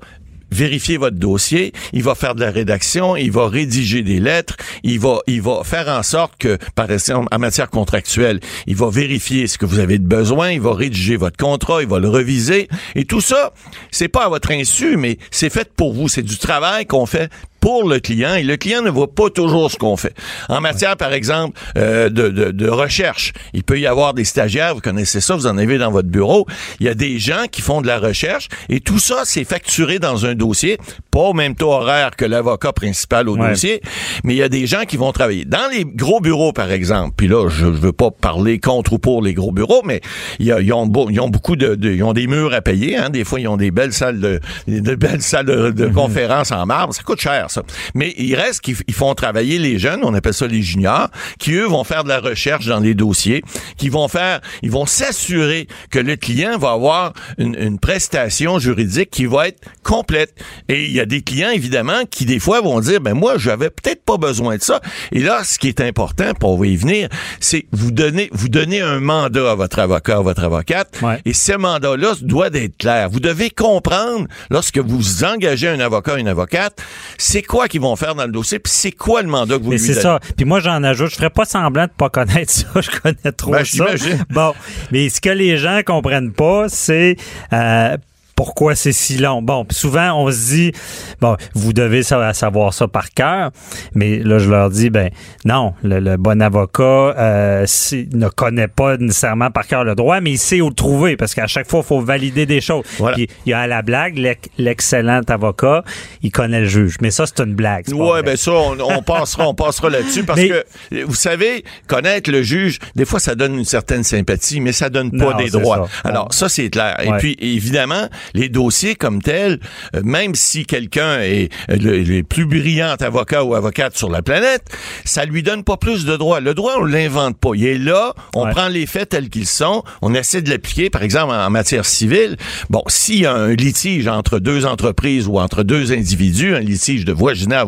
vérifier 0.50 0.96
votre 0.96 1.16
dossier, 1.16 1.72
il 1.92 2.02
va 2.02 2.14
faire 2.14 2.34
de 2.34 2.40
la 2.40 2.50
rédaction, 2.50 3.16
il 3.16 3.30
va 3.30 3.48
rédiger 3.48 4.02
des 4.02 4.20
lettres, 4.20 4.56
il 4.82 5.00
va 5.00 5.18
il 5.26 5.42
va 5.42 5.62
faire 5.64 5.88
en 5.88 6.02
sorte 6.02 6.34
que 6.38 6.58
par 6.74 6.90
exemple 6.90 7.28
en 7.32 7.38
matière 7.38 7.68
contractuelle, 7.68 8.40
il 8.66 8.76
va 8.76 8.88
vérifier 8.88 9.46
ce 9.48 9.58
que 9.58 9.66
vous 9.66 9.78
avez 9.78 9.98
de 9.98 10.06
besoin, 10.06 10.50
il 10.50 10.60
va 10.60 10.74
rédiger 10.74 11.16
votre 11.16 11.36
contrat, 11.36 11.82
il 11.82 11.88
va 11.88 11.98
le 11.98 12.08
reviser. 12.08 12.68
Et 12.94 13.04
tout 13.04 13.20
ça, 13.20 13.52
c'est 13.90 14.08
pas 14.08 14.24
à 14.26 14.28
votre 14.28 14.50
insu 14.52 14.96
mais 14.96 15.18
c'est 15.30 15.50
fait 15.50 15.72
pour 15.74 15.92
vous, 15.92 16.08
c'est 16.08 16.22
du 16.22 16.38
travail 16.38 16.86
qu'on 16.86 17.06
fait 17.06 17.30
pour 17.66 17.88
le 17.88 17.98
client 17.98 18.34
et 18.34 18.44
le 18.44 18.56
client 18.56 18.80
ne 18.80 18.90
voit 18.90 19.12
pas 19.12 19.28
toujours 19.28 19.72
ce 19.72 19.76
qu'on 19.76 19.96
fait. 19.96 20.14
En 20.48 20.60
matière, 20.60 20.96
par 20.96 21.12
exemple, 21.12 21.58
euh, 21.76 22.08
de, 22.08 22.28
de, 22.28 22.52
de, 22.52 22.68
recherche, 22.68 23.32
il 23.54 23.64
peut 23.64 23.80
y 23.80 23.88
avoir 23.88 24.14
des 24.14 24.24
stagiaires, 24.24 24.76
vous 24.76 24.80
connaissez 24.80 25.20
ça, 25.20 25.34
vous 25.34 25.48
en 25.48 25.58
avez 25.58 25.76
dans 25.76 25.90
votre 25.90 26.08
bureau. 26.08 26.46
Il 26.78 26.86
y 26.86 26.88
a 26.88 26.94
des 26.94 27.18
gens 27.18 27.46
qui 27.50 27.62
font 27.62 27.82
de 27.82 27.88
la 27.88 27.98
recherche 27.98 28.46
et 28.68 28.78
tout 28.78 29.00
ça, 29.00 29.22
c'est 29.24 29.42
facturé 29.42 29.98
dans 29.98 30.26
un 30.26 30.36
dossier, 30.36 30.78
pas 31.10 31.22
au 31.22 31.32
même 31.32 31.56
taux 31.56 31.72
horaire 31.72 32.14
que 32.14 32.24
l'avocat 32.24 32.72
principal 32.72 33.28
au 33.28 33.36
dossier, 33.36 33.80
mais 34.22 34.34
il 34.34 34.38
y 34.38 34.44
a 34.44 34.48
des 34.48 34.68
gens 34.68 34.84
qui 34.86 34.96
vont 34.96 35.10
travailler. 35.10 35.44
Dans 35.44 35.68
les 35.72 35.84
gros 35.84 36.20
bureaux, 36.20 36.52
par 36.52 36.70
exemple, 36.70 37.14
puis 37.16 37.26
là, 37.26 37.48
je 37.48 37.66
veux 37.66 37.92
pas 37.92 38.12
parler 38.12 38.60
contre 38.60 38.92
ou 38.92 39.00
pour 39.00 39.22
les 39.22 39.34
gros 39.34 39.50
bureaux, 39.50 39.82
mais 39.84 40.02
ils, 40.38 40.52
ont, 40.72 40.88
ils 41.10 41.18
ont 41.18 41.28
beaucoup 41.28 41.56
de, 41.56 41.76
Ils 41.82 42.04
ont 42.04 42.12
des 42.12 42.28
murs 42.28 42.54
à 42.54 42.60
payer, 42.60 42.96
hein, 42.96 43.10
des 43.10 43.24
fois, 43.24 43.40
ils 43.40 43.48
ont 43.48 43.56
des 43.56 43.72
belles 43.72 43.92
salles 43.92 44.20
de, 44.20 44.38
de 44.68 44.94
belles 44.94 45.22
salles 45.22 45.46
de, 45.46 45.70
de 45.70 45.88
conférences 45.88 46.52
en 46.52 46.64
marbre. 46.64 46.94
Ça 46.94 47.02
coûte 47.02 47.20
cher, 47.20 47.50
ça. 47.50 47.55
Mais 47.94 48.14
il 48.18 48.34
reste 48.34 48.60
qu'ils 48.60 48.76
ils 48.88 48.94
font 48.94 49.14
travailler 49.14 49.58
les 49.58 49.78
jeunes, 49.78 50.00
on 50.02 50.14
appelle 50.14 50.34
ça 50.34 50.46
les 50.46 50.62
juniors, 50.62 51.08
qui 51.38 51.52
eux 51.54 51.66
vont 51.66 51.84
faire 51.84 52.04
de 52.04 52.08
la 52.08 52.20
recherche 52.20 52.66
dans 52.66 52.80
les 52.80 52.94
dossiers, 52.94 53.42
qui 53.76 53.88
vont 53.88 54.08
faire, 54.08 54.40
ils 54.62 54.70
vont 54.70 54.86
s'assurer 54.86 55.66
que 55.90 55.98
le 55.98 56.16
client 56.16 56.58
va 56.58 56.72
avoir 56.72 57.12
une, 57.38 57.56
une 57.58 57.78
prestation 57.78 58.58
juridique 58.58 59.10
qui 59.10 59.26
va 59.26 59.48
être 59.48 59.60
complète. 59.82 60.34
Et 60.68 60.84
il 60.84 60.92
y 60.92 61.00
a 61.00 61.06
des 61.06 61.22
clients 61.22 61.50
évidemment 61.50 62.04
qui 62.10 62.24
des 62.26 62.38
fois 62.38 62.60
vont 62.60 62.80
dire, 62.80 63.00
ben 63.00 63.14
moi 63.14 63.38
j'avais 63.38 63.70
peut-être 63.70 64.04
pas 64.04 64.16
besoin 64.16 64.56
de 64.56 64.62
ça. 64.62 64.80
Et 65.12 65.20
là, 65.20 65.42
ce 65.44 65.58
qui 65.58 65.68
est 65.68 65.80
important 65.80 66.32
pour 66.38 66.64
y 66.64 66.76
venir, 66.76 67.08
c'est 67.40 67.66
vous 67.72 67.90
donner, 67.90 68.28
vous 68.32 68.48
donner 68.48 68.80
un 68.80 69.00
mandat 69.00 69.50
à 69.50 69.54
votre 69.54 69.78
avocat, 69.78 70.18
à 70.18 70.20
votre 70.22 70.44
avocate, 70.44 70.98
Ouais. 71.02 71.20
et 71.24 71.32
ce 71.34 71.52
mandat-là 71.52 72.14
doit 72.22 72.48
être 72.52 72.76
clair. 72.78 73.10
Vous 73.10 73.20
devez 73.20 73.50
comprendre, 73.50 74.26
lorsque 74.50 74.78
vous 74.78 75.24
engagez 75.24 75.68
un 75.68 75.80
avocat, 75.80 76.16
une 76.18 76.28
avocate, 76.28 76.80
c'est 77.18 77.42
quoi 77.46 77.68
qu'ils 77.68 77.80
vont 77.80 77.96
faire 77.96 78.14
dans 78.14 78.26
le 78.26 78.32
dossier, 78.32 78.58
puis 78.58 78.72
c'est 78.72 78.92
quoi 78.92 79.22
le 79.22 79.28
mandat 79.28 79.58
que 79.58 79.62
vous 79.62 79.70
Mais 79.70 79.76
lui 79.76 79.84
c'est 79.84 79.94
ça. 79.94 80.20
Puis 80.36 80.44
moi, 80.44 80.60
j'en 80.60 80.82
ajoute. 80.82 81.10
Je 81.10 81.16
ferais 81.16 81.30
pas 81.30 81.44
semblant 81.44 81.84
de 81.84 81.90
pas 81.96 82.10
connaître 82.10 82.52
ça. 82.52 82.66
Je 82.80 82.90
connais 83.00 83.32
trop 83.36 83.52
Ben, 83.52 83.64
ça. 83.64 83.86
Bon. 84.30 84.54
Mais 84.92 85.08
ce 85.08 85.20
que 85.20 85.30
les 85.30 85.56
gens 85.56 85.80
comprennent 85.84 86.32
pas, 86.32 86.68
c'est 86.68 87.16
euh, 87.52 87.96
pourquoi 88.36 88.74
c'est 88.76 88.92
si 88.92 89.16
long? 89.16 89.42
Bon, 89.42 89.66
souvent, 89.70 90.12
on 90.22 90.30
se 90.30 90.46
dit, 90.54 90.72
bon, 91.20 91.36
vous 91.54 91.72
devez 91.72 92.02
sa- 92.02 92.32
savoir 92.34 92.72
ça 92.74 92.86
par 92.86 93.10
cœur. 93.10 93.50
Mais 93.94 94.18
là, 94.18 94.38
je 94.38 94.48
leur 94.50 94.70
dis, 94.70 94.90
ben 94.90 95.10
non, 95.44 95.74
le, 95.82 95.98
le 96.00 96.16
bon 96.16 96.40
avocat 96.42 96.82
euh, 97.18 97.66
ne 98.12 98.28
connaît 98.28 98.68
pas 98.68 98.96
nécessairement 98.98 99.50
par 99.50 99.66
cœur 99.66 99.82
le 99.84 99.94
droit, 99.94 100.20
mais 100.20 100.32
il 100.32 100.38
sait 100.38 100.60
où 100.60 100.68
le 100.68 100.74
trouver 100.74 101.16
parce 101.16 101.34
qu'à 101.34 101.46
chaque 101.46 101.68
fois, 101.68 101.80
il 101.82 101.86
faut 101.86 102.00
valider 102.00 102.46
des 102.46 102.60
choses. 102.60 102.84
Voilà. 102.98 103.16
Puis 103.16 103.28
il 103.46 103.50
y 103.50 103.52
a 103.52 103.60
à 103.60 103.66
la 103.66 103.82
blague, 103.82 104.18
l'ex- 104.18 104.48
l'excellent 104.58 105.22
avocat, 105.28 105.82
il 106.22 106.30
connaît 106.30 106.60
le 106.60 106.66
juge. 106.66 106.96
Mais 107.00 107.10
ça, 107.10 107.24
c'est 107.26 107.40
une 107.42 107.54
blague. 107.54 107.88
Ouais, 107.92 108.22
ben 108.22 108.36
ça, 108.36 108.52
on, 108.52 108.78
on 108.80 109.02
passera, 109.02 109.48
on 109.48 109.54
passera 109.54 109.88
là-dessus 109.90 110.24
parce 110.24 110.38
Mais- 110.40 110.48
que 110.50 111.04
vous 111.04 111.14
savez, 111.14 111.64
connaître 111.86 112.30
le 112.30 112.42
juge, 112.42 112.78
des 112.94 113.04
fois, 113.06 113.18
ça 113.18 113.34
donne 113.34 113.54
une 113.58 113.64
certaine 113.64 114.04
sympathie, 114.04 114.60
mais 114.60 114.72
ça 114.72 114.90
donne 114.90 115.10
pas 115.10 115.32
Non, 115.32 115.36
des 115.38 115.48
droits. 115.48 115.88
ça. 116.02 116.08
Alors 116.10 116.34
ça, 116.34 116.48
c'est 116.50 116.68
clair. 116.68 116.96
Et 117.02 117.10
puis 117.18 117.34
évidemment, 117.40 118.08
les 118.34 118.48
dossiers 118.48 118.94
comme 118.94 119.22
tels, 119.22 119.60
euh, 119.94 120.00
même 120.04 120.34
si 120.34 120.64
quelqu'un 120.66 121.20
est 121.20 121.50
euh, 121.70 121.76
le, 121.76 122.02
le 122.02 122.22
plus 122.22 122.46
brillant 122.46 122.94
avocat 123.00 123.44
ou 123.44 123.54
avocate 123.54 123.96
sur 123.96 124.10
la 124.10 124.22
planète, 124.22 124.62
ça 125.04 125.24
lui 125.24 125.42
donne 125.42 125.64
pas 125.64 125.76
plus 125.76 126.04
de 126.04 126.16
droits. 126.16 126.40
Le 126.40 126.54
droit, 126.54 126.74
on 126.78 126.84
l'invente 126.84 127.38
pas. 127.38 127.50
Il 127.54 127.66
est 127.66 127.78
là, 127.78 128.14
on 128.34 128.44
Ouais. 128.46 128.50
prend 128.52 128.68
les 128.68 128.86
faits 128.86 129.08
tels 129.10 129.28
qu'ils 129.28 129.46
sont, 129.46 129.82
on 130.02 130.14
essaie 130.14 130.42
de 130.42 130.50
l'appliquer. 130.50 130.90
Par 130.90 131.02
exemple, 131.02 131.32
en 131.34 131.50
matière 131.50 131.84
civile, 131.84 132.36
bon, 132.70 132.82
s'il 132.86 133.20
y 133.20 133.26
a 133.26 133.34
un 133.34 133.54
litige 133.54 134.06
entre 134.08 134.38
deux 134.38 134.66
entreprises 134.66 135.26
ou 135.26 135.38
entre 135.38 135.62
deux 135.62 135.92
individus, 135.92 136.54
un 136.54 136.60
litige 136.60 137.04
de 137.04 137.12
voisinage, 137.12 137.66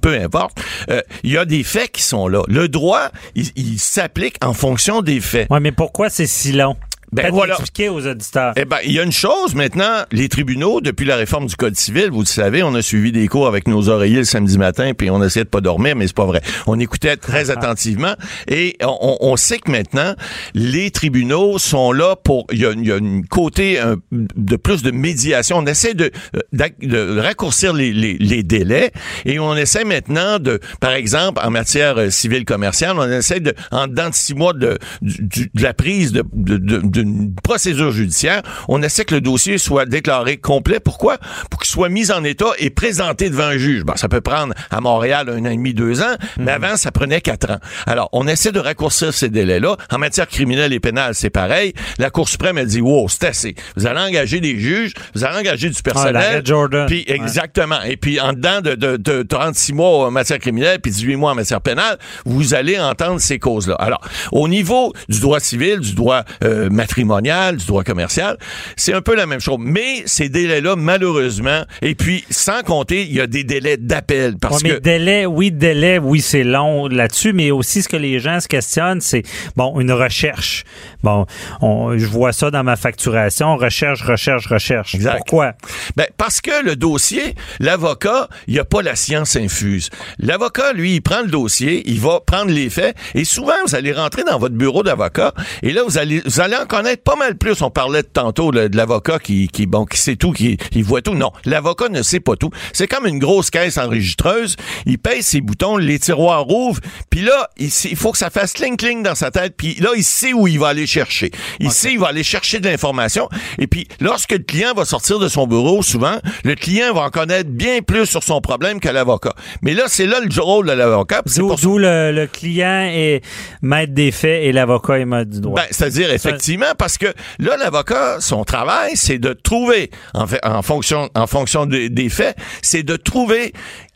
peu 0.00 0.14
importe, 0.20 0.58
euh, 0.90 1.00
il 1.22 1.32
y 1.32 1.38
a 1.38 1.44
des 1.46 1.62
faits 1.62 1.90
qui 1.92 2.02
sont 2.02 2.28
là. 2.28 2.42
Le 2.46 2.68
droit, 2.68 3.08
il, 3.34 3.46
il 3.56 3.78
s'applique 3.78 4.36
en 4.44 4.52
fonction 4.52 5.00
des 5.02 5.20
faits. 5.20 5.48
Ouais, 5.50 5.60
mais 5.60 5.72
pourquoi 5.72 6.10
c'est 6.10 6.26
si 6.26 6.52
long? 6.52 6.76
Ben 7.22 7.30
voilà. 7.32 7.54
expliquer 7.54 7.88
aux 7.88 8.06
auditeurs. 8.06 8.52
Eh 8.56 8.64
ben, 8.64 8.78
il 8.84 8.92
y 8.92 8.98
a 9.00 9.02
une 9.02 9.12
chose 9.12 9.54
maintenant, 9.54 10.02
les 10.12 10.28
tribunaux, 10.28 10.80
depuis 10.80 11.04
la 11.06 11.16
réforme 11.16 11.46
du 11.46 11.56
Code 11.56 11.76
civil, 11.76 12.10
vous 12.10 12.20
le 12.20 12.26
savez, 12.26 12.62
on 12.62 12.74
a 12.74 12.82
suivi 12.82 13.12
des 13.12 13.28
cours 13.28 13.46
avec 13.46 13.68
nos 13.68 13.88
oreillers 13.88 14.18
le 14.18 14.24
samedi 14.24 14.58
matin, 14.58 14.92
puis 14.96 15.10
on 15.10 15.22
essayait 15.22 15.44
de 15.44 15.50
pas 15.50 15.60
dormir, 15.60 15.96
mais 15.96 16.06
c'est 16.06 16.16
pas 16.16 16.26
vrai. 16.26 16.40
On 16.66 16.78
écoutait 16.78 17.16
très 17.16 17.50
attentivement, 17.56 18.14
et 18.48 18.76
on, 18.82 19.16
on 19.20 19.36
sait 19.36 19.58
que 19.58 19.70
maintenant, 19.70 20.14
les 20.54 20.90
tribunaux 20.90 21.58
sont 21.58 21.92
là 21.92 22.16
pour, 22.16 22.46
il 22.52 22.60
y 22.60 22.66
a, 22.66 22.72
il 22.72 22.86
y 22.86 22.92
a 22.92 22.96
une 22.96 23.26
côté 23.26 23.80
euh, 23.80 23.96
de 24.12 24.56
plus 24.56 24.82
de 24.82 24.90
médiation. 24.90 25.58
On 25.58 25.66
essaie 25.66 25.94
de, 25.94 26.10
euh, 26.36 26.68
de 26.82 27.18
raccourcir 27.20 27.72
les, 27.72 27.92
les, 27.92 28.14
les 28.18 28.42
délais, 28.42 28.90
et 29.24 29.38
on 29.38 29.54
essaie 29.56 29.84
maintenant 29.84 30.38
de, 30.38 30.60
par 30.80 30.92
exemple, 30.92 31.40
en 31.44 31.50
matière 31.50 31.98
euh, 31.98 32.10
civile 32.10 32.44
commerciale, 32.44 32.96
on 32.98 33.10
essaie 33.10 33.40
de, 33.40 33.54
en 33.70 33.86
dedans 33.86 34.10
de 34.10 34.14
six 34.14 34.34
mois 34.34 34.52
de, 34.52 34.78
du- 35.02 35.50
de 35.54 35.62
la 35.62 35.74
prise 35.74 36.12
de, 36.12 36.24
de, 36.32 37.03
procédure 37.42 37.90
judiciaire, 37.90 38.42
on 38.68 38.82
essaie 38.82 39.04
que 39.04 39.14
le 39.14 39.20
dossier 39.20 39.58
soit 39.58 39.86
déclaré 39.86 40.36
complet. 40.36 40.80
Pourquoi? 40.80 41.18
Pour 41.50 41.60
qu'il 41.60 41.70
soit 41.70 41.88
mis 41.88 42.10
en 42.10 42.24
état 42.24 42.50
et 42.58 42.70
présenté 42.70 43.30
devant 43.30 43.44
un 43.44 43.58
juge. 43.58 43.84
Bon, 43.84 43.96
ça 43.96 44.08
peut 44.08 44.20
prendre 44.20 44.54
à 44.70 44.80
Montréal 44.80 45.28
un 45.28 45.44
an 45.44 45.50
et 45.50 45.56
demi, 45.56 45.74
deux 45.74 46.02
ans, 46.02 46.14
mais 46.38 46.52
avant, 46.52 46.76
ça 46.76 46.90
prenait 46.92 47.20
quatre 47.20 47.50
ans. 47.50 47.58
Alors, 47.86 48.08
on 48.12 48.26
essaie 48.26 48.52
de 48.52 48.60
raccourcir 48.60 49.12
ces 49.12 49.28
délais-là. 49.28 49.76
En 49.90 49.98
matière 49.98 50.28
criminelle 50.28 50.72
et 50.72 50.80
pénale, 50.80 51.14
c'est 51.14 51.30
pareil. 51.30 51.72
La 51.98 52.10
Cour 52.10 52.28
suprême, 52.28 52.58
elle 52.58 52.66
dit, 52.66 52.80
wow, 52.80 53.08
c'est 53.08 53.24
assez. 53.24 53.54
Vous 53.76 53.86
allez 53.86 54.00
engager 54.00 54.40
des 54.40 54.58
juges, 54.58 54.92
vous 55.14 55.24
allez 55.24 55.38
engager 55.38 55.70
du 55.70 55.82
personnel. 55.82 56.12
l'arrêt 56.14 56.42
Jordan. 56.44 56.86
Puis, 56.86 57.04
exactement. 57.06 57.82
Et 57.82 57.96
puis, 57.96 58.20
en 58.20 58.32
dedans 58.32 58.60
de, 58.60 58.74
de, 58.74 58.96
de 58.96 59.22
36 59.22 59.72
mois 59.72 60.06
en 60.06 60.10
matière 60.10 60.38
criminelle, 60.38 60.80
puis 60.80 60.90
18 60.92 61.16
mois 61.16 61.32
en 61.32 61.34
matière 61.34 61.60
pénale, 61.60 61.98
vous 62.24 62.54
allez 62.54 62.78
entendre 62.78 63.20
ces 63.20 63.38
causes-là. 63.38 63.74
Alors, 63.76 64.00
au 64.32 64.48
niveau 64.48 64.92
du 65.08 65.20
droit 65.20 65.40
civil, 65.40 65.80
du 65.80 65.94
droit 65.94 66.22
euh, 66.42 66.68
matrimonial, 66.70 66.93
du 66.96 67.66
droit 67.66 67.84
commercial, 67.84 68.36
c'est 68.76 68.94
un 68.94 69.02
peu 69.02 69.14
la 69.14 69.26
même 69.26 69.40
chose. 69.40 69.58
Mais 69.60 70.02
ces 70.06 70.28
délais-là, 70.28 70.76
malheureusement, 70.76 71.62
et 71.82 71.94
puis, 71.94 72.24
sans 72.30 72.62
compter, 72.62 73.02
il 73.02 73.12
y 73.12 73.20
a 73.20 73.26
des 73.26 73.44
délais 73.44 73.76
d'appel. 73.76 74.36
Parce 74.40 74.62
Ouais, 74.62 74.70
mais 74.70 74.74
que... 74.76 74.80
délai, 74.80 75.26
oui, 75.26 75.50
délai, 75.50 75.98
oui, 75.98 76.20
c'est 76.20 76.44
long 76.44 76.86
là-dessus, 76.86 77.32
mais 77.32 77.50
aussi 77.50 77.82
ce 77.82 77.88
que 77.88 77.96
les 77.96 78.20
gens 78.20 78.40
se 78.40 78.48
questionnent, 78.48 79.00
c'est 79.00 79.22
bon, 79.56 79.80
une 79.80 79.92
recherche. 79.92 80.64
Bon, 81.02 81.26
on, 81.60 81.98
je 81.98 82.06
vois 82.06 82.32
ça 82.32 82.50
dans 82.50 82.62
ma 82.64 82.76
facturation, 82.76 83.56
recherche, 83.56 84.02
recherche, 84.02 84.46
recherche. 84.46 84.94
Exact. 84.94 85.16
Pourquoi? 85.18 85.52
Ben, 85.96 86.06
parce 86.16 86.40
que 86.40 86.64
le 86.64 86.76
dossier, 86.76 87.34
l'avocat, 87.60 88.28
il 88.46 88.54
n'y 88.54 88.60
a 88.60 88.64
pas 88.64 88.82
la 88.82 88.96
science 88.96 89.36
infuse. 89.36 89.90
L'avocat, 90.18 90.72
lui, 90.72 90.94
il 90.94 91.00
prend 91.00 91.22
le 91.22 91.28
dossier, 91.28 91.82
il 91.86 92.00
va 92.00 92.20
prendre 92.24 92.50
les 92.50 92.70
faits, 92.70 92.96
et 93.14 93.24
souvent, 93.24 93.52
vous 93.66 93.74
allez 93.74 93.92
rentrer 93.92 94.24
dans 94.24 94.38
votre 94.38 94.54
bureau 94.54 94.82
d'avocat, 94.82 95.32
et 95.62 95.72
là, 95.72 95.82
vous 95.86 95.98
allez, 95.98 96.22
vous 96.24 96.40
allez 96.40 96.56
en 96.56 96.66
connaître 96.84 97.02
pas 97.02 97.16
mal 97.16 97.36
plus. 97.36 97.62
On 97.62 97.70
parlait 97.70 98.02
de 98.02 98.08
tantôt 98.08 98.52
de 98.52 98.76
l'avocat 98.76 99.18
qui, 99.18 99.48
qui, 99.48 99.64
bon, 99.64 99.86
qui 99.86 99.98
sait 99.98 100.16
tout, 100.16 100.32
qui, 100.32 100.58
qui 100.58 100.82
voit 100.82 101.00
tout. 101.00 101.14
Non, 101.14 101.32
l'avocat 101.46 101.88
ne 101.88 102.02
sait 102.02 102.20
pas 102.20 102.36
tout. 102.36 102.50
C'est 102.74 102.86
comme 102.86 103.06
une 103.06 103.18
grosse 103.18 103.48
caisse 103.50 103.78
enregistreuse. 103.78 104.56
Il 104.84 104.98
pèse 104.98 105.24
ses 105.24 105.40
boutons, 105.40 105.78
les 105.78 105.98
tiroirs 105.98 106.50
ouvrent, 106.50 106.80
puis 107.08 107.22
là, 107.22 107.48
il, 107.56 107.68
il 107.68 107.96
faut 107.96 108.12
que 108.12 108.18
ça 108.18 108.28
fasse 108.28 108.52
cling-cling 108.52 109.02
dans 109.02 109.14
sa 109.14 109.30
tête, 109.30 109.54
puis 109.56 109.76
là, 109.80 109.90
il 109.96 110.04
sait 110.04 110.34
où 110.34 110.46
il 110.46 110.58
va 110.58 110.68
aller 110.68 110.86
chercher. 110.86 111.30
Il 111.58 111.70
sait, 111.70 111.92
il 111.92 111.98
va 111.98 112.08
aller 112.08 112.22
chercher 112.22 112.60
de 112.60 112.68
l'information, 112.68 113.30
et 113.58 113.66
puis 113.66 113.88
lorsque 114.00 114.32
le 114.32 114.38
client 114.38 114.74
va 114.74 114.84
sortir 114.84 115.18
de 115.18 115.28
son 115.28 115.46
bureau, 115.46 115.82
souvent, 115.82 116.18
le 116.44 116.54
client 116.54 116.92
va 116.92 117.02
en 117.02 117.10
connaître 117.10 117.48
bien 117.48 117.80
plus 117.80 118.04
sur 118.04 118.22
son 118.22 118.42
problème 118.42 118.78
que 118.78 118.90
l'avocat. 118.90 119.32
Mais 119.62 119.72
là, 119.72 119.84
c'est 119.86 120.06
là 120.06 120.18
le 120.20 120.42
rôle 120.42 120.66
de 120.66 120.72
l'avocat. 120.72 121.22
d'où 121.62 121.78
le, 121.78 122.12
le 122.12 122.26
client 122.26 122.90
est 122.92 123.22
maître 123.62 123.94
des 123.94 124.12
faits 124.12 124.42
et 124.44 124.52
l'avocat 124.52 124.98
est 124.98 125.06
maître 125.06 125.30
du 125.30 125.40
droit. 125.40 125.60
Ben, 125.60 125.66
c'est-à-dire 125.70 126.12
effectivement 126.12 126.63
parce 126.76 126.96
que 126.96 127.12
là 127.38 127.56
l'avocat 127.58 128.20
son 128.20 128.44
travail 128.44 128.92
c'est 128.94 129.18
de 129.18 129.34
trouver 129.34 129.90
en 130.14 130.62
fonction 130.62 131.66
des 131.66 132.08
faits, 132.08 132.36
c'est 132.62 132.82
de 132.82 132.96
trouver 132.96 133.52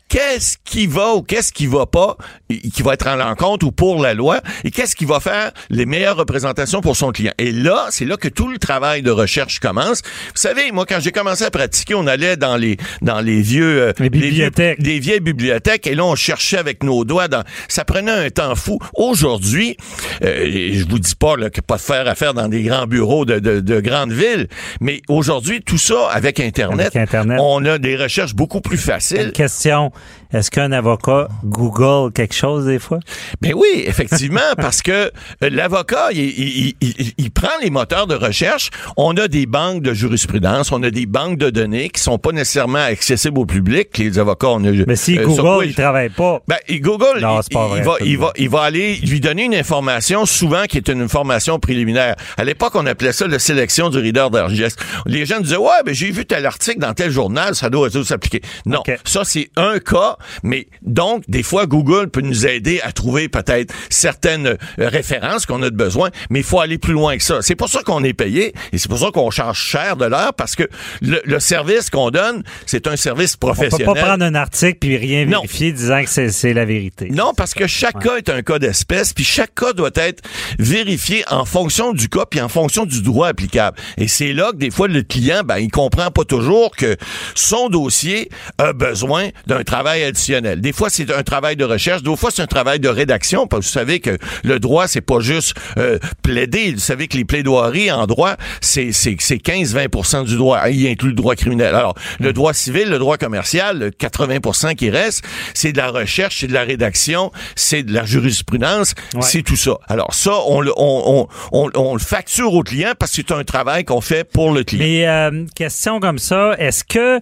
qu'est-ce 0.09 0.57
qui 0.65 0.87
va 0.87 1.13
ou 1.15 1.21
qu'est-ce 1.21 1.53
qui 1.53 1.67
va 1.67 1.85
pas, 1.85 2.17
qui 2.49 2.81
va 2.81 2.93
être 2.93 3.07
en 3.07 3.15
l'encontre 3.15 3.65
ou 3.65 3.71
pour 3.71 4.01
la 4.01 4.13
loi, 4.13 4.41
et 4.63 4.71
qu'est-ce 4.71 4.95
qui 4.95 5.05
va 5.05 5.19
faire 5.19 5.51
les 5.69 5.85
meilleures 5.85 6.17
représentations 6.17 6.81
pour 6.81 6.95
son 6.97 7.11
client? 7.11 7.31
Et 7.37 7.51
là, 7.51 7.87
c'est 7.91 8.05
là 8.05 8.17
que 8.17 8.27
tout 8.27 8.47
le 8.49 8.57
travail 8.57 9.01
de 9.01 9.11
recherche 9.11 9.59
commence. 9.59 10.01
Vous 10.29 10.31
savez, 10.41 10.71
moi, 10.71 10.85
quand 10.87 10.99
j'ai 10.99 11.11
commencé 11.11 11.43
à 11.43 11.51
pratiquer, 11.51 11.93
on 11.95 12.07
allait 12.07 12.35
dans 12.37 12.57
les 12.57 12.77
dans 13.01 13.21
les 13.21 13.41
vieux 13.41 13.81
euh, 13.83 13.93
Les 13.99 14.09
bibliothèques. 14.09 14.81
des 14.81 14.99
vieilles 14.99 15.19
bibliothèques, 15.19 15.87
et 15.87 15.95
là, 15.95 16.03
on 16.05 16.15
cherchait 16.15 16.57
avec 16.57 16.83
nos 16.83 17.05
doigts. 17.05 17.27
Dans, 17.27 17.43
ça 17.67 17.85
prenait 17.85 18.11
un 18.11 18.29
temps 18.29 18.55
fou. 18.55 18.79
Aujourd'hui, 18.95 19.77
euh, 20.23 20.71
je 20.73 20.85
vous 20.89 20.99
dis 20.99 21.15
pas 21.15 21.35
là, 21.37 21.49
que 21.49 21.61
pas 21.61 21.75
de 21.77 21.81
faire 21.81 22.07
affaire 22.07 22.33
dans 22.33 22.47
des 22.47 22.63
grands 22.63 22.87
bureaux 22.87 23.25
de, 23.25 23.39
de, 23.39 23.59
de 23.59 23.79
grandes 23.79 24.11
villes, 24.11 24.47
mais 24.81 25.01
aujourd'hui, 25.07 25.61
tout 25.61 25.77
ça 25.77 26.09
avec 26.11 26.39
Internet, 26.39 26.87
Avec 26.87 26.95
Internet. 26.95 27.37
on 27.41 27.63
a 27.65 27.77
des 27.77 27.95
recherches 27.95 28.33
beaucoup 28.33 28.61
plus 28.61 28.77
Une 28.77 28.81
faciles. 28.81 29.31
question, 29.33 29.91
est-ce 30.33 30.51
qu'un 30.51 30.71
avocat 30.71 31.27
Google 31.43 32.11
quelque 32.13 32.35
chose 32.35 32.65
des 32.65 32.79
fois? 32.79 32.99
Ben 33.41 33.53
oui, 33.55 33.83
effectivement, 33.85 34.39
parce 34.57 34.81
que 34.81 34.91
euh, 34.91 35.49
l'avocat, 35.49 36.09
il, 36.11 36.19
il- 36.19 36.75
il- 36.81 37.13
il 37.17 37.31
prend 37.31 37.49
les 37.61 37.69
moteurs 37.69 38.07
de 38.07 38.15
recherche. 38.15 38.69
On 38.97 39.13
a 39.17 39.27
des 39.27 39.45
banques 39.45 39.81
de 39.81 39.93
jurisprudence, 39.93 40.71
on 40.71 40.81
a 40.83 40.91
des 40.91 41.05
banques 41.05 41.37
de 41.37 41.49
données 41.49 41.89
qui 41.89 42.01
sont 42.01 42.17
pas 42.19 42.31
nécessairement 42.31 42.79
accessibles 42.79 43.39
au 43.39 43.45
public. 43.45 43.97
Les 43.97 44.19
avocats, 44.19 44.49
on 44.49 44.63
a. 44.65 44.71
Mais 44.87 44.95
si 44.95 45.17
euh, 45.17 45.23
quoi 45.25 45.35
Google, 45.35 45.65
ils- 45.65 45.69
il 45.69 45.75
travaille 45.75 46.09
pas. 46.09 46.41
Ben, 46.47 46.57
Google, 46.79 47.19
Non, 47.21 47.39
pas 47.51 47.67
vrai, 47.67 47.81
va, 47.81 47.95
il, 48.05 48.17
va, 48.17 48.31
il 48.37 48.49
va 48.49 48.61
aller 48.61 48.95
lui 48.97 49.19
donner 49.19 49.45
une 49.45 49.55
information, 49.55 50.25
souvent 50.25 50.65
qui 50.65 50.77
est 50.77 50.87
une 50.89 51.01
information 51.01 51.59
préliminaire. 51.59 52.15
À 52.37 52.43
l'époque, 52.43 52.73
on 52.75 52.85
appelait 52.85 53.11
ça 53.13 53.27
la 53.27 53.39
sélection 53.39 53.89
du 53.89 53.97
reader 53.97 54.27
digest. 54.49 54.79
Les 55.05 55.25
gens 55.25 55.39
disaient, 55.39 55.57
ouais, 55.57 55.81
ben, 55.85 55.93
j'ai 55.93 56.11
vu 56.11 56.25
tel 56.25 56.45
article 56.45 56.79
dans 56.79 56.93
tel 56.93 57.09
journal, 57.11 57.55
ça 57.55 57.69
doit 57.69 57.89
s'appliquer. 57.89 58.41
Non. 58.65 58.83
Ça, 59.05 59.23
c'est 59.23 59.49
un 59.55 59.79
cas 59.89 60.17
Mais 60.43 60.67
donc, 60.81 61.23
des 61.27 61.43
fois, 61.43 61.65
Google 61.65 62.09
peut 62.09 62.21
nous 62.21 62.45
aider 62.45 62.79
à 62.81 62.91
trouver 62.91 63.29
peut-être 63.29 63.73
certaines 63.89 64.47
euh, 64.47 64.57
références 64.77 65.45
qu'on 65.45 65.61
a 65.63 65.69
de 65.69 65.75
besoin, 65.75 66.09
mais 66.29 66.39
il 66.39 66.45
faut 66.45 66.59
aller 66.59 66.77
plus 66.77 66.93
loin 66.93 67.17
que 67.17 67.23
ça. 67.23 67.41
C'est 67.41 67.55
pour 67.55 67.69
ça 67.69 67.81
qu'on 67.83 68.03
est 68.03 68.13
payé 68.13 68.53
et 68.71 68.77
c'est 68.77 68.89
pour 68.89 68.99
ça 68.99 69.11
qu'on 69.11 69.29
charge 69.31 69.59
cher 69.59 69.95
de 69.97 70.05
l'heure 70.05 70.33
parce 70.33 70.55
que 70.55 70.63
le, 71.01 71.21
le 71.25 71.39
service 71.39 71.89
qu'on 71.89 72.09
donne, 72.11 72.43
c'est 72.65 72.87
un 72.87 72.95
service 72.95 73.35
On 73.35 73.47
professionnel. 73.47 73.87
peut 73.87 73.93
pas 73.93 74.01
prendre 74.05 74.23
un 74.23 74.35
article 74.35 74.77
puis 74.79 74.97
rien 74.97 75.25
Non. 75.25 75.41
vérifier 75.41 75.71
disant 75.71 76.03
que 76.03 76.09
c'est- 76.09 76.29
c'est 76.29 76.53
la 76.53 76.65
vérité. 76.65 77.09
Non, 77.11 77.33
parce 77.35 77.53
que 77.53 77.67
chaque 77.67 77.99
cas 78.03 78.17
est 78.17 78.29
un 78.29 78.41
cas 78.41 78.59
d'espèce, 78.59 79.13
puis 79.13 79.23
chaque 79.23 79.55
cas 79.55 79.73
doit 79.73 79.89
être 79.95 80.21
vérifié 80.59 81.23
en 81.29 81.45
fonction 81.45 81.93
du 81.93 82.09
cas, 82.09 82.25
puis 82.29 82.41
en 82.41 82.49
fonction 82.49 82.85
du 82.85 83.01
droit 83.01 83.27
applicable. 83.27 83.77
Et 83.97 84.07
c'est 84.07 84.33
là 84.33 84.51
que 84.51 84.57
des 84.57 84.71
fois 84.71 84.87
le 84.87 85.01
client, 85.03 85.41
ben, 85.45 85.57
il 85.57 85.71
comprend 85.71 86.11
pas 86.11 86.23
toujours 86.25 86.75
que 86.75 86.95
son 87.35 87.69
dossier 87.69 88.29
a 88.57 88.73
besoin 88.73 89.29
d'un 89.47 89.63
travail 89.63 89.78
additionnel. 89.87 90.61
Des 90.61 90.73
fois, 90.73 90.89
c'est 90.89 91.11
un 91.11 91.23
travail 91.23 91.55
de 91.55 91.63
recherche, 91.65 92.03
des 92.03 92.15
fois, 92.15 92.29
c'est 92.33 92.41
un 92.41 92.47
travail 92.47 92.79
de 92.79 92.89
rédaction, 92.89 93.47
parce 93.47 93.61
que 93.61 93.67
vous 93.67 93.73
savez 93.73 93.99
que 93.99 94.17
le 94.43 94.59
droit, 94.59 94.87
c'est 94.87 95.01
pas 95.01 95.19
juste 95.19 95.53
euh, 95.77 95.97
plaider. 96.23 96.73
Vous 96.73 96.79
savez 96.79 97.07
que 97.07 97.17
les 97.17 97.25
plaidoiries 97.25 97.91
en 97.91 98.05
droit, 98.07 98.35
c'est 98.61 98.91
c'est- 98.91 99.15
c'est 99.19 99.37
15-20% 99.37 100.23
du 100.23 100.35
droit. 100.37 100.69
Il 100.69 100.87
inclut 100.87 101.09
le 101.09 101.15
droit 101.15 101.35
criminel. 101.35 101.73
Alors, 101.75 101.95
le 102.19 102.33
droit 102.33 102.53
civil, 102.53 102.89
le 102.89 102.99
droit 102.99 103.17
commercial, 103.17 103.77
le 103.79 103.89
80% 103.91 104.75
qui 104.75 104.89
reste, 104.89 105.23
c'est 105.53 105.71
de 105.71 105.77
la 105.77 105.89
recherche, 105.89 106.39
c'est 106.41 106.47
de 106.47 106.53
la 106.53 106.63
rédaction, 106.63 107.31
c'est 107.55 107.83
de 107.83 107.93
la 107.93 108.05
jurisprudence, 108.05 108.93
Ouais. 109.13 109.21
c'est 109.21 109.41
tout 109.43 109.55
ça. 109.55 109.77
Alors 109.87 110.13
ça, 110.13 110.33
on 110.47 110.61
le, 110.61 110.71
on, 110.77 111.27
on, 111.51 111.63
on, 111.65 111.69
on 111.75 111.93
le 111.93 111.99
facture 111.99 112.53
au 112.53 112.63
client 112.63 112.91
parce 112.97 113.11
que 113.15 113.17
c'est 113.27 113.33
un 113.33 113.43
travail 113.43 113.85
qu'on 113.85 114.01
fait 114.01 114.23
pour 114.23 114.51
le 114.51 114.63
client. 114.63 114.83
Mais 114.83 115.07
euh, 115.07 115.45
question 115.55 115.99
comme 115.99 116.19
ça, 116.19 116.55
est-ce 116.57 116.83
que 116.83 117.19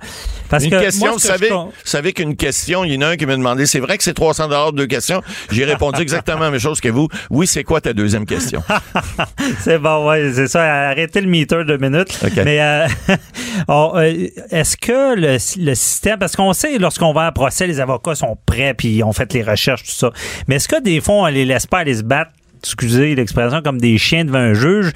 parce 0.50 0.64
Une 0.64 0.72
que 0.72 0.80
question, 0.80 1.00
moi, 1.06 1.10
vous 1.12 1.16
que 1.18 1.22
savez, 1.22 1.50
vous 1.50 1.72
savez 1.84 2.14
qu'une 2.14 2.36
question, 2.36 2.47
il 2.84 2.94
y 2.94 2.98
en 2.98 3.02
a 3.02 3.08
un 3.08 3.16
qui 3.18 3.26
m'a 3.26 3.36
demandé, 3.36 3.66
c'est 3.66 3.80
vrai 3.80 3.98
que 3.98 4.04
c'est 4.04 4.14
300 4.14 4.48
dollars 4.48 4.74
deux 4.74 4.88
questions? 4.88 5.22
J'ai 5.52 5.66
répondu 5.66 6.02
exactement 6.02 6.40
la 6.40 6.52
même 6.52 6.60
chose 6.60 6.82
que 6.82 6.90
vous. 6.90 7.08
Oui, 7.30 7.48
c'est 7.48 7.64
quoi 7.64 7.82
ta 7.82 7.94
deuxième 7.94 8.26
question? 8.26 8.64
c'est 9.60 9.78
bon, 9.78 10.08
ouais, 10.08 10.32
c'est 10.34 10.48
ça. 10.48 10.90
Arrêtez 10.90 11.22
le 11.22 11.28
meter 11.28 11.64
deux 11.66 11.78
minutes. 11.78 12.18
Mais 12.44 12.62
euh, 12.62 12.88
euh, 13.70 14.28
est-ce 14.52 14.78
que 14.78 15.16
le, 15.16 15.38
le 15.64 15.76
système, 15.76 16.20
parce 16.20 16.36
qu'on 16.36 16.54
sait, 16.54 16.78
lorsqu'on 16.78 17.14
va 17.14 17.28
à 17.28 17.32
procès, 17.32 17.68
les 17.68 17.80
avocats 17.80 18.16
sont 18.16 18.38
prêts 18.46 18.74
puis 18.74 19.04
ont 19.04 19.14
fait 19.14 19.32
les 19.34 19.44
recherches, 19.44 19.84
tout 19.84 19.92
ça. 19.92 20.12
Mais 20.48 20.56
est-ce 20.56 20.68
que 20.68 20.82
des 20.82 21.02
fois, 21.02 21.16
on 21.16 21.26
les 21.28 21.46
laisse 21.46 21.66
pas 21.68 21.80
aller 21.80 21.96
se 21.96 22.04
battre, 22.04 22.32
excusez 22.64 23.16
l'expression, 23.16 23.62
comme 23.62 23.80
des 23.80 23.98
chiens 23.98 24.26
devant 24.26 24.40
un 24.40 24.54
juge 24.54 24.92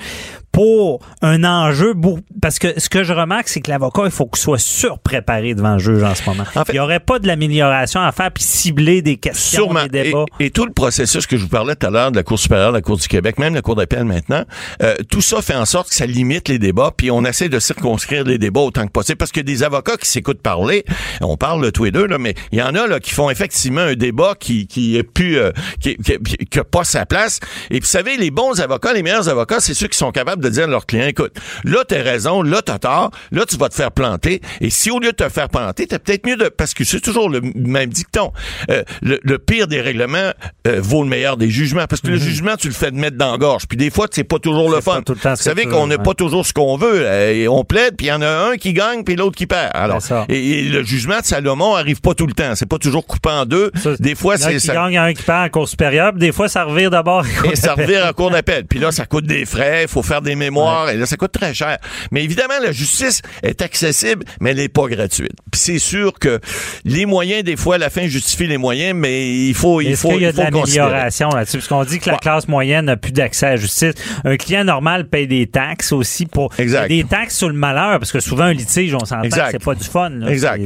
pour 0.51 0.99
un 1.21 1.43
enjeu 1.43 1.93
parce 2.41 2.59
que 2.59 2.79
ce 2.79 2.89
que 2.89 3.03
je 3.03 3.13
remarque 3.13 3.47
c'est 3.47 3.61
que 3.61 3.69
l'avocat 3.69 4.03
il 4.05 4.11
faut 4.11 4.25
qu'il 4.27 4.41
soit 4.41 4.57
surpréparé 4.59 5.53
devant 5.55 5.73
le 5.73 5.79
juge 5.79 6.03
en 6.03 6.13
ce 6.15 6.23
moment. 6.29 6.43
En 6.55 6.65
fait- 6.65 6.73
il 6.73 6.75
y 6.75 6.79
aurait 6.79 6.99
pas 6.99 7.19
de 7.19 7.27
l'amélioration 7.27 8.01
à 8.01 8.11
faire 8.11 8.31
puis 8.31 8.43
cibler 8.43 9.01
des 9.01 9.17
questions 9.17 9.63
Sûrement. 9.65 9.85
des 9.87 9.99
Et, 9.99 10.03
débats. 10.03 10.25
et 10.39 10.49
tout 10.49 10.65
le 10.65 10.73
processus 10.73 11.25
que 11.27 11.37
je 11.37 11.43
vous 11.43 11.49
parlais 11.49 11.75
tout 11.75 11.87
à 11.87 11.89
l'heure 11.89 12.11
de 12.11 12.17
la 12.17 12.23
Cour 12.23 12.39
supérieure, 12.39 12.71
de 12.71 12.77
la 12.77 12.81
Cour 12.81 12.97
du 12.97 13.07
Québec, 13.07 13.37
même 13.39 13.53
la 13.55 13.61
Cour 13.61 13.75
d'appel 13.75 14.03
maintenant, 14.05 14.43
euh, 14.83 14.95
tout 15.09 15.21
ça 15.21 15.41
fait 15.41 15.55
en 15.55 15.65
sorte 15.65 15.89
que 15.89 15.95
ça 15.95 16.05
limite 16.05 16.47
les 16.49 16.59
débats, 16.59 16.91
puis 16.95 17.11
on 17.11 17.23
essaie 17.23 17.49
de 17.49 17.59
circonscrire 17.59 18.23
les 18.23 18.37
débats 18.37 18.61
autant 18.61 18.85
que 18.85 18.91
possible, 18.91 19.17
parce 19.17 19.31
que 19.31 19.41
des 19.41 19.63
avocats 19.63 19.97
qui 19.97 20.07
s'écoutent 20.09 20.41
parler, 20.41 20.83
on 21.21 21.37
parle 21.37 21.63
de 21.63 21.69
tous 21.69 21.85
les 21.85 21.91
deux, 21.91 22.07
là, 22.07 22.17
mais 22.17 22.33
il 22.51 22.59
y 22.59 22.61
en 22.61 22.75
a 22.75 22.87
là, 22.87 22.99
qui 22.99 23.11
font 23.11 23.29
effectivement 23.29 23.81
un 23.81 23.93
débat 23.95 24.33
qui, 24.39 24.67
qui 24.67 24.97
est 24.97 25.03
plus, 25.03 25.37
euh, 25.37 25.51
qui, 25.79 25.95
qui, 25.97 26.17
qui- 26.23 26.37
qui 26.45 26.59
a 26.59 26.63
pas 26.63 26.83
sa 26.83 27.05
place. 27.05 27.39
Et 27.69 27.79
vous 27.79 27.85
savez, 27.85 28.17
les 28.17 28.31
bons 28.31 28.59
avocats, 28.59 28.93
les 28.93 29.03
meilleurs 29.03 29.29
avocats, 29.29 29.59
c'est 29.59 29.73
ceux 29.73 29.87
qui 29.87 29.97
sont 29.97 30.11
capables 30.11 30.40
de 30.41 30.49
dire 30.49 30.65
à 30.65 30.67
leurs 30.67 30.85
clients, 30.85 31.07
écoute, 31.07 31.33
là, 31.63 31.83
t'as 31.87 32.01
raison, 32.01 32.41
là, 32.41 32.61
t'as 32.61 32.79
tort, 32.79 33.11
là, 33.31 33.45
tu 33.47 33.57
vas 33.57 33.69
te 33.69 33.75
faire 33.75 33.91
planter. 33.91 34.41
Et 34.59 34.69
si 34.69 34.91
au 34.91 34.99
lieu 34.99 35.11
de 35.11 35.15
te 35.15 35.29
faire 35.29 35.49
planter, 35.49 35.87
t'as 35.87 35.99
peut-être 35.99 36.25
mieux 36.25 36.35
de, 36.35 36.49
parce 36.49 36.73
que 36.73 36.83
c'est 36.83 36.99
toujours 36.99 37.29
le 37.29 37.41
même 37.55 37.89
dicton, 37.89 38.31
euh, 38.69 38.83
le, 39.01 39.19
le 39.23 39.37
pire 39.39 39.67
des 39.67 39.79
règlements 39.81 40.31
euh, 40.67 40.79
vaut 40.81 41.03
le 41.03 41.09
meilleur 41.09 41.37
des 41.37 41.49
jugements. 41.49 41.85
Parce 41.87 42.01
que 42.01 42.07
le 42.07 42.17
jugement, 42.17 42.55
tu 42.57 42.67
le 42.67 42.73
fais 42.73 42.91
de 42.91 42.97
mettre 42.97 43.17
dans 43.17 43.31
la 43.31 43.37
gorge. 43.37 43.67
Puis 43.67 43.77
des 43.77 43.89
fois, 43.89 44.07
c'est 44.11 44.23
pas 44.23 44.39
toujours 44.39 44.69
le 44.69 44.77
Mhm. 44.77 44.81
Fun. 44.81 45.01
tout 45.05 45.13
le 45.13 45.19
temps 45.19 45.31
Vous 45.31 45.35
savez 45.35 45.65
qu'on 45.65 45.85
n'a 45.87 45.97
ouais. 45.97 46.03
pas 46.03 46.13
toujours 46.15 46.45
ce 46.45 46.53
qu'on 46.53 46.75
veut. 46.75 47.01
euh, 47.05 47.31
et 47.33 47.47
on 47.47 47.63
plaide, 47.63 47.95
puis 47.95 48.07
il 48.07 48.09
y 48.09 48.13
en 48.13 48.21
a 48.23 48.27
un 48.51 48.57
qui 48.57 48.73
gagne, 48.73 49.03
puis 49.03 49.15
l'autre 49.15 49.35
qui 49.35 49.45
perd. 49.47 49.69
Alors, 49.75 49.99
et, 50.27 50.59
et 50.59 50.63
le 50.63 50.81
jugement 50.83 51.19
de 51.19 51.25
Salomon 51.25 51.75
arrive 51.75 52.01
pas 52.01 52.13
tout 52.15 52.25
le 52.25 52.33
temps. 52.33 52.55
C'est 52.55 52.65
pas 52.65 52.77
toujours 52.79 53.05
coupé 53.05 53.29
en 53.29 53.45
deux. 53.45 53.69
Ça, 53.75 53.91
des 53.99 54.15
fois, 54.15 54.37
c'est 54.37 54.57
ça. 54.59 54.73
gagne, 54.73 54.97
un 54.97 55.13
qui 55.13 55.21
perd 55.23 55.45
en 55.45 55.49
cours 55.49 55.69
supérieure, 55.69 56.11
puis 56.13 56.19
des 56.19 56.31
fois 56.31 56.47
ça 56.49 56.63
revire 56.63 56.89
d'abord. 56.89 57.23
Et 57.51 57.55
ça 57.55 57.75
revient 57.75 58.01
en 58.01 58.11
cours 58.13 58.31
d'appel. 58.31 58.65
Puis 58.65 58.79
là, 58.79 58.91
ça 58.91 59.05
coûte 59.05 59.25
des 59.25 59.45
frais, 59.45 59.83
il 59.83 59.87
faut 59.87 60.01
faire 60.03 60.21
des 60.21 60.30
mémoires, 60.35 60.89
et 60.89 60.97
là, 60.97 61.05
ça 61.05 61.17
coûte 61.17 61.31
très 61.31 61.53
cher. 61.53 61.77
Mais 62.11 62.23
évidemment, 62.23 62.53
la 62.61 62.71
justice 62.71 63.21
est 63.43 63.61
accessible, 63.61 64.25
mais 64.39 64.51
elle 64.51 64.57
n'est 64.57 64.69
pas 64.69 64.87
gratuite. 64.87 65.31
Puis 65.51 65.61
c'est 65.61 65.79
sûr 65.79 66.13
que 66.19 66.39
les 66.85 67.05
moyens, 67.05 67.43
des 67.43 67.55
fois, 67.57 67.77
la 67.77 67.89
fin 67.89 68.07
justifie 68.07 68.47
les 68.47 68.57
moyens, 68.57 68.93
mais 68.95 69.29
il 69.47 69.53
faut, 69.53 69.81
il 69.81 69.95
faut, 69.95 70.09
qu'il 70.09 70.21
y 70.21 70.25
a 70.25 70.29
il 70.29 70.35
de 70.35 70.41
l'amélioration 70.41 71.29
là-dessus? 71.29 71.57
Parce 71.57 71.67
qu'on 71.67 71.83
dit 71.83 71.99
que 71.99 72.07
la 72.07 72.13
Ouais. 72.13 72.19
classe 72.19 72.47
moyenne 72.47 72.85
n'a 72.85 72.97
plus 72.97 73.11
d'accès 73.11 73.45
à 73.45 73.49
la 73.51 73.55
justice. 73.57 73.93
Un 74.25 74.37
client 74.37 74.63
normal 74.63 75.07
paye 75.07 75.27
des 75.27 75.47
taxes 75.47 75.91
aussi 75.91 76.25
pour 76.25 76.51
Exact. 76.57 76.87
des 76.89 77.03
taxes 77.03 77.37
sur 77.37 77.47
le 77.47 77.53
malheur, 77.55 77.99
parce 77.99 78.11
que 78.11 78.19
souvent 78.19 78.43
un 78.45 78.53
litige, 78.53 78.93
on 78.95 79.05
s'entend 79.05 79.29
que 79.29 79.35
c'est 79.51 79.63
pas 79.63 79.75
du 79.75 79.83
fun. 79.83 80.09
là. 80.09 80.29
Exact. 80.29 80.61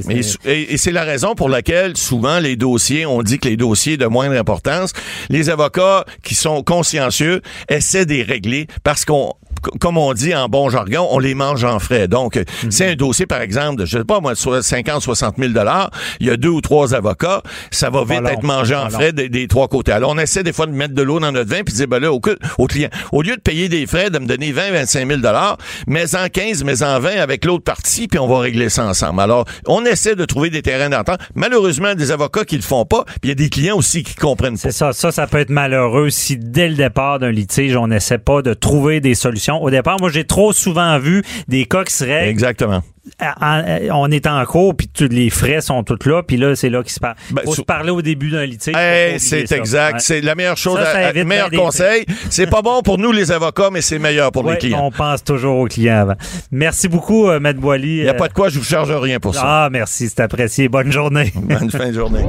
Et, 0.45 0.73
et 0.73 0.77
c'est 0.77 0.91
la 0.91 1.03
raison 1.03 1.35
pour 1.35 1.49
laquelle 1.49 1.95
souvent 1.97 2.39
les 2.39 2.55
dossiers, 2.55 3.05
on 3.05 3.21
dit 3.21 3.39
que 3.39 3.47
les 3.47 3.57
dossiers 3.57 3.97
de 3.97 4.05
moindre 4.05 4.35
importance, 4.37 4.93
les 5.29 5.49
avocats 5.49 6.05
qui 6.23 6.35
sont 6.35 6.63
consciencieux 6.63 7.41
essaient 7.69 8.05
de 8.05 8.13
les 8.13 8.23
régler 8.23 8.67
parce 8.83 9.05
qu'on 9.05 9.33
comme 9.79 9.97
on 9.97 10.13
dit 10.13 10.33
en 10.35 10.47
bon 10.49 10.69
jargon, 10.69 11.07
on 11.11 11.19
les 11.19 11.33
mange 11.35 11.63
en 11.63 11.79
frais. 11.79 12.07
Donc, 12.07 12.35
Mhm. 12.35 12.71
c'est 12.71 12.87
un 12.91 12.95
dossier, 12.95 13.25
par 13.25 13.41
exemple, 13.41 13.81
de, 13.81 13.85
je 13.85 13.97
sais 13.97 14.03
pas, 14.03 14.19
moi, 14.19 14.35
soit 14.35 14.61
50, 14.63 15.01
60 15.01 15.35
000 15.37 15.51
dollars, 15.53 15.89
il 16.19 16.27
y 16.27 16.29
a 16.29 16.37
deux 16.37 16.49
ou 16.49 16.61
trois 16.61 16.93
avocats, 16.93 17.41
ça 17.71 17.89
va 17.89 18.03
vite 18.03 18.21
long. 18.21 18.29
être 18.29 18.43
mangé 18.43 18.75
en 18.75 18.89
frais 18.89 19.11
des, 19.13 19.29
des 19.29 19.47
trois 19.47 19.67
côtés. 19.67 19.91
Alors, 19.91 20.11
on 20.11 20.17
essaie 20.17 20.43
des 20.43 20.53
fois 20.53 20.65
de 20.65 20.71
mettre 20.71 20.93
de 20.93 21.01
l'eau 21.01 21.19
dans 21.19 21.31
notre 21.31 21.49
vin 21.49 21.63
puis 21.63 21.73
de 21.73 21.77
dire, 21.77 21.87
ben 21.87 21.99
là, 21.99 22.11
au, 22.11 22.19
client, 22.67 22.89
au 23.11 23.21
lieu 23.21 23.35
de 23.35 23.41
payer 23.41 23.69
des 23.69 23.85
frais, 23.87 24.09
de 24.09 24.19
me 24.19 24.25
donner 24.25 24.51
20, 24.51 24.71
25 24.71 25.07
000 25.07 25.19
dollars, 25.19 25.57
mais 25.87 26.15
en 26.15 26.27
15, 26.27 26.63
mais 26.63 26.83
en 26.83 26.99
20 26.99 27.17
avec 27.19 27.45
l'autre 27.45 27.63
partie, 27.63 28.07
puis 28.07 28.19
on 28.19 28.27
va 28.27 28.39
régler 28.39 28.69
ça 28.69 28.85
ensemble. 28.85 29.21
Alors, 29.21 29.45
on 29.67 29.85
essaie 29.85 30.15
de 30.15 30.25
trouver 30.25 30.49
des 30.49 30.61
terrains 30.61 30.89
d'entente. 30.89 31.19
Malheureusement, 31.35 31.95
des 31.95 32.11
avocats 32.11 32.45
qui 32.45 32.55
le 32.55 32.61
font 32.61 32.85
pas, 32.85 33.03
puis 33.05 33.17
il 33.23 33.29
y 33.29 33.31
a 33.31 33.35
des 33.35 33.49
clients 33.49 33.77
aussi 33.77 34.03
qui 34.03 34.15
comprennent 34.15 34.53
pas. 34.55 34.59
C'est 34.59 34.71
ça, 34.71 34.93
ça, 34.93 35.11
ça 35.11 35.27
peut 35.27 35.39
être 35.39 35.49
malheureux 35.49 36.09
si 36.09 36.37
dès 36.37 36.67
le 36.67 36.75
départ 36.75 37.19
d'un 37.19 37.31
litige, 37.31 37.75
on 37.75 37.87
n'essaie 37.87 38.17
pas 38.17 38.41
de 38.41 38.53
trouver 38.53 38.99
des 38.99 39.15
solutions. 39.15 39.44
Au 39.53 39.69
départ, 39.69 39.97
moi, 39.99 40.09
j'ai 40.11 40.23
trop 40.25 40.51
souvent 40.53 40.97
vu 40.99 41.23
des 41.47 41.65
cas 41.65 41.83
qui 41.83 41.93
seraient 41.93 42.29
Exactement. 42.29 42.81
en- 43.21 43.25
en- 43.41 44.01
on 44.01 44.11
est 44.11 44.25
en 44.27 44.43
cours, 44.45 44.75
puis 44.75 44.87
tous 44.87 45.07
les 45.09 45.29
frais 45.29 45.61
sont 45.61 45.83
tous 45.83 45.99
là, 46.09 46.23
puis 46.23 46.37
là, 46.37 46.55
c'est 46.55 46.69
là 46.69 46.81
qu'ils 46.81 46.91
se 46.93 46.99
parlent. 46.99 47.15
Ben, 47.31 47.43
faut 47.45 47.53
se 47.53 47.61
parler 47.61 47.91
au 47.91 48.01
début 48.01 48.31
d'un 48.31 48.45
litige. 48.45 48.75
Hey, 48.75 49.19
c'est 49.19 49.51
exact. 49.51 49.93
Ouais. 49.95 49.99
C'est 49.99 50.21
la 50.21 50.33
meilleure 50.35 50.57
chose, 50.57 50.77
Ça, 50.79 50.85
ça 50.85 50.97
à- 50.97 51.05
à- 51.05 51.09
évite 51.11 51.25
meilleur 51.25 51.51
conseil. 51.51 52.05
C'est 52.29 52.47
pas 52.49 52.61
bon 52.61 52.81
pour 52.81 52.97
nous, 52.97 53.11
les 53.11 53.31
avocats, 53.31 53.69
mais 53.71 53.81
c'est 53.81 53.99
meilleur 53.99 54.31
pour 54.31 54.43
Ouais, 54.45 54.53
les 54.53 54.57
clients. 54.57 54.79
On 54.85 54.91
pense 54.91 55.23
toujours 55.23 55.59
aux 55.59 55.67
clients 55.67 56.01
avant. 56.01 56.15
Merci 56.51 56.87
beaucoup, 56.87 57.29
euh, 57.29 57.39
Maître 57.39 57.59
Boily. 57.59 57.97
Il 57.97 58.03
n'y 58.03 58.09
a 58.09 58.13
pas 58.15 58.27
de 58.27 58.33
quoi, 58.33 58.49
je 58.49 58.57
vous 58.57 58.65
charge 58.65 58.91
rien 58.91 59.19
pour 59.19 59.35
ça. 59.35 59.41
Ah, 59.45 59.69
merci, 59.71 60.09
c'est 60.09 60.19
apprécié. 60.21 60.67
Bonne 60.67 60.91
journée. 60.91 61.31
Bonne 61.35 61.69
fin 61.69 61.89
de 61.89 61.93
journée. 61.93 62.25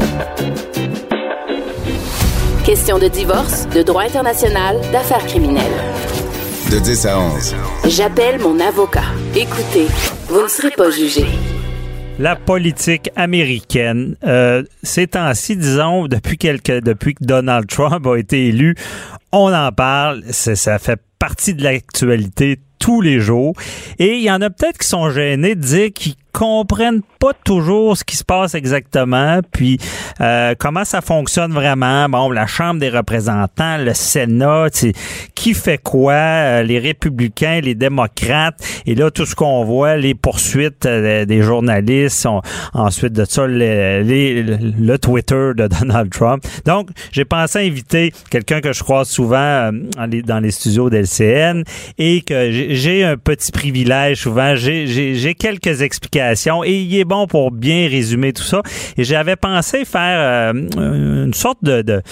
Question 2.64 2.98
de 2.98 3.06
divorce, 3.08 3.68
de 3.74 3.82
droit 3.82 4.02
international, 4.02 4.76
d'affaires 4.92 5.24
criminelles. 5.26 5.62
De 6.70 6.80
10 6.80 7.06
à 7.06 7.20
11. 7.20 7.54
J'appelle 7.86 8.40
mon 8.40 8.58
avocat. 8.58 9.04
Écoutez, 9.36 9.86
vous 10.28 10.42
ne 10.42 10.48
serez 10.48 10.72
pas 10.72 10.90
jugé. 10.90 11.24
La 12.18 12.34
politique 12.34 13.08
américaine, 13.14 14.16
euh, 14.24 14.64
ces 14.82 15.06
temps-ci, 15.06 15.56
disons, 15.56 16.08
depuis 16.08 16.36
quelques, 16.36 16.82
depuis 16.82 17.14
que 17.14 17.22
Donald 17.24 17.68
Trump 17.68 18.04
a 18.08 18.16
été 18.16 18.48
élu, 18.48 18.74
on 19.30 19.52
en 19.52 19.70
parle. 19.70 20.24
Ça 20.30 20.80
fait 20.80 21.00
partie 21.20 21.54
de 21.54 21.62
l'actualité 21.62 22.58
tous 22.80 23.00
les 23.00 23.20
jours. 23.20 23.54
Et 24.00 24.14
il 24.16 24.22
y 24.22 24.30
en 24.32 24.40
a 24.42 24.50
peut-être 24.50 24.78
qui 24.78 24.88
sont 24.88 25.08
gênés 25.10 25.54
de 25.54 25.60
dire 25.60 25.90
qu'ils 25.94 26.16
comprennent 26.36 27.00
pas 27.18 27.32
toujours 27.32 27.96
ce 27.96 28.04
qui 28.04 28.14
se 28.14 28.22
passe 28.22 28.54
exactement, 28.54 29.40
puis 29.52 29.78
euh, 30.20 30.54
comment 30.58 30.84
ça 30.84 31.00
fonctionne 31.00 31.50
vraiment. 31.50 32.10
Bon, 32.10 32.30
la 32.30 32.46
Chambre 32.46 32.78
des 32.78 32.90
représentants, 32.90 33.78
le 33.78 33.94
Sénat, 33.94 34.66
qui 35.34 35.54
fait 35.54 35.78
quoi, 35.78 36.12
euh, 36.12 36.62
les 36.62 36.78
républicains, 36.78 37.60
les 37.62 37.74
démocrates, 37.74 38.62
et 38.84 38.94
là, 38.94 39.10
tout 39.10 39.24
ce 39.24 39.34
qu'on 39.34 39.64
voit, 39.64 39.96
les 39.96 40.14
poursuites 40.14 40.84
euh, 40.84 41.24
des 41.24 41.40
journalistes, 41.40 42.28
ensuite 42.74 43.14
de 43.14 43.24
ça, 43.24 43.46
le, 43.46 44.96
Twitter 44.98 45.52
de 45.56 45.66
Donald 45.80 46.10
Trump. 46.10 46.44
Donc, 46.66 46.90
j'ai 47.12 47.24
pensé 47.24 47.66
inviter 47.66 48.12
quelqu'un 48.30 48.60
que 48.60 48.74
je 48.74 48.82
croise 48.82 49.08
souvent 49.08 49.70
dans 49.72 50.38
les- 50.40 50.50
studios 50.50 50.90
d'LCN 50.90 51.64
et 51.98 52.20
que 52.20 52.50
j'ai 52.50 53.04
un 53.04 53.16
petit 53.16 53.52
privilège 53.52 54.20
souvent, 54.22 54.54
j'ai 54.54 55.34
quelques 55.34 55.80
explications 55.80 56.25
et 56.64 56.80
il 56.80 56.98
est 56.98 57.04
bon 57.04 57.26
pour 57.26 57.50
bien 57.50 57.88
résumer 57.88 58.32
tout 58.32 58.42
ça. 58.42 58.62
Et 58.96 59.04
j'avais 59.04 59.36
pensé 59.36 59.84
faire 59.84 60.52
euh, 60.52 61.24
une 61.26 61.34
sorte 61.34 61.62
de, 61.62 62.02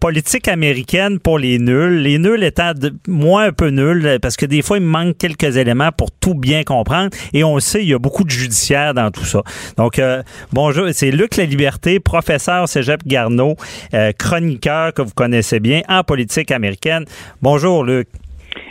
politique 0.00 0.48
américaine 0.48 1.18
pour 1.18 1.38
les 1.38 1.58
nuls. 1.58 2.00
Les 2.02 2.18
nuls 2.18 2.42
étant 2.42 2.72
de, 2.74 2.92
moins 3.08 3.46
un 3.46 3.52
peu 3.52 3.68
nuls 3.68 4.18
parce 4.20 4.36
que 4.36 4.46
des 4.46 4.62
fois, 4.62 4.78
il 4.78 4.84
manque 4.84 5.18
quelques 5.18 5.56
éléments 5.56 5.92
pour 5.92 6.10
tout 6.10 6.34
bien 6.34 6.64
comprendre. 6.64 7.10
Et 7.32 7.44
on 7.44 7.58
sait, 7.60 7.82
il 7.82 7.88
y 7.88 7.94
a 7.94 7.98
beaucoup 7.98 8.24
de 8.24 8.30
judiciaire 8.30 8.94
dans 8.94 9.10
tout 9.10 9.24
ça. 9.24 9.42
Donc, 9.76 9.98
euh, 9.98 10.22
bonjour, 10.52 10.86
c'est 10.92 11.10
Luc 11.10 11.36
La 11.36 11.44
Liberté, 11.44 12.00
professeur 12.00 12.68
Cégep 12.68 13.06
Garneau, 13.06 13.56
euh, 13.94 14.12
chroniqueur 14.12 14.92
que 14.92 15.02
vous 15.02 15.14
connaissez 15.14 15.60
bien 15.60 15.82
en 15.88 16.02
politique 16.02 16.50
américaine. 16.50 17.04
Bonjour, 17.42 17.84
Luc. 17.84 18.08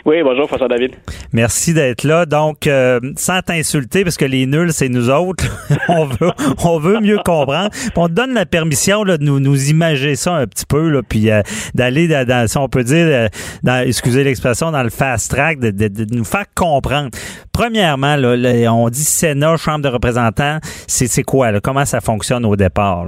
Oui, 0.06 0.22
bonjour 0.22 0.46
François 0.46 0.68
David. 0.68 0.92
Merci 1.32 1.74
d'être 1.74 2.04
là. 2.04 2.26
Donc, 2.26 2.68
euh, 2.68 3.00
sans 3.16 3.40
t'insulter, 3.40 4.04
parce 4.04 4.16
que 4.16 4.24
les 4.24 4.46
nuls, 4.46 4.72
c'est 4.72 4.88
nous 4.88 5.10
autres, 5.10 5.44
on 5.88 6.04
veut 6.04 6.30
on 6.62 6.78
veut 6.78 7.00
mieux 7.00 7.18
comprendre. 7.24 7.70
on 7.96 8.06
te 8.06 8.12
donne 8.12 8.32
la 8.32 8.46
permission 8.46 9.02
là, 9.02 9.18
de 9.18 9.24
nous, 9.24 9.40
nous 9.40 9.68
imager 9.68 10.14
ça 10.14 10.34
un 10.34 10.46
petit 10.46 10.64
peu, 10.64 10.90
là, 10.90 11.02
puis 11.02 11.28
euh, 11.28 11.42
d'aller, 11.74 12.06
dans, 12.06 12.46
si 12.46 12.56
on 12.56 12.68
peut 12.68 12.84
dire, 12.84 13.28
euh, 13.66 13.82
excusez 13.84 14.22
l'expression, 14.22 14.70
dans 14.70 14.84
le 14.84 14.90
fast 14.90 15.32
track, 15.32 15.58
de, 15.58 15.70
de, 15.72 16.06
nous 16.14 16.24
faire 16.24 16.46
comprendre. 16.54 17.10
Premièrement, 17.50 18.14
là, 18.14 18.72
on 18.72 18.88
dit 18.88 19.02
Sénat, 19.02 19.56
Chambre 19.56 19.82
de 19.82 19.88
représentants, 19.88 20.58
c'est 20.86 21.24
quoi? 21.24 21.50
Là? 21.50 21.58
Comment 21.60 21.84
ça 21.84 22.00
fonctionne 22.00 22.44
au 22.44 22.54
départ? 22.54 23.06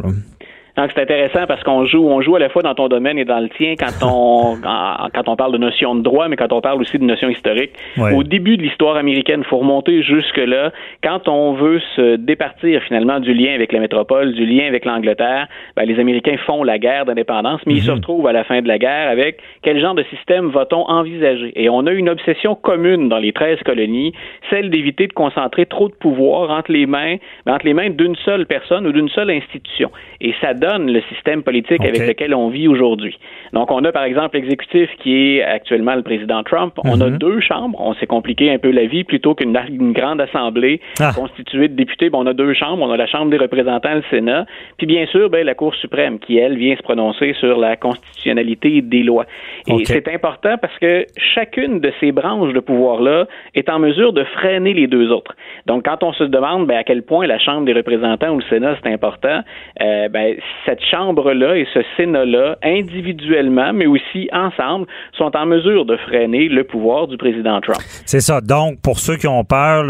Donc 0.79 0.93
c'est 0.95 1.03
intéressant 1.03 1.45
parce 1.49 1.64
qu'on 1.64 1.87
joue, 1.87 2.09
on 2.09 2.20
joue 2.20 2.37
à 2.37 2.39
la 2.39 2.51
fois 2.51 2.62
dans 2.62 2.76
ton 2.76 2.87
domaine 2.87 3.18
et 3.18 3.24
dans 3.24 3.41
le 3.41 3.49
tien 3.49 3.74
quand 3.76 4.07
on 4.07 4.57
quand 4.62 5.29
on 5.29 5.35
parle 5.35 5.53
de 5.53 5.59
notion 5.59 5.97
de 5.97 6.03
droit, 6.03 6.29
mais 6.29 6.37
quand 6.37 6.53
on 6.53 6.61
parle 6.61 6.81
aussi 6.81 7.01
de 7.01 7.05
notion 7.05 7.29
historique. 7.29 7.72
Au 7.99 8.22
début 8.22 8.57
de 8.57 8.62
l'histoire 8.62 8.95
américaine, 8.95 9.43
faut 9.43 9.59
remonter 9.59 10.03
jusque 10.03 10.37
là. 10.37 10.70
Quand 11.03 11.26
on 11.26 11.55
veut 11.55 11.81
se 11.97 12.14
départir 12.14 12.81
finalement 12.85 13.18
du 13.18 13.35
lien 13.35 13.55
avec 13.55 13.72
la 13.72 13.81
métropole, 13.81 14.35
du 14.35 14.47
lien 14.47 14.68
avec 14.68 14.85
l'Angleterre, 14.85 15.49
ben, 15.76 15.85
les 15.85 15.99
Américains 15.99 16.37
font 16.47 16.62
la 16.62 16.79
guerre 16.79 17.07
d'indépendance, 17.07 17.61
mais 17.66 17.74
ils 17.74 17.83
se 17.83 17.91
mhm. 17.91 17.97
retrouvent 17.97 18.26
à 18.29 18.33
la 18.33 18.45
fin 18.45 18.62
de 18.62 18.68
la 18.68 18.79
guerre 18.79 19.11
avec 19.11 19.41
quel 19.62 19.81
genre 19.81 19.97
de 19.97 20.05
système 20.05 20.51
va-t-on 20.51 20.89
envisager? 20.89 21.53
Et 21.57 21.68
on 21.68 21.87
a 21.87 21.91
une 21.93 22.09
obsession 22.09 22.55
commune 22.55 23.09
dans 23.09 23.18
les 23.18 23.33
13 23.33 23.59
colonies, 23.64 24.12
celle 24.49 24.70
d'éviter 24.70 25.09
de 25.09 25.12
concentrer 25.12 25.66
trop 25.66 25.89
de 25.89 25.95
pouvoir 25.95 26.51
entre 26.51 26.70
les 26.70 26.87
mains, 26.87 27.16
ben, 27.47 27.55
entre 27.55 27.66
les 27.66 27.74
mains 27.74 27.91
d'une 27.91 28.14
seule 28.24 28.47
personne 28.47 28.87
ou 28.87 28.93
d'une 28.93 29.09
seule 29.09 29.31
institution. 29.31 29.91
Et 30.20 30.35
ça 30.41 30.55
donne 30.55 30.68
le 30.77 31.01
système 31.12 31.43
politique 31.43 31.81
avec 31.81 32.07
lequel 32.07 32.35
on 32.35 32.49
vit 32.49 32.69
aujourd'hui. 32.69 33.19
Donc, 33.53 33.71
on 33.71 33.83
a 33.85 33.93
par 33.93 34.05
exemple 34.05 34.37
l'exécutif 34.37 34.91
qui 35.03 35.37
est 35.37 35.43
actuellement 35.43 35.95
le 35.95 36.03
président 36.03 36.43
Trump. 36.43 36.75
On 36.85 37.01
a 37.01 37.09
mhm. 37.09 37.19
deux 37.19 37.41
chambres. 37.41 37.81
On 37.81 37.95
s'est 37.95 38.07
compliqué 38.07 38.51
un 38.51 38.59
peu 38.59 38.71
la 38.71 38.87
vie 38.87 39.05
plutôt 39.05 39.35
qu'une 39.35 39.53
grande 39.93 40.21
assemblée 40.21 40.81
ah. 41.01 41.12
constituée 41.14 41.69
de 41.69 41.75
députés. 41.75 42.11
on 42.12 42.27
a 42.27 42.35
deux 42.35 42.53
chambres. 42.55 42.83
On 42.83 42.91
a 42.91 42.97
la 42.97 43.07
Chambre 43.07 43.31
des 43.31 43.39
représentants, 43.39 43.95
le 43.95 44.03
Sénat. 44.11 44.45
Puis 44.77 44.87
bien 44.87 45.07
sûr, 45.07 45.31
ben, 45.31 45.45
la 45.45 45.55
Cour 45.55 45.75
suprême 45.75 46.19
qui, 46.19 46.37
elle, 46.37 46.57
vient 46.59 46.77
se 46.77 46.83
prononcer 46.83 47.35
sur 47.41 47.59
la 47.59 47.77
constitutionnalité 47.77 48.83
des 48.83 49.03
lois. 49.03 49.25
Et 49.66 49.85
c'est 49.85 50.09
important 50.09 50.57
parce 50.61 50.77
que 50.79 51.07
chacune 51.35 51.81
de 51.81 51.93
ces 52.01 52.12
branches 52.12 52.53
de 52.53 52.61
pouvoir-là 52.61 53.27
est 53.55 53.69
en 53.69 53.79
mesure 53.79 54.12
de 54.12 54.25
freiner 54.25 54.75
les 54.75 54.87
deux 54.87 55.11
autres. 55.11 55.35
Donc, 55.66 55.85
quand 55.85 56.03
on 56.03 56.12
se 56.12 56.25
demande 56.25 56.66
ben, 56.66 56.77
à 56.77 56.85
quel 56.85 57.03
point 57.03 57.27
la 57.27 57.39
Chambre 57.39 57.64
des 57.64 57.73
représentants 57.73 58.35
ou 58.35 58.39
le 58.39 58.45
Sénat, 58.49 58.77
c'est 58.83 58.93
important, 58.93 59.41
euh, 59.83 60.09
ben, 60.09 60.37
cette 60.64 60.84
Chambre-là 60.84 61.56
et 61.56 61.66
ce 61.72 61.80
Sénat-là, 61.96 62.59
individuellement, 62.62 63.72
mais 63.72 63.86
aussi 63.86 64.28
ensemble, 64.32 64.86
sont 65.16 65.36
en 65.36 65.46
mesure 65.46 65.84
de 65.84 65.96
freiner 65.96 66.48
le 66.48 66.64
pouvoir 66.64 67.09
du 67.09 67.16
président 67.16 67.61
Trump. 67.61 67.80
C'est 68.06 68.20
ça. 68.20 68.40
Donc, 68.40 68.80
pour 68.82 68.98
ceux 68.98 69.16
qui 69.16 69.26
ont 69.26 69.44
peur, 69.44 69.84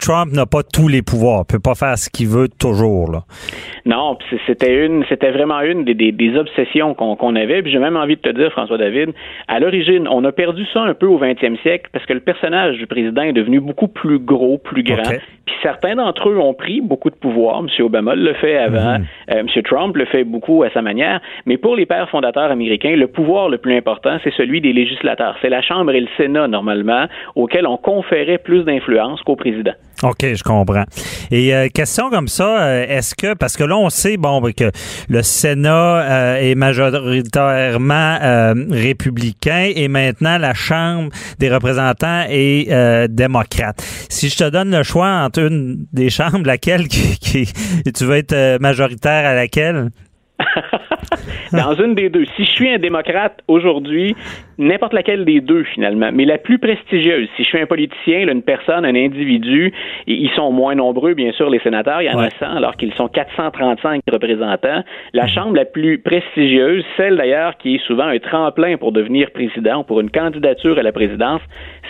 Trump 0.00 0.32
n'a 0.32 0.46
pas 0.46 0.62
tous 0.62 0.88
les 0.88 1.02
pouvoirs, 1.02 1.40
ne 1.40 1.44
peut 1.44 1.62
pas 1.62 1.74
faire 1.74 1.96
ce 1.98 2.10
qu'il 2.10 2.28
veut 2.28 2.48
toujours. 2.48 3.10
Là. 3.10 3.20
Non, 3.84 4.18
c'était 4.46 4.84
une, 4.84 5.04
c'était 5.08 5.30
vraiment 5.30 5.60
une 5.60 5.84
des, 5.84 6.36
obsessions 6.36 6.94
qu'on 6.94 7.36
avait. 7.36 7.62
Puis 7.62 7.72
j'ai 7.72 7.78
même 7.78 7.96
envie 7.96 8.16
de 8.16 8.20
te 8.20 8.30
dire, 8.30 8.50
François 8.52 8.78
David, 8.78 9.10
à 9.48 9.60
l'origine, 9.60 10.08
on 10.08 10.24
a 10.24 10.32
perdu 10.32 10.64
ça 10.72 10.82
un 10.82 10.94
peu 10.94 11.06
au 11.06 11.18
20e 11.18 11.60
siècle 11.62 11.88
parce 11.92 12.04
que 12.04 12.12
le 12.12 12.20
personnage 12.20 12.76
du 12.78 12.86
président 12.86 13.22
est 13.22 13.32
devenu 13.32 13.60
beaucoup 13.60 13.88
plus 13.88 14.18
gros, 14.18 14.58
plus 14.58 14.82
grand. 14.82 15.02
Puis 15.46 15.54
certains 15.62 15.94
d'entre 15.94 16.28
eux 16.28 16.38
ont 16.38 16.54
pris 16.54 16.80
beaucoup 16.80 17.10
de 17.10 17.14
pouvoir. 17.14 17.60
M. 17.60 17.68
Obama 17.84 18.14
le 18.14 18.34
fait 18.34 18.56
avant. 18.56 18.98
Mhm. 18.98 19.06
Euh, 19.36 19.40
M. 19.40 19.62
Trump 19.62 19.96
le 19.96 20.06
fait 20.06 20.24
beaucoup 20.24 20.62
à 20.62 20.70
sa 20.70 20.82
manière. 20.82 21.20
Mais 21.46 21.56
pour 21.56 21.76
les 21.76 21.86
pères 21.86 22.08
fondateurs 22.10 22.50
américains, 22.50 22.96
le 22.96 23.06
pouvoir 23.06 23.48
le 23.48 23.58
plus 23.58 23.76
important, 23.76 24.18
c'est 24.24 24.32
celui 24.36 24.60
des 24.60 24.72
législateurs. 24.72 25.36
C'est 25.42 25.48
la 25.48 25.62
Chambre 25.62 25.92
et 25.92 26.00
le 26.00 26.08
Sénat, 26.16 26.48
normalement, 26.48 27.06
auxquels 27.34 27.66
on 27.66 27.76
conférait 27.76 28.38
plus 28.38 28.64
d'influence 28.64 29.22
qu'au 29.22 29.36
président. 29.36 29.72
OK, 30.02 30.20
je 30.22 30.42
comprends. 30.42 30.84
Et 31.30 31.54
euh, 31.54 31.68
question 31.68 32.10
comme 32.10 32.28
ça, 32.28 32.62
euh, 32.62 32.86
est-ce 32.88 33.14
que, 33.14 33.34
parce 33.34 33.56
que 33.56 33.64
là, 33.64 33.76
on 33.76 33.88
sait, 33.88 34.16
bon, 34.16 34.42
que 34.56 34.70
le 35.08 35.22
Sénat 35.22 36.40
est 36.40 36.54
majoritairement 36.54 38.18
républicain 38.70 39.70
et 39.74 39.88
maintenant 39.88 40.38
la 40.38 40.54
Chambre 40.54 41.10
des 41.38 41.52
représentants 41.52 42.24
est 42.28 42.68
démocrate. 43.08 43.82
Si 44.08 44.28
je 44.28 44.36
te 44.36 44.48
donne 44.50 44.70
le 44.70 44.82
choix 44.82 45.08
entre 45.08 45.40
une 45.40 45.86
des 45.92 46.10
chambres, 46.10 46.46
laquelle 46.46 46.88
qui, 46.88 47.46
tu 47.94 48.04
veux 48.04 48.16
être 48.16 48.32
euh, 48.32 48.58
majoritaire 48.60 49.25
à 49.26 49.34
laquelle? 49.34 49.90
Dans 51.52 51.74
une 51.74 51.94
des 51.94 52.08
deux. 52.08 52.24
Si 52.36 52.44
je 52.44 52.50
suis 52.50 52.68
un 52.68 52.78
démocrate 52.78 53.40
aujourd'hui, 53.48 54.16
n'importe 54.58 54.92
laquelle 54.92 55.24
des 55.24 55.40
deux 55.40 55.64
finalement, 55.64 56.10
mais 56.12 56.24
la 56.24 56.38
plus 56.38 56.58
prestigieuse. 56.58 57.28
Si 57.36 57.44
je 57.44 57.48
suis 57.48 57.60
un 57.60 57.66
politicien, 57.66 58.28
une 58.28 58.42
personne, 58.42 58.84
un 58.84 58.94
individu, 58.94 59.72
ils 60.06 60.30
sont 60.30 60.50
moins 60.52 60.74
nombreux, 60.74 61.14
bien 61.14 61.32
sûr, 61.32 61.50
les 61.50 61.60
sénateurs, 61.60 62.02
il 62.02 62.06
y 62.06 62.10
en 62.10 62.18
a 62.18 62.30
100, 62.30 62.56
alors 62.56 62.76
qu'ils 62.76 62.94
sont 62.94 63.08
435 63.08 64.02
représentants. 64.10 64.82
La 65.12 65.24
mhm. 65.24 65.28
chambre 65.28 65.56
la 65.56 65.64
plus 65.64 65.98
prestigieuse, 65.98 66.84
celle 66.96 67.16
d'ailleurs 67.16 67.56
qui 67.58 67.76
est 67.76 67.86
souvent 67.86 68.06
un 68.06 68.18
tremplin 68.18 68.76
pour 68.76 68.92
devenir 68.92 69.30
président, 69.30 69.84
pour 69.84 70.00
une 70.00 70.10
candidature 70.10 70.78
à 70.78 70.82
la 70.82 70.92
présidence, 70.92 71.40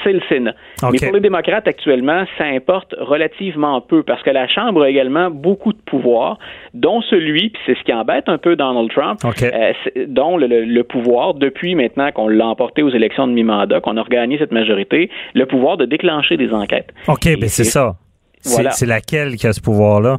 c'est 0.04 0.12
le 0.12 0.20
Sénat. 0.28 0.54
Mais 0.90 0.98
pour 0.98 1.14
les 1.14 1.20
démocrates 1.20 1.68
actuellement, 1.68 2.24
ça 2.38 2.44
importe 2.44 2.94
relativement 2.98 3.80
peu 3.80 4.02
parce 4.02 4.22
que 4.22 4.30
la 4.30 4.48
Chambre 4.48 4.82
a 4.82 4.90
également 4.90 5.30
beaucoup 5.30 5.72
de 5.72 5.78
pouvoir, 5.78 6.38
dont 6.74 7.00
celui, 7.02 7.50
puis 7.50 7.62
c'est 7.66 7.76
ce 7.76 7.82
qui 7.84 7.92
embête 7.92 8.28
un 8.28 8.38
peu 8.38 8.56
Donald 8.56 8.90
Trump, 8.90 9.18
euh, 9.24 9.72
dont 10.08 10.36
le, 10.36 10.82
pouvoir, 10.82 11.34
depuis 11.34 11.74
maintenant 11.74 12.10
qu'on 12.12 12.28
l'a 12.28 12.46
emporté 12.56 12.82
aux 12.82 12.88
élections 12.88 13.26
de 13.28 13.32
mi-mandat, 13.34 13.80
qu'on 13.82 13.98
a 13.98 14.02
regagné 14.02 14.38
cette 14.38 14.52
majorité, 14.52 15.10
le 15.34 15.44
pouvoir 15.44 15.76
de 15.76 15.84
déclencher 15.84 16.38
des 16.38 16.50
enquêtes. 16.52 16.88
OK, 17.06 17.28
mais 17.38 17.48
c'est 17.48 17.64
ça. 17.64 17.96
C'est 18.40 18.86
laquelle 18.86 19.36
qui 19.36 19.46
a 19.46 19.52
ce 19.52 19.60
pouvoir-là? 19.60 20.16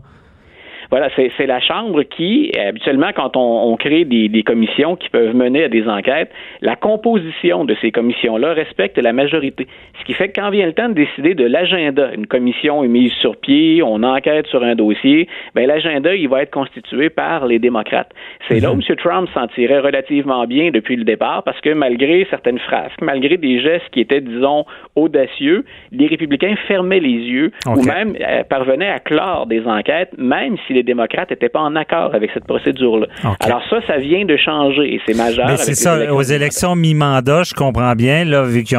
Voilà, 0.90 1.10
c'est 1.16 1.46
la 1.46 1.60
Chambre 1.60 2.04
qui, 2.04 2.52
habituellement, 2.58 3.10
quand 3.16 3.36
on, 3.36 3.76
crée 3.78 4.06
des, 4.06 4.30
des, 4.30 4.44
commissions 4.44 4.96
qui 4.96 5.10
peuvent 5.10 5.36
mener 5.36 5.66
à 5.66 5.70
des 5.70 5.88
enquêtes, 5.88 6.32
la 6.62 6.76
composition 6.76 7.66
de 7.66 7.76
ces 7.82 7.92
commissions-là 7.92 8.54
respecte 8.54 8.98
la 8.98 9.14
majorité. 9.14 9.68
Ce 10.00 10.06
qui 10.06 10.14
fait 10.14 10.30
que 10.30 10.40
quand 10.40 10.50
vient 10.50 10.66
le 10.66 10.74
temps 10.74 10.90
de 10.90 10.94
décider 10.94 11.34
de 11.36 11.46
l'agenda, 11.46 12.12
une 12.14 12.28
commission 12.28 12.84
est 12.84 12.88
mise 12.88 13.12
sur 13.14 13.36
pied, 13.38 13.84
on 13.84 14.04
enquête 14.04 14.48
sur 14.48 14.64
un 14.64 14.76
dossier, 14.76 15.28
ben 15.56 15.68
l'agenda, 15.68 16.16
il 16.16 16.30
va 16.30 16.44
être 16.44 16.52
constitué 16.52 17.10
par 17.10 17.46
les 17.46 17.60
démocrates. 17.60 18.12
C'est 18.48 18.60
là 18.60 18.72
où 18.72 18.76
mhm. 18.76 18.84
M. 18.90 18.96
Trump 18.96 19.30
s'en 19.34 19.48
tirait 19.48 19.80
relativement 19.80 20.46
bien 20.46 20.72
depuis 20.72 20.96
le 20.96 21.04
départ, 21.04 21.44
parce 21.44 21.60
que 21.62 21.74
malgré 21.74 22.26
certaines 22.30 22.60
phrases, 22.60 22.92
malgré 23.02 23.38
des 23.38 23.60
gestes 23.60 23.90
qui 23.92 24.02
étaient, 24.02 24.22
disons, 24.22 24.66
audacieux, 24.96 25.66
les 25.92 26.08
républicains 26.08 26.56
fermaient 26.68 27.00
les 27.00 27.10
yeux 27.10 27.52
ou 27.68 27.84
même 27.84 28.16
euh, 28.22 28.44
parvenaient 28.44 28.90
à 28.90 29.00
clore 29.00 29.48
des 29.48 29.66
enquêtes, 29.66 30.12
même 30.18 30.58
si 30.66 30.74
les 30.78 30.84
démocrates 30.84 31.32
n'étaient 31.32 31.50
pas 31.50 31.62
en 31.62 31.76
accord 31.76 32.14
avec 32.14 32.30
cette 32.34 32.46
procédure-là. 32.46 33.08
Alors 33.40 33.64
ça, 33.70 33.78
ça 33.88 33.98
vient 33.98 34.26
de 34.26 34.38
changer 34.38 34.94
et 34.94 35.02
c'est 35.06 35.18
majeur. 35.18 35.48
Mais 35.48 35.58
c'est 35.58 35.76
ça, 35.76 36.14
aux 36.14 36.22
élections 36.22 36.76
mi-mandat, 36.76 37.44
je 37.44 37.54
comprends 37.54 37.94
bien, 37.94 38.26
là, 38.26 38.44
vu 38.44 38.64
que 38.64 38.76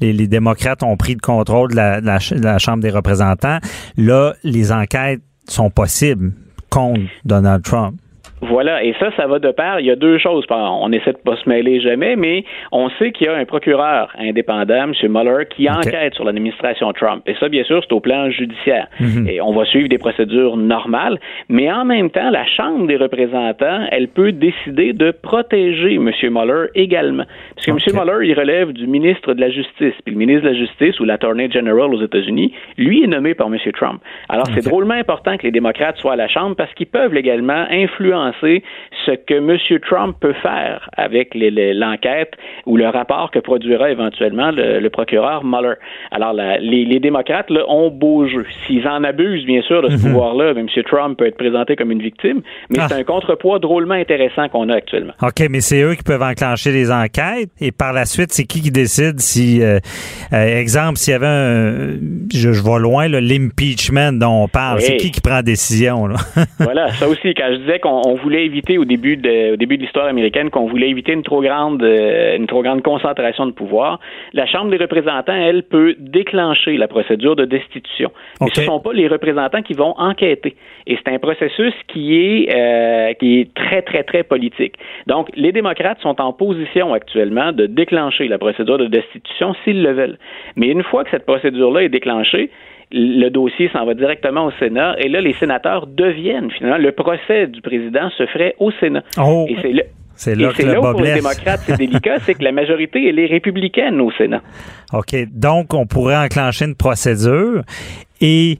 les, 0.00 0.12
les, 0.12 0.26
démocrates 0.26 0.82
ont 0.82 0.96
pris 0.96 1.14
le 1.14 1.20
contrôle 1.20 1.70
de 1.70 1.76
la, 1.76 2.00
de 2.00 2.42
la 2.42 2.58
Chambre 2.58 2.82
des 2.82 2.90
représentants, 2.90 3.58
là, 3.96 4.32
les 4.44 4.72
enquêtes 4.72 5.20
sont 5.46 5.70
possibles 5.70 6.32
contre 6.70 7.00
Donald 7.24 7.62
Trump. 7.62 7.94
Voilà, 8.42 8.82
et 8.82 8.92
ça, 8.98 9.10
ça 9.16 9.28
va 9.28 9.38
de 9.38 9.52
pair. 9.52 9.78
Il 9.78 9.86
y 9.86 9.90
a 9.92 9.94
deux 9.94 10.18
choses. 10.18 10.44
On 10.50 10.90
essaie 10.90 11.12
de 11.12 11.18
pas 11.18 11.36
se 11.36 11.48
mêler 11.48 11.80
jamais, 11.80 12.16
mais 12.16 12.44
on 12.72 12.90
sait 12.90 13.12
qu'il 13.12 13.28
y 13.28 13.30
a 13.30 13.36
un 13.36 13.44
procureur 13.44 14.12
indépendant, 14.18 14.82
M. 14.82 14.92
Mueller, 15.08 15.44
qui 15.48 15.70
enquête 15.70 16.14
sur 16.14 16.24
l'administration 16.24 16.92
Trump. 16.92 17.22
Et 17.26 17.34
ça, 17.38 17.48
bien 17.48 17.62
sûr, 17.62 17.82
c'est 17.86 17.92
au 17.92 18.00
plan 18.00 18.30
judiciaire. 18.30 18.88
Mhm. 18.98 19.28
Et 19.28 19.40
on 19.40 19.52
va 19.52 19.64
suivre 19.64 19.88
des 19.88 19.98
procédures 19.98 20.56
normales, 20.56 21.20
mais 21.48 21.70
en 21.70 21.84
même 21.84 22.10
temps, 22.10 22.30
la 22.30 22.44
Chambre 22.46 22.88
des 22.88 22.96
représentants, 22.96 23.86
elle 23.92 24.08
peut 24.08 24.32
décider 24.32 24.92
de 24.92 25.12
protéger 25.12 25.94
M. 25.94 26.10
Mueller 26.22 26.66
également. 26.74 27.24
Parce 27.54 27.66
que 27.66 27.70
M. 27.70 27.78
Mueller, 27.94 28.28
il 28.28 28.34
relève 28.34 28.72
du 28.72 28.88
ministre 28.88 29.34
de 29.34 29.40
la 29.40 29.50
Justice. 29.50 29.94
Puis 30.04 30.14
le 30.14 30.18
ministre 30.18 30.42
de 30.42 30.48
la 30.48 30.58
Justice 30.58 30.98
ou 30.98 31.04
l'Attorney 31.04 31.48
General 31.48 31.94
aux 31.94 32.02
États-Unis, 32.02 32.52
lui 32.76 33.04
est 33.04 33.06
nommé 33.06 33.34
par 33.34 33.46
M. 33.46 33.56
Trump. 33.72 34.00
Alors, 34.28 34.48
c'est 34.52 34.64
drôlement 34.68 34.94
important 34.94 35.36
que 35.36 35.44
les 35.44 35.52
démocrates 35.52 35.98
soient 35.98 36.14
à 36.14 36.16
la 36.16 36.26
Chambre 36.26 36.56
parce 36.56 36.74
qu'ils 36.74 36.88
peuvent 36.88 37.16
également 37.16 37.66
influencer 37.70 38.31
penser 38.32 38.62
ce 39.06 39.12
que 39.12 39.34
M. 39.34 39.80
Trump 39.88 40.16
peut 40.20 40.34
faire 40.34 40.88
avec 40.96 41.30
l'enquête 41.34 42.32
ou 42.66 42.76
le 42.76 42.88
rapport 42.88 43.30
que 43.30 43.38
produira 43.38 43.90
éventuellement 43.90 44.50
le, 44.52 44.88
procureur 44.90 45.44
Mueller. 45.44 45.74
Alors, 46.10 46.32
les, 46.32 47.00
démocrates 47.00 47.50
là, 47.50 47.62
ont 47.68 47.90
beau 47.90 48.26
jeu. 48.26 48.44
S'ils 48.66 48.86
en 48.86 49.02
abusent, 49.04 49.46
bien 49.46 49.62
sûr, 49.62 49.82
de 49.82 49.88
ce 49.88 49.96
mhm. 49.96 50.12
pouvoir-là, 50.12 50.52
M. 50.56 50.66
Trump 50.84 51.18
peut 51.18 51.26
être 51.26 51.36
présenté 51.36 51.76
comme 51.76 51.90
une 51.90 52.02
victime, 52.02 52.42
mais 52.70 52.78
c'est 52.86 52.94
ah. 52.94 52.98
un 52.98 53.04
contrepoids 53.04 53.58
drôlement 53.58 53.94
intéressant 53.94 54.48
qu'on 54.48 54.68
a 54.68 54.76
actuellement. 54.76 55.14
OK, 55.22 55.46
mais 55.50 55.60
c'est 55.60 55.82
eux 55.82 55.94
qui 55.94 56.02
peuvent 56.02 56.22
enclencher 56.22 56.72
les 56.72 56.90
enquêtes 56.92 57.50
et 57.60 57.72
par 57.72 57.92
la 57.92 58.04
suite, 58.04 58.32
c'est 58.32 58.44
qui 58.44 58.60
qui 58.60 58.70
décide 58.70 59.20
si, 59.20 59.62
euh, 59.62 59.78
euh, 60.32 60.60
exemple, 60.60 60.98
s'il 60.98 61.12
y 61.12 61.14
avait 61.14 61.26
un, 61.26 61.92
je, 62.32 62.60
vois 62.60 62.78
loin, 62.78 63.08
l'impeachment 63.08 64.12
dont 64.12 64.44
on 64.44 64.48
parle, 64.48 64.80
c'est 64.80 64.96
qui 64.96 65.10
qui 65.10 65.20
prend 65.20 65.36
la 65.36 65.42
décision? 65.42 66.06
Là? 66.06 66.16
voilà, 66.58 66.92
ça 66.92 67.08
aussi, 67.08 67.34
quand 67.34 67.48
je 67.50 67.58
disais 67.58 67.78
qu'on 67.78 68.14
voulait 68.22 68.44
éviter 68.44 68.78
au 68.78 68.84
début 68.84 69.16
de, 69.16 69.54
au 69.54 69.56
début 69.56 69.76
de 69.76 69.82
l'histoire 69.82 70.06
américaine, 70.06 70.50
qu'on 70.50 70.66
voulait 70.66 70.88
éviter 70.88 71.12
une 71.12 71.22
trop 71.22 71.42
grande, 71.42 71.82
euh, 71.82 72.36
une 72.36 72.46
trop 72.46 72.62
grande 72.62 72.82
concentration 72.82 73.46
de 73.46 73.52
pouvoir, 73.52 74.00
la 74.32 74.46
Chambre 74.46 74.70
des 74.70 74.76
représentants, 74.76 75.34
elle, 75.34 75.62
peut 75.62 75.94
déclencher 75.98 76.76
la 76.76 76.88
procédure 76.88 77.36
de 77.36 77.44
destitution. 77.44 78.10
Mais 78.40 78.48
ce 78.52 78.60
ne 78.60 78.66
sont 78.66 78.80
pas 78.80 78.92
les 78.92 79.08
représentants 79.08 79.62
qui 79.62 79.74
vont 79.74 79.94
enquêter. 79.98 80.56
Et 80.86 80.96
c'est 80.96 81.12
un 81.12 81.18
processus 81.18 81.74
qui 81.88 82.16
est, 82.16 82.54
euh, 82.54 83.12
qui 83.14 83.40
est 83.40 83.54
très, 83.54 83.82
très, 83.82 84.02
très 84.02 84.22
politique. 84.22 84.74
Donc, 85.06 85.28
les 85.34 85.52
démocrates 85.52 86.00
sont 86.00 86.20
en 86.20 86.32
position 86.32 86.92
actuellement 86.92 87.52
de 87.52 87.66
déclencher 87.66 88.28
la 88.28 88.38
procédure 88.38 88.78
de 88.78 88.86
destitution 88.86 89.54
s'ils 89.64 89.82
le 89.82 89.92
veulent. 89.92 90.18
Mais 90.56 90.68
une 90.68 90.82
fois 90.82 91.04
que 91.04 91.10
cette 91.10 91.26
procédure-là 91.26 91.84
est 91.84 91.88
déclenchée, 91.88 92.50
le 92.92 93.28
dossier 93.30 93.70
s'en 93.72 93.84
va 93.84 93.94
directement 93.94 94.46
au 94.46 94.52
Sénat 94.58 94.94
et 94.98 95.08
là, 95.08 95.20
les 95.20 95.34
sénateurs 95.34 95.86
deviennent 95.86 96.50
finalement. 96.50 96.78
Le 96.78 96.92
procès 96.92 97.46
du 97.46 97.60
président 97.60 98.10
se 98.16 98.26
ferait 98.26 98.54
au 98.58 98.70
Sénat. 98.72 99.02
Oh. 99.18 99.46
Et 99.48 99.56
c'est 99.60 99.72
là. 99.72 99.82
C'est 100.14 100.34
là, 100.34 100.52
que 100.52 100.92
pour 100.92 101.00
les 101.00 101.14
démocrates, 101.14 101.62
c'est 101.66 101.76
délicat, 101.76 102.18
c'est 102.20 102.34
que 102.34 102.44
la 102.44 102.52
majorité, 102.52 103.08
elle 103.08 103.18
est 103.18 103.26
républicaine 103.26 104.00
au 104.00 104.12
Sénat. 104.12 104.42
OK. 104.92 105.16
Donc, 105.32 105.72
on 105.74 105.86
pourrait 105.86 106.16
enclencher 106.16 106.66
une 106.66 106.76
procédure 106.76 107.62
et 108.20 108.58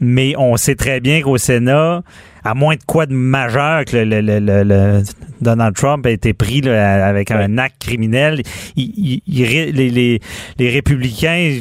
mais 0.00 0.34
on 0.36 0.56
sait 0.56 0.74
très 0.74 1.00
bien 1.00 1.22
qu'au 1.22 1.36
Sénat, 1.36 2.02
à 2.44 2.54
moins 2.54 2.74
de 2.74 2.82
quoi 2.86 3.06
de 3.06 3.14
majeur 3.14 3.84
que 3.84 3.96
le, 3.96 5.02
Donald 5.40 5.74
Trump 5.74 6.04
a 6.06 6.10
été 6.10 6.32
pris 6.32 6.66
avec 6.68 7.30
un 7.30 7.58
acte 7.58 7.80
criminel, 7.80 8.42
les, 8.76 9.72
les, 9.72 10.20
les 10.58 10.70
républicains 10.70 11.60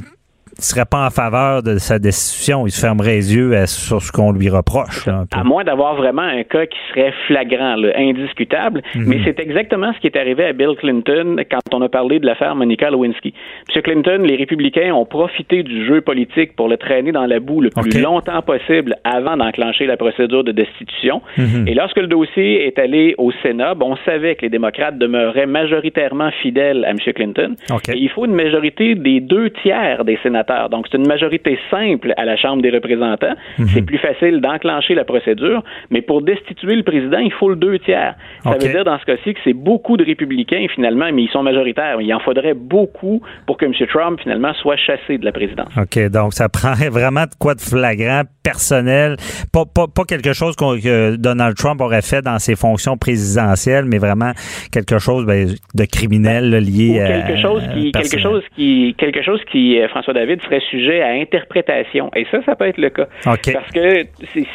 ne 0.58 0.64
serait 0.64 0.86
pas 0.86 1.06
en 1.06 1.10
faveur 1.10 1.64
de 1.64 1.78
sa 1.78 1.99
destitution. 1.99 2.68
Il 2.68 2.72
se 2.72 2.82
fermerait 2.82 3.16
les 3.16 3.36
yeux 3.36 3.66
sur 3.66 4.01
ce 4.01 4.12
qu'on 4.12 4.32
lui 4.32 4.49
reproche. 4.49 5.08
à 5.08 5.43
moins 5.43 5.64
d'avoir 5.64 5.95
vraiment 5.95 6.22
un 6.22 6.43
cas 6.43 6.66
qui 6.66 6.78
serait 6.89 7.14
flagrant, 7.28 7.76
indiscutable. 7.95 8.82
Mhm. 8.95 9.06
Mais 9.08 9.20
c'est 9.24 9.39
exactement 9.39 9.93
ce 9.93 9.99
qui 9.99 10.08
est 10.08 10.18
arrivé 10.18 10.45
à 10.45 10.54
Bill 10.54 10.76
Clinton 10.78 11.38
quand 11.49 11.74
on 11.74 11.82
a 11.82 11.89
parlé 11.89 12.20
de 12.20 12.26
l'affaire 12.26 12.56
Monica 12.56 12.89
Lewinsky. 12.89 13.34
M. 13.76 13.82
Clinton, 13.82 14.24
les 14.24 14.36
républicains 14.36 14.93
ont 14.93 15.06
profité 15.06 15.64
du 15.64 15.86
jeu 15.86 16.01
politique 16.01 16.56
pour 16.56 16.68
le 16.68 16.78
traîner 16.78 17.12
dans 17.12 17.26
la 17.26 17.39
boue 17.39 17.62
le 17.62 17.70
plus 17.70 18.01
longtemps 18.01 18.41
possible 18.41 18.95
avant 19.04 19.38
d'enclencher 19.38 19.86
la 19.86 19.97
procédure 19.97 20.43
de 20.43 20.51
destitution. 20.51 21.22
Mhm. 21.38 21.68
Et 21.68 21.74
lorsque 21.74 21.97
le 21.97 22.08
dossier 22.08 22.66
est 22.68 22.78
allé 22.80 23.16
au 23.18 23.32
Sénat, 23.43 23.76
on 23.82 23.97
savait 24.06 24.36
que 24.36 24.43
les 24.43 24.49
démocrates 24.49 24.97
demeuraient 24.97 25.45
majoritairement 25.45 26.32
fidèles 26.41 26.86
à 26.86 26.91
M. 26.91 26.97
Clinton. 27.14 27.56
Et 27.89 27.97
il 27.97 28.10
faut 28.10 28.26
une 28.26 28.34
majorité 28.34 28.95
des 28.95 29.20
deux 29.20 29.49
tiers 29.49 30.06
des 30.06 30.18
sénateurs 30.24 30.42
donc, 30.69 30.87
c'est 30.91 30.97
une 30.97 31.07
majorité 31.07 31.57
simple 31.69 32.13
à 32.17 32.25
la 32.25 32.35
Chambre 32.35 32.61
des 32.61 32.69
représentants. 32.69 33.35
Mhm. 33.57 33.67
C'est 33.73 33.81
plus 33.81 33.97
facile 33.97 34.41
d'enclencher 34.41 34.95
la 34.95 35.05
procédure, 35.05 35.63
mais 35.89 36.01
pour 36.01 36.21
destituer 36.21 36.75
le 36.75 36.83
président, 36.83 37.19
il 37.19 37.31
faut 37.31 37.49
le 37.49 37.55
deux 37.55 37.79
tiers. 37.79 38.15
Ça 38.43 38.51
veut 38.51 38.69
dire, 38.69 38.83
dans 38.83 38.99
ce 38.99 39.05
cas-ci, 39.05 39.33
que 39.33 39.39
c'est 39.43 39.53
beaucoup 39.53 39.97
de 39.97 40.05
républicains, 40.05 40.65
finalement, 40.73 41.09
mais 41.13 41.23
ils 41.23 41.29
sont 41.29 41.43
majoritaires. 41.43 42.01
Il 42.01 42.13
en 42.13 42.19
faudrait 42.19 42.53
beaucoup 42.53 43.21
pour 43.45 43.57
que 43.57 43.65
M. 43.65 43.73
Trump, 43.87 44.19
finalement, 44.21 44.53
soit 44.55 44.77
chassé 44.77 45.17
de 45.17 45.25
la 45.25 45.31
présidence. 45.31 45.69
OK, 45.77 46.09
donc 46.09 46.33
ça 46.33 46.49
prend 46.53 46.73
vraiment 46.91 47.23
de 47.23 47.35
quoi 47.39 47.55
de 47.55 47.61
flagrant, 47.61 48.23
personnel, 48.43 49.15
pas, 49.51 49.63
pas, 49.65 50.03
quelque 50.03 50.33
chose 50.33 50.55
que 50.55 51.15
Donald 51.15 51.55
Trump 51.55 51.81
aurait 51.81 52.01
fait 52.01 52.21
dans 52.21 52.39
ses 52.39 52.55
fonctions 52.55 52.97
présidentielles, 52.97 53.85
mais 53.85 53.97
vraiment 53.97 54.31
quelque 54.71 54.99
chose 54.99 55.25
ben, 55.25 55.47
de 55.73 55.85
criminel 55.85 56.51
lié 56.51 56.99
à 56.99 57.21
quelque 57.21 57.41
chose 57.41 57.63
qui, 57.73 57.91
quelque 57.91 58.19
chose 58.19 58.43
qui, 58.55 58.95
quelque 58.97 59.23
chose 59.23 59.41
qui, 59.51 59.79
euh, 59.79 59.87
François 59.87 60.13
David 60.13 60.32
serait 60.41 60.61
sujet 60.69 61.01
à 61.01 61.09
interprétation. 61.09 62.09
Et 62.15 62.25
ça, 62.31 62.43
ça 62.45 62.55
peut 62.55 62.65
être 62.65 62.77
le 62.77 62.89
cas. 62.89 63.07
Parce 63.23 63.71
que 63.73 64.05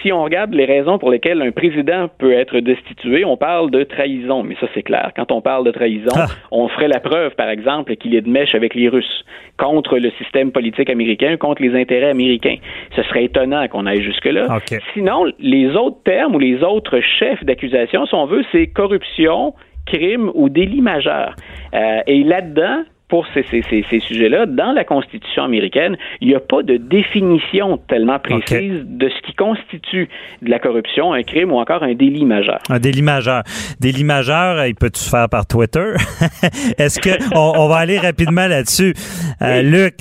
si 0.03 0.13
on 0.13 0.23
regarde 0.23 0.55
les 0.55 0.65
raisons 0.65 0.99
pour 0.99 1.11
lesquelles 1.11 1.43
un 1.43 1.51
président 1.51 2.09
peut 2.19 2.33
être 2.33 2.61
destitué, 2.61 3.25
on 3.25 3.37
parle 3.37 3.71
de 3.71 3.85
trahison. 3.85 4.43
Mais 4.43 4.57
ça, 4.61 4.67
c'est 4.75 4.83
clair. 4.83 5.13
Quand 5.17 5.33
on 5.33 5.41
parle 5.41 5.65
de 5.65 5.71
trahison, 5.71 6.15
ah. 6.15 6.27
on 6.51 6.69
ferait 6.69 6.89
la 6.89 7.01
preuve, 7.01 7.35
par 7.35 7.49
exemple, 7.49 7.95
qu'il 7.97 8.15
est 8.15 8.21
de 8.21 8.31
mèche 8.31 8.55
avec 8.55 8.75
les 8.75 8.89
Russes 8.89 9.25
contre 9.57 9.99
le 9.99 10.11
système 10.13 10.53
politique 10.53 10.91
américain, 10.91 11.37
contre 11.37 11.63
les 11.63 11.75
intérêts 11.75 12.11
américains. 12.11 12.57
Ce 12.97 13.03
serait 13.05 13.25
étonnant 13.25 13.67
qu'on 13.69 13.87
aille 13.87 14.03
jusque-là. 14.03 14.47
Sinon, 14.95 15.25
les 15.39 15.75
autres 15.75 16.03
termes 16.05 16.35
ou 16.35 16.39
les 16.39 16.63
autres 16.63 17.01
chefs 17.19 17.45
d'accusation, 17.45 18.07
si 18.07 18.15
on 18.15 18.27
veut, 18.27 18.45
c'est 18.53 18.69
corruption, 18.69 19.55
crime 19.87 20.31
ou 20.35 20.49
délit 20.49 20.81
majeur. 20.81 21.35
Euh, 21.75 22.01
et 22.07 22.23
là-dedans, 22.23 22.83
pour 23.09 23.27
ces, 23.33 23.43
ces, 23.51 23.63
ces, 23.89 24.01
sujets-là, 24.01 24.47
dans 24.47 24.73
la 24.73 24.85
Constitution 24.85 25.43
américaine, 25.43 25.97
il 26.21 26.29
n'y 26.29 26.35
a 26.35 26.41
pas 26.41 26.63
de 26.63 26.77
définition 26.77 27.79
tellement 27.89 28.19
précise 28.19 28.85
de 28.85 29.09
ce 29.09 29.27
qui 29.27 29.35
constitue 29.35 30.09
de 30.43 30.51
la 30.51 30.59
corruption, 30.59 31.13
un 31.15 31.23
crime 31.23 31.53
ou 31.53 31.59
encore 31.59 31.83
un 31.83 31.95
délit 31.95 32.27
majeur. 32.27 32.59
Un 32.69 32.79
délit 32.79 33.03
majeur. 33.03 33.43
Délit 33.81 34.05
majeur, 34.05 34.65
il 34.67 34.75
peut 34.75 34.91
se 34.93 35.09
faire 35.09 35.29
par 35.29 35.47
Twitter? 35.47 35.95
Est-ce 36.79 37.01
que 37.01 37.11
on, 37.35 37.69
va 37.69 37.77
aller 37.77 37.99
rapidement 37.99 38.47
là-dessus? 38.47 38.95
Euh, 39.41 39.63
Luc, 39.63 39.95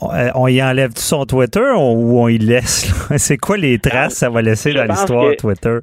on 0.00 0.48
y 0.48 0.62
enlève 0.62 0.94
tout 0.94 1.02
son 1.02 1.26
Twitter 1.26 1.70
ou 1.76 2.20
on 2.20 2.28
y 2.28 2.38
laisse? 2.38 2.92
C'est 3.18 3.36
quoi 3.36 3.58
les 3.58 3.78
traces 3.78 4.14
que 4.14 4.18
ça 4.20 4.30
va 4.30 4.40
laisser 4.40 4.72
dans 4.72 4.84
l'histoire 4.84 5.36
Twitter? 5.36 5.78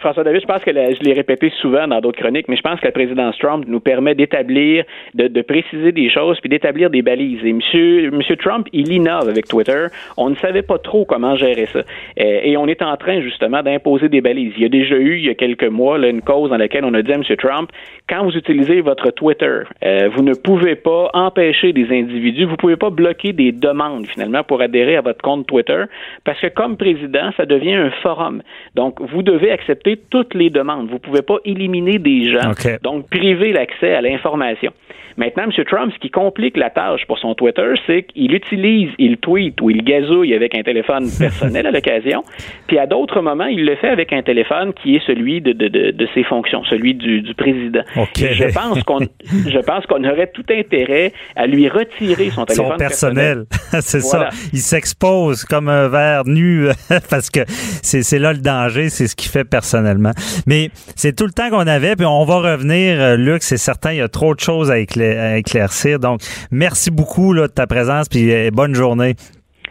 François 0.00 0.24
David, 0.24 0.40
je 0.42 0.46
pense 0.46 0.62
que 0.62 0.72
je 0.72 1.04
l'ai 1.04 1.12
répété 1.12 1.52
souvent 1.60 1.86
dans 1.86 2.00
d'autres 2.00 2.18
chroniques, 2.18 2.48
mais 2.48 2.56
je 2.56 2.62
pense 2.62 2.80
que 2.80 2.84
la 2.84 2.92
présidence 2.92 3.38
Trump 3.38 3.64
nous 3.68 3.78
permet 3.78 4.16
d'établir, 4.16 4.84
de, 5.14 5.42
préciser 5.42 5.92
des 5.92 6.10
choses 6.10 6.40
puis 6.40 6.50
d'établir 6.50 6.90
des 6.90 7.00
balises. 7.00 7.44
Et 7.44 7.52
monsieur, 7.52 8.36
Trump, 8.36 8.66
il 8.72 8.92
innove 8.92 9.28
avec 9.28 9.46
Twitter. 9.46 9.86
On 10.16 10.30
ne 10.30 10.34
savait 10.36 10.62
pas 10.62 10.78
trop 10.78 11.04
comment 11.04 11.36
gérer 11.36 11.66
ça. 11.66 11.78
Euh, 11.78 12.40
et 12.42 12.56
on 12.56 12.66
est 12.66 12.82
en 12.82 12.96
train, 12.96 13.20
justement, 13.20 13.62
d'imposer 13.62 14.08
des 14.08 14.20
balises. 14.20 14.52
Il 14.56 14.62
y 14.64 14.66
a 14.66 14.68
déjà 14.68 14.96
eu, 14.96 15.18
il 15.18 15.26
y 15.26 15.30
a 15.30 15.34
quelques 15.34 15.64
mois, 15.64 15.96
une 15.98 16.22
cause 16.22 16.50
dans 16.50 16.56
laquelle 16.56 16.84
on 16.84 16.94
a 16.94 17.02
dit 17.02 17.12
à 17.12 17.18
monsieur 17.18 17.36
Trump, 17.36 17.70
quand 18.08 18.24
vous 18.24 18.36
utilisez 18.36 18.80
votre 18.80 19.10
Twitter, 19.12 19.60
euh, 19.84 20.08
vous 20.12 20.22
ne 20.22 20.34
pouvez 20.34 20.74
pas 20.74 21.08
empêcher 21.14 21.72
des 21.72 21.86
individus, 21.96 22.44
vous 22.46 22.56
pouvez 22.56 22.76
pas 22.76 22.90
bloquer 22.90 23.32
des 23.32 23.52
demandes, 23.52 24.06
finalement, 24.06 24.42
pour 24.42 24.60
adhérer 24.60 24.96
à 24.96 25.02
votre 25.02 25.22
compte 25.22 25.46
Twitter, 25.46 25.84
parce 26.24 26.40
que 26.40 26.48
comme 26.48 26.76
président, 26.76 27.30
ça 27.36 27.46
devient 27.46 27.74
un 27.74 27.90
forum. 28.02 28.42
Donc, 28.74 29.00
vous 29.00 29.22
devez 29.22 29.52
accepter 29.52 29.84
toutes 29.96 30.34
les 30.34 30.50
demandes. 30.50 30.88
Vous 30.88 30.94
ne 30.94 30.98
pouvez 30.98 31.22
pas 31.22 31.38
éliminer 31.44 31.98
des 31.98 32.30
gens, 32.32 32.52
donc 32.82 33.08
priver 33.08 33.52
l'accès 33.52 33.94
à 33.94 34.00
l'information. 34.00 34.72
Maintenant, 35.16 35.44
M. 35.44 35.64
Trump, 35.64 35.92
ce 35.94 35.98
qui 36.00 36.10
complique 36.10 36.56
la 36.56 36.70
tâche 36.70 37.06
pour 37.06 37.18
son 37.18 37.34
Twitter, 37.34 37.74
c'est 37.86 38.02
qu'il 38.02 38.34
utilise, 38.34 38.90
il 38.98 39.16
tweet 39.18 39.60
ou 39.60 39.70
il 39.70 39.84
gazouille 39.84 40.34
avec 40.34 40.56
un 40.56 40.62
téléphone 40.62 41.08
personnel 41.18 41.66
à 41.66 41.70
l'occasion, 41.70 42.24
puis 42.66 42.78
à 42.78 42.86
d'autres 42.86 43.20
moments, 43.20 43.46
il 43.46 43.64
le 43.64 43.76
fait 43.76 43.88
avec 43.88 44.12
un 44.12 44.22
téléphone 44.22 44.72
qui 44.72 44.96
est 44.96 45.06
celui 45.06 45.40
de, 45.40 45.52
de, 45.52 45.68
de, 45.68 46.08
ses 46.14 46.24
fonctions, 46.24 46.64
celui 46.64 46.94
du, 46.94 47.22
du 47.22 47.34
président. 47.34 47.82
Je 48.16 48.52
pense 48.52 48.82
qu'on 48.82 48.98
je 49.48 49.58
pense 49.60 49.86
qu'on 49.86 50.02
aurait 50.04 50.30
tout 50.32 50.44
intérêt 50.50 51.12
à 51.36 51.46
lui 51.46 51.68
retirer 51.68 52.30
son 52.30 52.44
téléphone 52.44 52.72
son 52.72 52.76
personnel. 52.76 53.44
c'est 53.80 54.00
ça. 54.00 54.30
Il 54.52 54.58
s'expose 54.58 55.44
comme 55.44 55.68
un 55.68 55.88
verre 55.88 56.24
nu 56.26 56.66
parce 57.10 57.30
que 57.30 57.40
c'est 57.46 58.18
là 58.18 58.32
le 58.32 58.40
danger, 58.40 58.88
c'est 58.88 59.06
ce 59.06 59.14
qu'il 59.14 59.30
fait 59.30 59.44
personnellement. 59.74 60.12
Mais 60.46 60.70
c'est 60.96 61.14
tout 61.14 61.26
le 61.26 61.32
temps 61.32 61.50
qu'on 61.50 61.66
avait, 61.66 61.96
puis 61.96 62.06
on 62.06 62.24
va 62.24 62.36
revenir, 62.36 63.00
euh, 63.00 63.16
Luc, 63.16 63.42
c'est 63.42 63.56
certain, 63.56 63.92
il 63.92 63.98
y 63.98 64.02
a 64.02 64.08
trop 64.08 64.34
de 64.34 64.40
choses 64.40 64.70
à 64.70 64.78
éclaircir. 64.78 65.98
Donc, 65.98 66.20
merci 66.50 66.90
beaucoup 66.90 67.34
de 67.34 67.46
ta 67.46 67.66
présence, 67.66 68.08
puis 68.08 68.32
euh, 68.32 68.50
bonne 68.52 68.74
journée. 68.74 69.16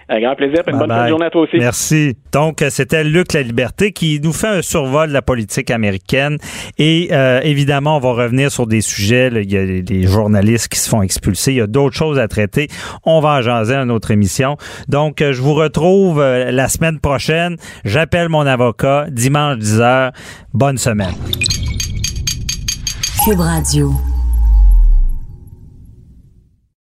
Un 0.10 0.20
grand 0.20 0.36
plaisir, 0.36 0.62
et 0.68 0.72
une 0.72 0.78
bonne 0.78 1.08
journée 1.08 1.26
à 1.26 1.30
toi 1.30 1.42
aussi. 1.42 1.58
Merci. 1.58 2.18
Donc, 2.32 2.62
euh, 2.62 2.70
c'était 2.70 3.04
Luc 3.04 3.34
La 3.34 3.42
Liberté 3.42 3.92
qui 3.92 4.20
nous 4.22 4.34
fait 4.34 4.48
un 4.48 4.62
survol 4.62 5.10
de 5.10 5.14
la 5.14 5.22
politique 5.22 5.72
américaine. 5.72 6.38
Et 6.78 7.10
euh, 7.12 7.40
évidemment, 7.44 7.98
on 7.98 8.00
va 8.00 8.12
revenir 8.12 8.52
sur 8.52 8.68
des 8.68 8.82
sujets. 8.82 9.30
il 9.34 9.52
y 9.52 9.58
a 9.58 9.82
des 9.82 10.04
journalistes 10.04 10.68
qui 10.68 10.80
se 10.80 10.90
font 10.90 11.02
expulser. 11.02 11.52
Il 11.54 11.58
y 11.58 11.62
a 11.62 11.68
d'autres 11.68 11.96
choses 11.96 12.20
à 12.20 12.28
traiter. 12.28 12.68
On 13.06 13.20
va 13.22 13.38
en 13.38 13.42
jaser 13.42 13.76
à 13.76 13.86
notre 13.86 14.12
émission. 14.12 14.58
Donc, 14.88 15.20
je 15.20 15.42
vous 15.42 15.54
retrouve 15.54 16.22
la 16.22 16.68
semaine 16.68 17.00
prochaine. 17.00 17.58
J'appelle 17.86 18.30
mon 18.30 18.46
avocat 18.46 19.08
dimanche 19.10 19.58
10h. 19.58 20.12
Bonne 20.54 20.78
semaine. 20.78 21.14
Cube 23.26 23.40
Radio. 23.40 24.13